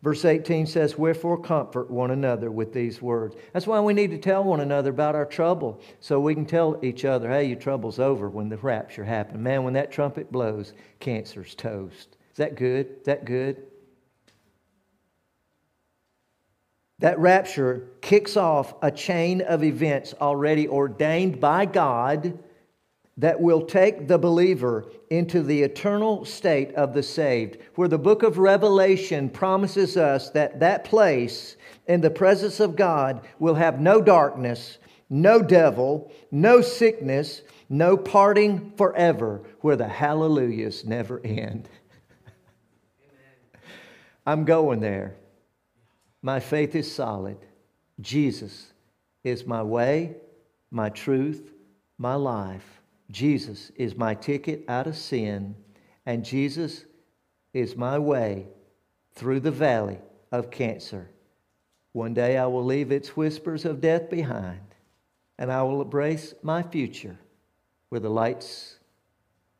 Verse 0.01 0.24
18 0.24 0.65
says, 0.65 0.97
Wherefore 0.97 1.41
comfort 1.41 1.91
one 1.91 2.11
another 2.11 2.51
with 2.51 2.74
these 2.74 3.01
words. 3.01 3.36
That's 3.51 3.67
why 3.67 3.82
we 3.82 3.93
need 3.93 4.11
to 4.11 4.17
tell 4.17 4.43
one 4.43 4.61
another 4.61 4.91
about 4.91 5.15
our 5.15 5.26
trouble 5.26 5.82
so 5.99 6.20
we 6.20 6.34
can 6.34 6.45
tell 6.45 6.80
each 6.82 7.03
other, 7.03 7.30
hey, 7.30 7.45
your 7.45 7.59
trouble's 7.59 7.99
over 7.99 8.30
when 8.30 8.47
the 8.47 8.57
rapture 8.57 9.03
happened. 9.03 9.43
Man, 9.43 9.63
when 9.63 9.74
that 9.74 9.91
trumpet 9.91 10.32
blows, 10.32 10.74
cancer's 10.99 11.53
toast. 11.53 12.17
Is 12.32 12.38
that 12.38 12.55
good? 12.55 12.88
Is 12.99 13.05
that 13.05 13.26
good? 13.26 13.63
That 16.99 17.20
rapture 17.20 17.89
kicks 18.01 18.38
off 18.38 18.74
a 18.82 18.91
chain 18.91 19.41
of 19.41 19.63
events 19.63 20.13
already 20.20 20.67
ordained 20.67 21.39
by 21.39 21.65
God 21.65 22.39
that 23.20 23.39
will 23.39 23.61
take 23.61 24.07
the 24.07 24.17
believer 24.17 24.86
into 25.09 25.43
the 25.43 25.61
eternal 25.61 26.24
state 26.24 26.74
of 26.76 26.93
the 26.93 27.03
saved, 27.03 27.57
where 27.76 27.89
the 27.89 27.97
book 27.97 28.24
of 28.24 28.38
Revelation 28.38 29.30
promises 29.30 29.97
us 29.97 30.30
that 30.30 30.61
that 30.61 30.86
place 30.86 31.57
in 31.88 31.99
the 31.99 32.09
presence 32.09 32.61
of 32.61 32.78
God 32.78 33.28
will 33.38 33.55
have 33.55 33.82
no 33.82 34.01
darkness, 34.01 34.78
no 35.09 35.41
devil, 35.41 36.09
no 36.32 36.61
sickness, 36.61 37.41
no 37.67 37.97
parting 37.97 38.72
forever, 38.78 39.41
where 39.59 39.76
the 39.76 39.88
hallelujahs 39.88 40.86
never 40.86 41.20
end. 41.26 41.67
I'm 44.26 44.45
going 44.45 44.80
there. 44.80 45.17
My 46.22 46.39
faith 46.39 46.74
is 46.74 46.89
solid. 46.89 47.38
Jesus 47.99 48.72
is 49.26 49.45
my 49.45 49.61
way, 49.61 50.15
my 50.72 50.88
truth, 50.88 51.51
my 51.97 52.15
life. 52.15 52.78
Jesus 53.12 53.72
is 53.76 53.95
my 53.95 54.14
ticket 54.14 54.64
out 54.68 54.88
of 54.88 54.95
sin, 54.95 55.55
and 56.05 56.24
Jesus 56.24 56.86
is 57.53 57.76
my 57.76 57.97
way 57.97 58.47
through 59.14 59.39
the 59.39 59.51
valley 59.51 59.99
of 60.32 60.51
cancer. 60.51 61.10
One 61.91 62.14
day 62.14 62.38
I 62.38 62.45
will 62.45 62.64
leave 62.64 62.91
its 62.91 63.18
whispers 63.18 63.66
of 63.66 63.82
death 63.82 64.10
behind, 64.10 64.76
and 65.39 65.51
I 65.51 65.64
will 65.64 65.82
embrace 65.82 66.36
my 66.43 66.62
future 66.62 67.18
where 67.89 67.99
the 67.99 68.10
lights 68.10 68.78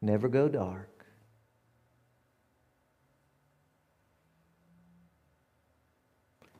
never 0.02 0.28
go 0.28 0.47
dark. 0.47 1.06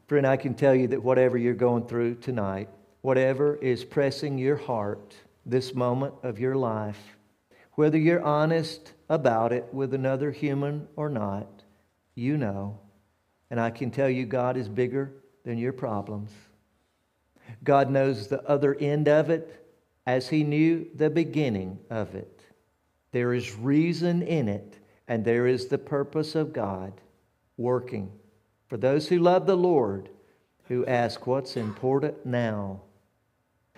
Friend, 0.08 0.26
I 0.26 0.38
can 0.38 0.56
tell 0.56 0.74
you 0.74 0.88
that 0.88 1.04
whatever 1.04 1.38
you're 1.38 1.54
going 1.54 1.86
through 1.86 2.16
tonight, 2.16 2.68
whatever 3.02 3.58
is 3.58 3.86
pressing 3.86 4.40
your 4.40 4.56
heart, 4.56 5.16
this 5.50 5.74
moment 5.74 6.14
of 6.24 6.40
your 6.40 6.56
life, 6.56 7.18
whether 7.74 7.98
you're 7.98 8.24
honest 8.24 8.94
about 9.10 9.52
it 9.52 9.68
with 9.74 9.94
another 9.94 10.32
human 10.32 10.88
or 10.96 11.10
not, 11.10 11.64
you 12.16 12.38
know. 12.38 12.80
And 13.50 13.60
I 13.60 13.70
can 13.70 13.92
tell 13.92 14.10
you, 14.10 14.26
God 14.26 14.58
is 14.58 14.70
bigger 14.70 15.12
than 15.44 15.58
your 15.58 15.74
problems. 15.74 16.32
God 17.64 17.90
knows 17.90 18.28
the 18.28 18.48
other 18.48 18.76
end 18.76 19.08
of 19.08 19.30
it 19.30 19.66
as 20.06 20.30
He 20.30 20.44
knew 20.44 20.88
the 20.96 21.10
beginning 21.10 21.80
of 21.90 22.16
it. 22.16 22.42
There 23.12 23.34
is 23.34 23.56
reason 23.56 24.22
in 24.22 24.48
it, 24.48 24.78
and 25.08 25.26
there 25.26 25.48
is 25.48 25.68
the 25.68 25.78
purpose 25.78 26.36
of 26.36 26.54
God 26.54 26.94
working 27.58 28.12
for 28.68 28.78
those 28.78 29.08
who 29.08 29.18
love 29.18 29.48
the 29.48 29.58
Lord, 29.58 30.10
who 30.68 30.86
ask, 30.86 31.26
What's 31.26 31.58
important 31.58 32.26
now? 32.26 32.82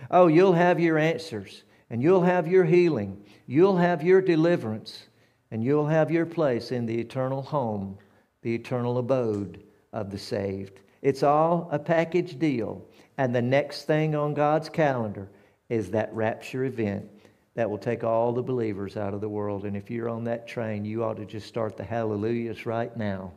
Oh, 0.10 0.28
you'll 0.28 0.54
have 0.54 0.80
your 0.80 0.98
answers, 0.98 1.64
and 1.90 2.02
you'll 2.02 2.24
have 2.24 2.48
your 2.48 2.66
healing, 2.66 3.24
you'll 3.46 3.78
have 3.78 4.04
your 4.04 4.22
deliverance, 4.22 5.08
and 5.52 5.64
you'll 5.64 5.88
have 5.88 6.10
your 6.10 6.26
place 6.26 6.72
in 6.72 6.86
the 6.86 7.00
eternal 7.00 7.42
home, 7.42 7.98
the 8.42 8.56
eternal 8.56 8.98
abode 8.98 9.62
of 9.94 10.10
the 10.10 10.18
saved. 10.18 10.80
It's 11.02 11.24
all 11.24 11.68
a 11.72 11.80
package 11.80 12.40
deal. 12.40 12.86
And 13.18 13.36
the 13.36 13.42
next 13.42 13.84
thing 13.84 14.16
on 14.16 14.34
God's 14.34 14.70
calendar 14.70 15.30
is 15.70 15.92
that 15.92 16.14
rapture 16.14 16.64
event 16.64 17.10
that 17.56 17.70
will 17.70 17.78
take 17.78 18.04
all 18.04 18.32
the 18.32 18.42
believers 18.42 18.96
out 18.98 19.14
of 19.14 19.22
the 19.22 19.30
world. 19.30 19.66
And 19.66 19.76
if 19.76 19.92
you're 19.92 20.10
on 20.10 20.24
that 20.24 20.48
train, 20.48 20.86
you 20.86 21.04
ought 21.04 21.18
to 21.18 21.26
just 21.26 21.48
start 21.48 21.76
the 21.76 21.84
hallelujahs 21.84 22.66
right 22.66 22.96
now. 22.96 23.34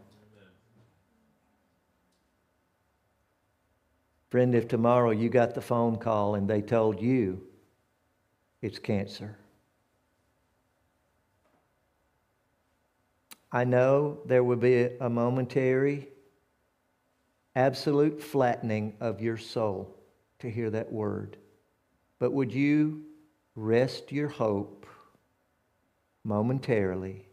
Friend, 4.34 4.52
if 4.56 4.66
tomorrow 4.66 5.12
you 5.12 5.28
got 5.28 5.54
the 5.54 5.60
phone 5.60 5.94
call 5.94 6.34
and 6.34 6.50
they 6.50 6.60
told 6.60 7.00
you 7.00 7.40
it's 8.62 8.80
cancer, 8.80 9.38
I 13.52 13.62
know 13.62 14.18
there 14.26 14.42
will 14.42 14.56
be 14.56 14.88
a 15.00 15.08
momentary, 15.08 16.08
absolute 17.54 18.20
flattening 18.20 18.94
of 18.98 19.20
your 19.20 19.36
soul 19.36 19.94
to 20.40 20.50
hear 20.50 20.68
that 20.68 20.92
word. 20.92 21.36
But 22.18 22.32
would 22.32 22.52
you 22.52 23.04
rest 23.54 24.10
your 24.10 24.26
hope 24.26 24.84
momentarily 26.24 27.28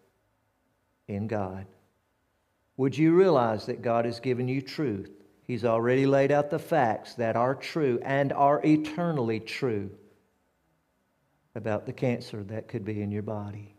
in 1.08 1.26
God? 1.26 1.66
Would 2.78 2.96
you 2.96 3.16
realize 3.16 3.66
that 3.66 3.82
God 3.82 4.06
has 4.06 4.20
given 4.20 4.48
you 4.48 4.62
truth? 4.62 5.21
He's 5.52 5.66
already 5.66 6.06
laid 6.06 6.32
out 6.32 6.50
the 6.50 6.60
facts 6.60 7.16
that 7.16 7.36
are 7.36 7.56
true 7.56 8.00
and 8.06 8.32
are 8.32 8.62
eternally 8.64 9.42
true 9.42 9.92
about 11.56 11.86
the 11.86 11.92
cancer 11.92 12.42
that 12.46 12.70
could 12.70 12.86
be 12.86 13.02
in 13.02 13.12
your 13.12 13.22
body. 13.22 13.76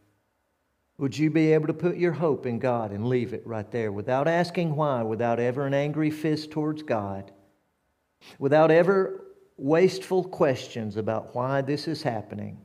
Would 0.98 1.16
you 1.16 1.30
be 1.30 1.54
able 1.54 1.68
to 1.68 1.72
put 1.72 1.96
your 1.96 2.12
hope 2.12 2.44
in 2.44 2.58
God 2.58 2.90
and 2.90 3.08
leave 3.08 3.32
it 3.32 3.46
right 3.46 3.70
there 3.70 3.90
without 3.90 4.28
asking 4.28 4.76
why, 4.76 5.02
without 5.02 5.40
ever 5.40 5.64
an 5.66 5.72
angry 5.72 6.10
fist 6.10 6.50
towards 6.50 6.82
God, 6.82 7.32
without 8.38 8.70
ever 8.70 9.24
wasteful 9.56 10.24
questions 10.24 10.98
about 10.98 11.34
why 11.34 11.62
this 11.62 11.88
is 11.88 12.02
happening? 12.02 12.60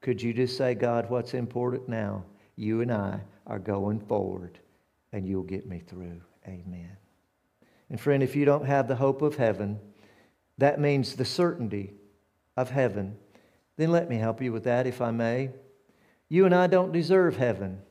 Could 0.00 0.22
you 0.22 0.32
just 0.32 0.56
say, 0.56 0.74
God, 0.74 1.10
what's 1.10 1.34
important 1.34 1.90
now? 1.90 2.24
You 2.56 2.80
and 2.80 2.90
I 2.90 3.20
are 3.46 3.58
going 3.58 4.00
forward, 4.00 4.60
and 5.12 5.28
you'll 5.28 5.42
get 5.42 5.68
me 5.68 5.80
through. 5.86 6.22
Amen. 6.48 6.96
And 7.88 8.00
friend, 8.00 8.22
if 8.22 8.34
you 8.34 8.44
don't 8.44 8.66
have 8.66 8.88
the 8.88 8.96
hope 8.96 9.22
of 9.22 9.36
heaven, 9.36 9.78
that 10.58 10.80
means 10.80 11.14
the 11.14 11.24
certainty 11.24 11.94
of 12.56 12.70
heaven. 12.70 13.16
Then 13.76 13.92
let 13.92 14.08
me 14.08 14.16
help 14.16 14.42
you 14.42 14.52
with 14.52 14.64
that, 14.64 14.86
if 14.86 15.00
I 15.00 15.10
may. 15.10 15.50
You 16.28 16.44
and 16.46 16.54
I 16.54 16.66
don't 16.66 16.92
deserve 16.92 17.36
heaven. 17.36 17.82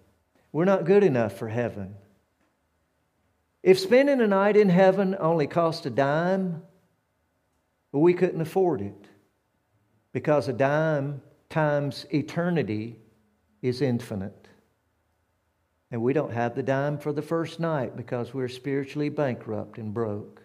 We're 0.52 0.66
not 0.66 0.86
good 0.86 1.04
enough 1.04 1.38
for 1.38 1.48
heaven. 1.48 1.96
If 3.64 3.80
spending 3.80 4.22
a 4.22 4.28
night 4.28 4.58
in 4.58 4.70
heaven 4.70 5.16
only 5.20 5.48
cost 5.48 5.86
a 5.86 5.90
dime, 5.90 6.62
we 7.92 8.14
couldn't 8.14 8.42
afford 8.42 8.82
it 8.82 9.08
because 10.12 10.48
a 10.48 10.54
dime 10.54 11.22
times 11.50 12.06
eternity 12.14 12.98
is 13.62 13.82
infinite. 13.82 14.45
And 15.92 16.02
we 16.02 16.14
don't 16.14 16.34
have 16.34 16.56
the 16.56 16.64
dime 16.64 16.98
for 16.98 17.14
the 17.14 17.22
first 17.22 17.60
night 17.60 17.96
because 17.96 18.34
we're 18.34 18.48
spiritually 18.48 19.10
bankrupt 19.10 19.78
and 19.78 19.94
broke 19.94 20.42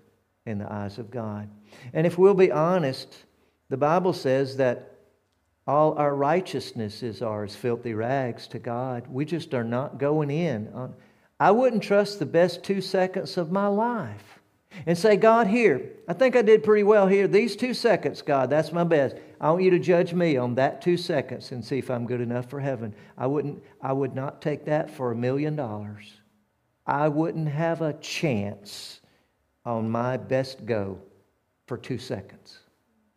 in 0.46 0.58
the 0.58 0.70
eyes 0.70 0.98
of 0.98 1.10
God. 1.10 1.48
And 1.92 2.06
if 2.06 2.18
we'll 2.18 2.34
be 2.34 2.52
honest, 2.52 3.24
the 3.68 3.76
Bible 3.76 4.12
says 4.12 4.56
that 4.58 4.90
all 5.66 5.94
our 5.98 6.14
righteousness 6.14 7.02
is 7.02 7.22
ours, 7.22 7.54
filthy 7.54 7.94
rags 7.94 8.48
to 8.48 8.58
God. 8.58 9.06
We 9.08 9.24
just 9.24 9.54
are 9.54 9.64
not 9.64 9.98
going 9.98 10.30
in. 10.30 10.68
On, 10.74 10.94
I 11.38 11.52
wouldn't 11.52 11.82
trust 11.82 12.18
the 12.18 12.26
best 12.26 12.62
two 12.62 12.80
seconds 12.80 13.36
of 13.36 13.52
my 13.52 13.68
life 13.68 14.40
and 14.86 14.96
say, 14.96 15.16
God, 15.16 15.46
here, 15.46 15.92
I 16.08 16.12
think 16.12 16.36
I 16.36 16.42
did 16.42 16.64
pretty 16.64 16.82
well 16.82 17.06
here. 17.06 17.28
These 17.28 17.56
two 17.56 17.74
seconds, 17.74 18.22
God, 18.22 18.50
that's 18.50 18.72
my 18.72 18.84
best. 18.84 19.16
I 19.40 19.50
want 19.50 19.62
you 19.62 19.70
to 19.70 19.78
judge 19.78 20.12
me 20.12 20.36
on 20.36 20.54
that 20.56 20.82
two 20.82 20.98
seconds 20.98 21.50
and 21.52 21.64
see 21.64 21.78
if 21.78 21.90
I'm 21.90 22.06
good 22.06 22.20
enough 22.20 22.50
for 22.50 22.60
heaven. 22.60 22.94
I 23.16 23.26
wouldn't, 23.26 23.62
I 23.80 23.92
would 23.92 24.14
not 24.14 24.42
take 24.42 24.66
that 24.66 24.90
for 24.90 25.10
a 25.10 25.16
million 25.16 25.56
dollars. 25.56 26.12
I 26.86 27.08
wouldn't 27.08 27.48
have 27.48 27.80
a 27.80 27.94
chance 27.94 29.00
on 29.64 29.88
my 29.88 30.18
best 30.18 30.66
go 30.66 30.98
for 31.66 31.78
two 31.78 31.98
seconds. 31.98 32.58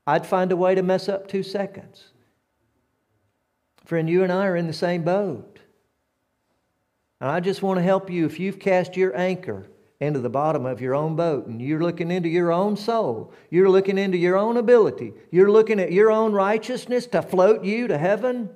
I'd 0.08 0.26
find 0.26 0.52
a 0.52 0.56
way 0.56 0.76
to 0.76 0.84
mess 0.84 1.10
up 1.10 1.28
two 1.28 1.44
seconds. 1.44 2.12
Friend, 3.86 4.10
you 4.10 4.24
and 4.24 4.32
I 4.32 4.48
are 4.48 4.56
in 4.56 4.68
the 4.68 4.74
same 4.74 5.04
boat. 5.04 5.60
And 7.20 7.30
I 7.30 7.42
just 7.42 7.62
want 7.64 7.80
to 7.80 7.84
help 7.84 8.10
you 8.10 8.26
if 8.26 8.40
you've 8.40 8.60
cast 8.60 8.96
your 8.96 9.18
anchor 9.18 9.68
into 10.00 10.20
the 10.20 10.30
bottom 10.30 10.66
of 10.66 10.82
your 10.82 10.96
own 10.96 11.16
boat 11.16 11.48
and 11.48 11.62
you're 11.62 11.82
looking 11.82 12.12
into 12.12 12.30
your 12.30 12.52
own 12.52 12.76
soul, 12.76 13.34
you're 13.50 13.70
looking 13.70 13.98
into 13.98 14.18
your 14.18 14.38
own 14.38 14.58
ability, 14.58 15.14
you're 15.32 15.52
looking 15.52 15.80
at 15.80 15.92
your 15.92 16.12
own 16.12 16.34
righteousness 16.34 17.08
to 17.08 17.22
float 17.22 17.64
you 17.64 17.88
to 17.88 17.98
heaven, 17.98 18.50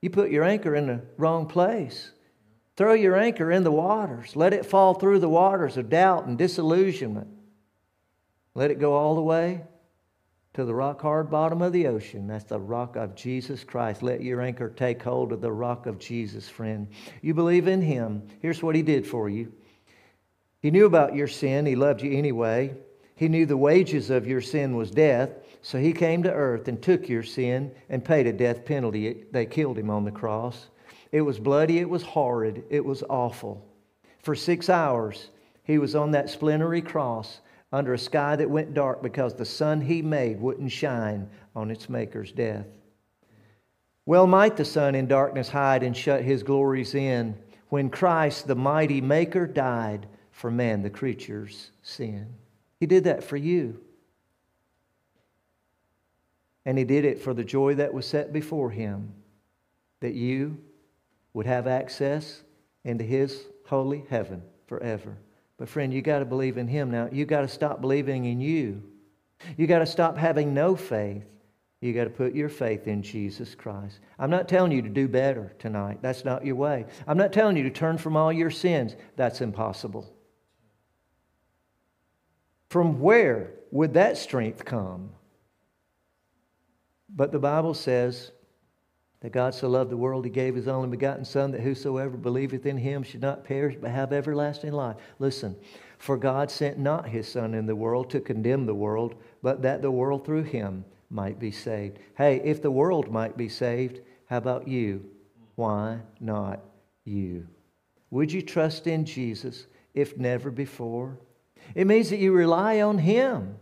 you 0.00 0.10
put 0.10 0.30
your 0.30 0.44
anchor 0.44 0.74
in 0.74 0.86
the 0.86 1.02
wrong 1.16 1.46
place. 1.46 2.12
Throw 2.76 2.92
your 2.92 3.16
anchor 3.16 3.50
in 3.50 3.64
the 3.64 3.72
waters. 3.72 4.36
Let 4.36 4.52
it 4.52 4.64
fall 4.64 4.94
through 4.94 5.18
the 5.18 5.28
waters 5.28 5.76
of 5.76 5.88
doubt 5.88 6.26
and 6.26 6.38
disillusionment. 6.38 7.26
Let 8.54 8.70
it 8.70 8.78
go 8.78 8.94
all 8.94 9.16
the 9.16 9.22
way 9.22 9.64
to 10.54 10.64
the 10.64 10.74
rock 10.74 11.00
hard 11.02 11.30
bottom 11.30 11.60
of 11.60 11.72
the 11.72 11.88
ocean. 11.88 12.28
That's 12.28 12.44
the 12.44 12.60
rock 12.60 12.94
of 12.94 13.16
Jesus 13.16 13.64
Christ. 13.64 14.02
Let 14.02 14.22
your 14.22 14.40
anchor 14.40 14.70
take 14.70 15.02
hold 15.02 15.32
of 15.32 15.40
the 15.40 15.50
rock 15.50 15.86
of 15.86 15.98
Jesus, 15.98 16.48
friend. 16.48 16.86
You 17.20 17.34
believe 17.34 17.66
in 17.66 17.82
Him. 17.82 18.22
Here's 18.40 18.62
what 18.62 18.76
He 18.76 18.82
did 18.82 19.06
for 19.06 19.28
you 19.28 19.52
He 20.60 20.70
knew 20.70 20.86
about 20.86 21.14
your 21.14 21.28
sin, 21.28 21.66
He 21.66 21.76
loved 21.76 22.02
you 22.02 22.16
anyway. 22.16 22.74
He 23.14 23.28
knew 23.28 23.46
the 23.46 23.56
wages 23.56 24.10
of 24.10 24.26
your 24.26 24.40
sin 24.40 24.76
was 24.76 24.90
death, 24.90 25.30
so 25.62 25.78
He 25.78 25.92
came 25.92 26.22
to 26.22 26.32
earth 26.32 26.68
and 26.68 26.80
took 26.80 27.08
your 27.08 27.22
sin 27.22 27.72
and 27.88 28.04
paid 28.04 28.26
a 28.26 28.32
death 28.32 28.64
penalty. 28.64 29.24
They 29.30 29.46
killed 29.46 29.78
Him 29.78 29.90
on 29.90 30.04
the 30.04 30.10
cross. 30.10 30.68
It 31.12 31.22
was 31.22 31.38
bloody, 31.38 31.78
it 31.78 31.88
was 31.88 32.02
horrid, 32.02 32.64
it 32.70 32.84
was 32.84 33.02
awful. 33.08 33.64
For 34.22 34.34
six 34.34 34.68
hours, 34.68 35.30
He 35.62 35.78
was 35.78 35.94
on 35.94 36.10
that 36.12 36.30
splintery 36.30 36.82
cross 36.82 37.40
under 37.72 37.92
a 37.92 37.98
sky 37.98 38.36
that 38.36 38.50
went 38.50 38.74
dark 38.74 39.02
because 39.02 39.34
the 39.34 39.44
sun 39.44 39.80
he 39.80 40.00
made 40.00 40.40
wouldn't 40.40 40.72
shine 40.72 41.28
on 41.54 41.70
its 41.70 41.88
maker's 41.88 42.32
death. 42.32 42.66
Well 44.06 44.26
might 44.26 44.56
the 44.56 44.64
sun 44.64 44.94
in 44.94 45.06
darkness 45.06 45.50
hide 45.50 45.82
and 45.82 45.94
shut 45.94 46.22
his 46.22 46.42
glories 46.42 46.94
in 46.94 47.36
when 47.68 47.90
Christ, 47.90 48.46
the 48.46 48.54
mighty 48.54 49.02
maker, 49.02 49.46
died 49.46 50.06
for 50.38 50.52
man, 50.52 50.82
the 50.82 50.90
creature's 50.90 51.72
sin. 51.82 52.32
He 52.78 52.86
did 52.86 53.04
that 53.04 53.24
for 53.24 53.36
you. 53.36 53.80
And 56.64 56.78
he 56.78 56.84
did 56.84 57.04
it 57.04 57.20
for 57.20 57.34
the 57.34 57.42
joy 57.42 57.74
that 57.74 57.92
was 57.92 58.06
set 58.06 58.32
before 58.32 58.70
him, 58.70 59.12
that 60.00 60.14
you 60.14 60.58
would 61.32 61.46
have 61.46 61.66
access 61.66 62.42
into 62.84 63.02
his 63.02 63.42
holy 63.66 64.04
heaven 64.08 64.42
forever. 64.68 65.18
But, 65.56 65.68
friend, 65.68 65.92
you 65.92 66.02
got 66.02 66.20
to 66.20 66.24
believe 66.24 66.56
in 66.56 66.68
Him 66.68 66.88
now. 66.88 67.08
You 67.10 67.24
got 67.24 67.40
to 67.40 67.48
stop 67.48 67.80
believing 67.80 68.26
in 68.26 68.40
you. 68.40 68.80
You 69.56 69.66
got 69.66 69.80
to 69.80 69.86
stop 69.86 70.16
having 70.16 70.54
no 70.54 70.76
faith. 70.76 71.24
You 71.80 71.92
got 71.92 72.04
to 72.04 72.10
put 72.10 72.32
your 72.32 72.48
faith 72.48 72.86
in 72.86 73.02
Jesus 73.02 73.56
Christ. 73.56 73.98
I'm 74.20 74.30
not 74.30 74.48
telling 74.48 74.70
you 74.70 74.82
to 74.82 74.88
do 74.88 75.08
better 75.08 75.52
tonight. 75.58 75.98
That's 76.00 76.24
not 76.24 76.46
your 76.46 76.54
way. 76.54 76.86
I'm 77.08 77.18
not 77.18 77.32
telling 77.32 77.56
you 77.56 77.64
to 77.64 77.70
turn 77.70 77.98
from 77.98 78.16
all 78.16 78.32
your 78.32 78.50
sins. 78.50 78.94
That's 79.16 79.40
impossible. 79.40 80.12
From 82.68 83.00
where 83.00 83.52
would 83.70 83.94
that 83.94 84.18
strength 84.18 84.64
come? 84.64 85.10
But 87.08 87.32
the 87.32 87.38
Bible 87.38 87.74
says 87.74 88.32
that 89.20 89.32
God 89.32 89.54
so 89.54 89.68
loved 89.68 89.90
the 89.90 89.96
world, 89.96 90.24
he 90.24 90.30
gave 90.30 90.54
his 90.54 90.68
only 90.68 90.88
begotten 90.88 91.24
Son, 91.24 91.50
that 91.52 91.62
whosoever 91.62 92.16
believeth 92.16 92.66
in 92.66 92.76
him 92.76 93.02
should 93.02 93.22
not 93.22 93.44
perish, 93.44 93.76
but 93.80 93.90
have 93.90 94.12
everlasting 94.12 94.72
life. 94.72 94.96
Listen, 95.18 95.56
for 95.98 96.16
God 96.16 96.50
sent 96.50 96.78
not 96.78 97.08
his 97.08 97.26
Son 97.26 97.54
in 97.54 97.66
the 97.66 97.74
world 97.74 98.10
to 98.10 98.20
condemn 98.20 98.66
the 98.66 98.74
world, 98.74 99.14
but 99.42 99.62
that 99.62 99.82
the 99.82 99.90
world 99.90 100.24
through 100.24 100.44
him 100.44 100.84
might 101.10 101.38
be 101.38 101.50
saved. 101.50 101.98
Hey, 102.16 102.40
if 102.44 102.62
the 102.62 102.70
world 102.70 103.10
might 103.10 103.36
be 103.36 103.48
saved, 103.48 104.02
how 104.26 104.36
about 104.36 104.68
you? 104.68 105.04
Why 105.56 106.00
not 106.20 106.60
you? 107.04 107.48
Would 108.10 108.30
you 108.30 108.42
trust 108.42 108.86
in 108.86 109.04
Jesus 109.04 109.66
if 109.94 110.16
never 110.16 110.50
before? 110.50 111.18
It 111.74 111.86
means 111.86 112.10
that 112.10 112.18
you 112.18 112.32
rely 112.32 112.80
on 112.80 112.98
him. 112.98 113.56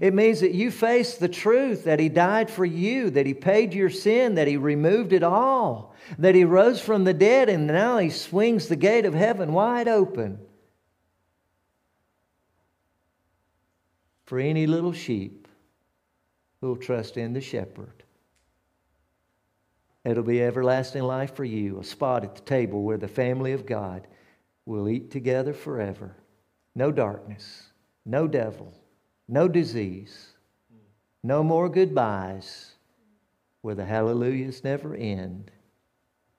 It 0.00 0.14
means 0.14 0.40
that 0.40 0.54
you 0.54 0.70
face 0.70 1.16
the 1.16 1.28
truth 1.28 1.84
that 1.84 1.98
He 1.98 2.08
died 2.08 2.50
for 2.50 2.64
you, 2.64 3.10
that 3.10 3.26
He 3.26 3.34
paid 3.34 3.74
your 3.74 3.90
sin, 3.90 4.36
that 4.36 4.46
He 4.46 4.56
removed 4.56 5.12
it 5.12 5.22
all, 5.22 5.94
that 6.18 6.34
He 6.34 6.44
rose 6.44 6.80
from 6.80 7.04
the 7.04 7.14
dead, 7.14 7.48
and 7.48 7.66
now 7.66 7.98
He 7.98 8.10
swings 8.10 8.68
the 8.68 8.76
gate 8.76 9.04
of 9.04 9.14
heaven 9.14 9.52
wide 9.52 9.88
open 9.88 10.38
for 14.26 14.38
any 14.38 14.66
little 14.68 14.92
sheep 14.92 15.48
who 16.60 16.68
will 16.68 16.76
trust 16.76 17.16
in 17.16 17.32
the 17.32 17.40
shepherd. 17.40 18.04
It'll 20.04 20.22
be 20.22 20.42
everlasting 20.42 21.02
life 21.02 21.34
for 21.34 21.44
you, 21.44 21.80
a 21.80 21.84
spot 21.84 22.22
at 22.22 22.36
the 22.36 22.40
table 22.42 22.82
where 22.82 22.96
the 22.96 23.08
family 23.08 23.52
of 23.52 23.66
God 23.66 24.06
will 24.64 24.88
eat 24.88 25.10
together 25.10 25.52
forever. 25.52 26.14
No 26.74 26.92
darkness, 26.92 27.70
no 28.04 28.26
devil 28.26 28.72
no 29.30 29.46
disease, 29.46 30.34
no 31.22 31.42
more 31.42 31.68
goodbyes, 31.68 32.72
where 33.62 33.76
the 33.76 33.84
hallelujahs 33.84 34.64
never 34.64 34.94
end, 34.94 35.52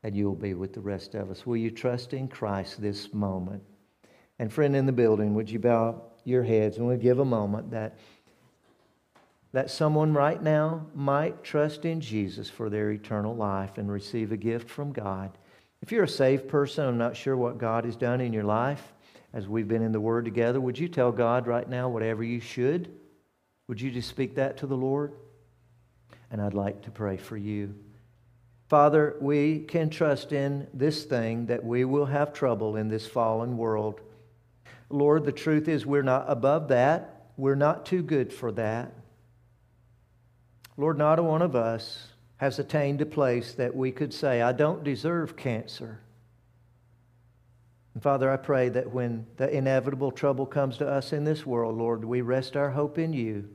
and 0.03 0.15
you'll 0.15 0.35
be 0.35 0.53
with 0.53 0.73
the 0.73 0.81
rest 0.81 1.15
of 1.15 1.31
us. 1.31 1.45
Will 1.45 1.57
you 1.57 1.71
trust 1.71 2.13
in 2.13 2.27
Christ 2.27 2.81
this 2.81 3.13
moment? 3.13 3.63
And, 4.39 4.51
friend 4.51 4.75
in 4.75 4.85
the 4.85 4.91
building, 4.91 5.33
would 5.35 5.49
you 5.49 5.59
bow 5.59 6.01
your 6.25 6.43
heads 6.43 6.77
and 6.77 6.85
we'll 6.85 6.97
give 6.97 7.19
a 7.19 7.25
moment 7.25 7.71
that, 7.71 7.97
that 9.53 9.71
someone 9.71 10.13
right 10.13 10.41
now 10.41 10.87
might 10.93 11.43
trust 11.43 11.85
in 11.85 12.01
Jesus 12.01 12.49
for 12.49 12.69
their 12.69 12.91
eternal 12.91 13.35
life 13.35 13.77
and 13.77 13.89
receive 13.89 14.31
a 14.31 14.37
gift 14.37 14.69
from 14.69 14.91
God? 14.91 15.37
If 15.81 15.91
you're 15.91 16.03
a 16.03 16.09
saved 16.09 16.49
person, 16.49 16.85
I'm 16.85 16.97
not 16.97 17.15
sure 17.15 17.37
what 17.37 17.57
God 17.57 17.85
has 17.85 17.95
done 17.95 18.19
in 18.19 18.33
your 18.33 18.43
life 18.43 18.91
as 19.33 19.47
we've 19.47 19.67
been 19.67 19.81
in 19.81 19.91
the 19.91 19.99
Word 19.99 20.25
together, 20.25 20.59
would 20.59 20.77
you 20.77 20.87
tell 20.87 21.11
God 21.11 21.47
right 21.47 21.67
now 21.67 21.89
whatever 21.89 22.23
you 22.23 22.39
should? 22.39 22.91
Would 23.67 23.79
you 23.79 23.91
just 23.91 24.09
speak 24.09 24.35
that 24.35 24.57
to 24.57 24.67
the 24.67 24.75
Lord? 24.75 25.13
And 26.29 26.41
I'd 26.41 26.53
like 26.53 26.83
to 26.83 26.91
pray 26.91 27.17
for 27.17 27.37
you. 27.37 27.75
Father, 28.67 29.15
we 29.19 29.59
can 29.59 29.89
trust 29.89 30.31
in 30.31 30.67
this 30.73 31.03
thing 31.03 31.47
that 31.47 31.63
we 31.63 31.83
will 31.83 32.05
have 32.05 32.33
trouble 32.33 32.77
in 32.77 32.87
this 32.87 33.05
fallen 33.05 33.57
world. 33.57 33.99
Lord, 34.89 35.25
the 35.25 35.31
truth 35.31 35.67
is 35.67 35.85
we're 35.85 36.01
not 36.01 36.25
above 36.27 36.69
that. 36.69 37.31
We're 37.37 37.55
not 37.55 37.85
too 37.85 38.01
good 38.01 38.31
for 38.31 38.51
that. 38.53 38.93
Lord, 40.77 40.97
not 40.97 41.19
a 41.19 41.23
one 41.23 41.41
of 41.41 41.55
us 41.55 42.07
has 42.37 42.59
attained 42.59 43.01
a 43.01 43.05
place 43.05 43.53
that 43.53 43.75
we 43.75 43.91
could 43.91 44.13
say, 44.13 44.41
I 44.41 44.51
don't 44.51 44.83
deserve 44.83 45.35
cancer. 45.35 45.99
And 47.93 48.01
Father, 48.01 48.31
I 48.31 48.37
pray 48.37 48.69
that 48.69 48.91
when 48.91 49.25
the 49.37 49.49
inevitable 49.49 50.11
trouble 50.11 50.45
comes 50.45 50.77
to 50.77 50.87
us 50.87 51.11
in 51.11 51.23
this 51.23 51.45
world, 51.45 51.77
Lord, 51.77 52.05
we 52.05 52.21
rest 52.21 52.55
our 52.55 52.71
hope 52.71 52.97
in 52.97 53.13
you 53.13 53.49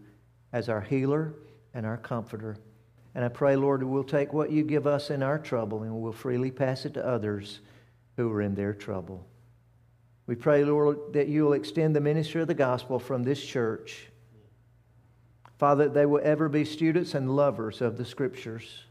as 0.53 0.69
our 0.69 0.81
healer 0.81 1.35
and 1.73 1.87
our 1.87 1.97
comforter. 1.97 2.57
And 3.15 3.25
I 3.25 3.29
pray, 3.29 3.57
Lord, 3.57 3.83
we'll 3.83 4.05
take 4.05 4.33
what 4.33 4.51
you 4.51 4.63
give 4.63 4.87
us 4.87 5.11
in 5.11 5.23
our 5.23 5.39
trouble 5.39 5.83
and 5.83 6.03
we'll 6.03 6.13
freely 6.13 6.51
pass 6.51 6.85
it 6.85 6.95
to 6.95 7.07
others 7.07 7.61
who 8.17 8.31
are 8.31 8.43
in 8.43 8.55
their 8.55 8.75
trouble. 8.75 9.27
We 10.27 10.35
pray, 10.35 10.65
Lord, 10.65 11.13
that 11.13 11.29
you 11.29 11.45
will 11.45 11.53
extend 11.55 11.97
the 11.97 12.01
ministry 12.01 12.43
of 12.43 12.49
the 12.49 12.55
gospel 12.55 12.99
from 12.99 13.23
this 13.23 13.43
church. 13.43 14.09
Father, 15.59 15.85
that 15.85 15.95
they 15.95 16.05
will 16.05 16.21
ever 16.23 16.49
be 16.49 16.65
students 16.65 17.15
and 17.15 17.35
lovers 17.35 17.81
of 17.81 17.97
the 17.97 18.05
scriptures 18.05 18.85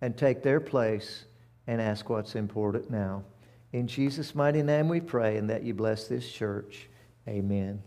and 0.00 0.16
take 0.16 0.42
their 0.42 0.60
place 0.60 1.24
and 1.66 1.80
ask 1.80 2.08
what's 2.08 2.36
important 2.36 2.90
now. 2.90 3.24
In 3.72 3.86
Jesus' 3.86 4.34
mighty 4.34 4.62
name 4.62 4.88
we 4.88 5.00
pray, 5.00 5.36
and 5.36 5.48
that 5.50 5.62
you 5.62 5.74
bless 5.74 6.08
this 6.08 6.30
church. 6.30 6.88
Amen. 7.28 7.82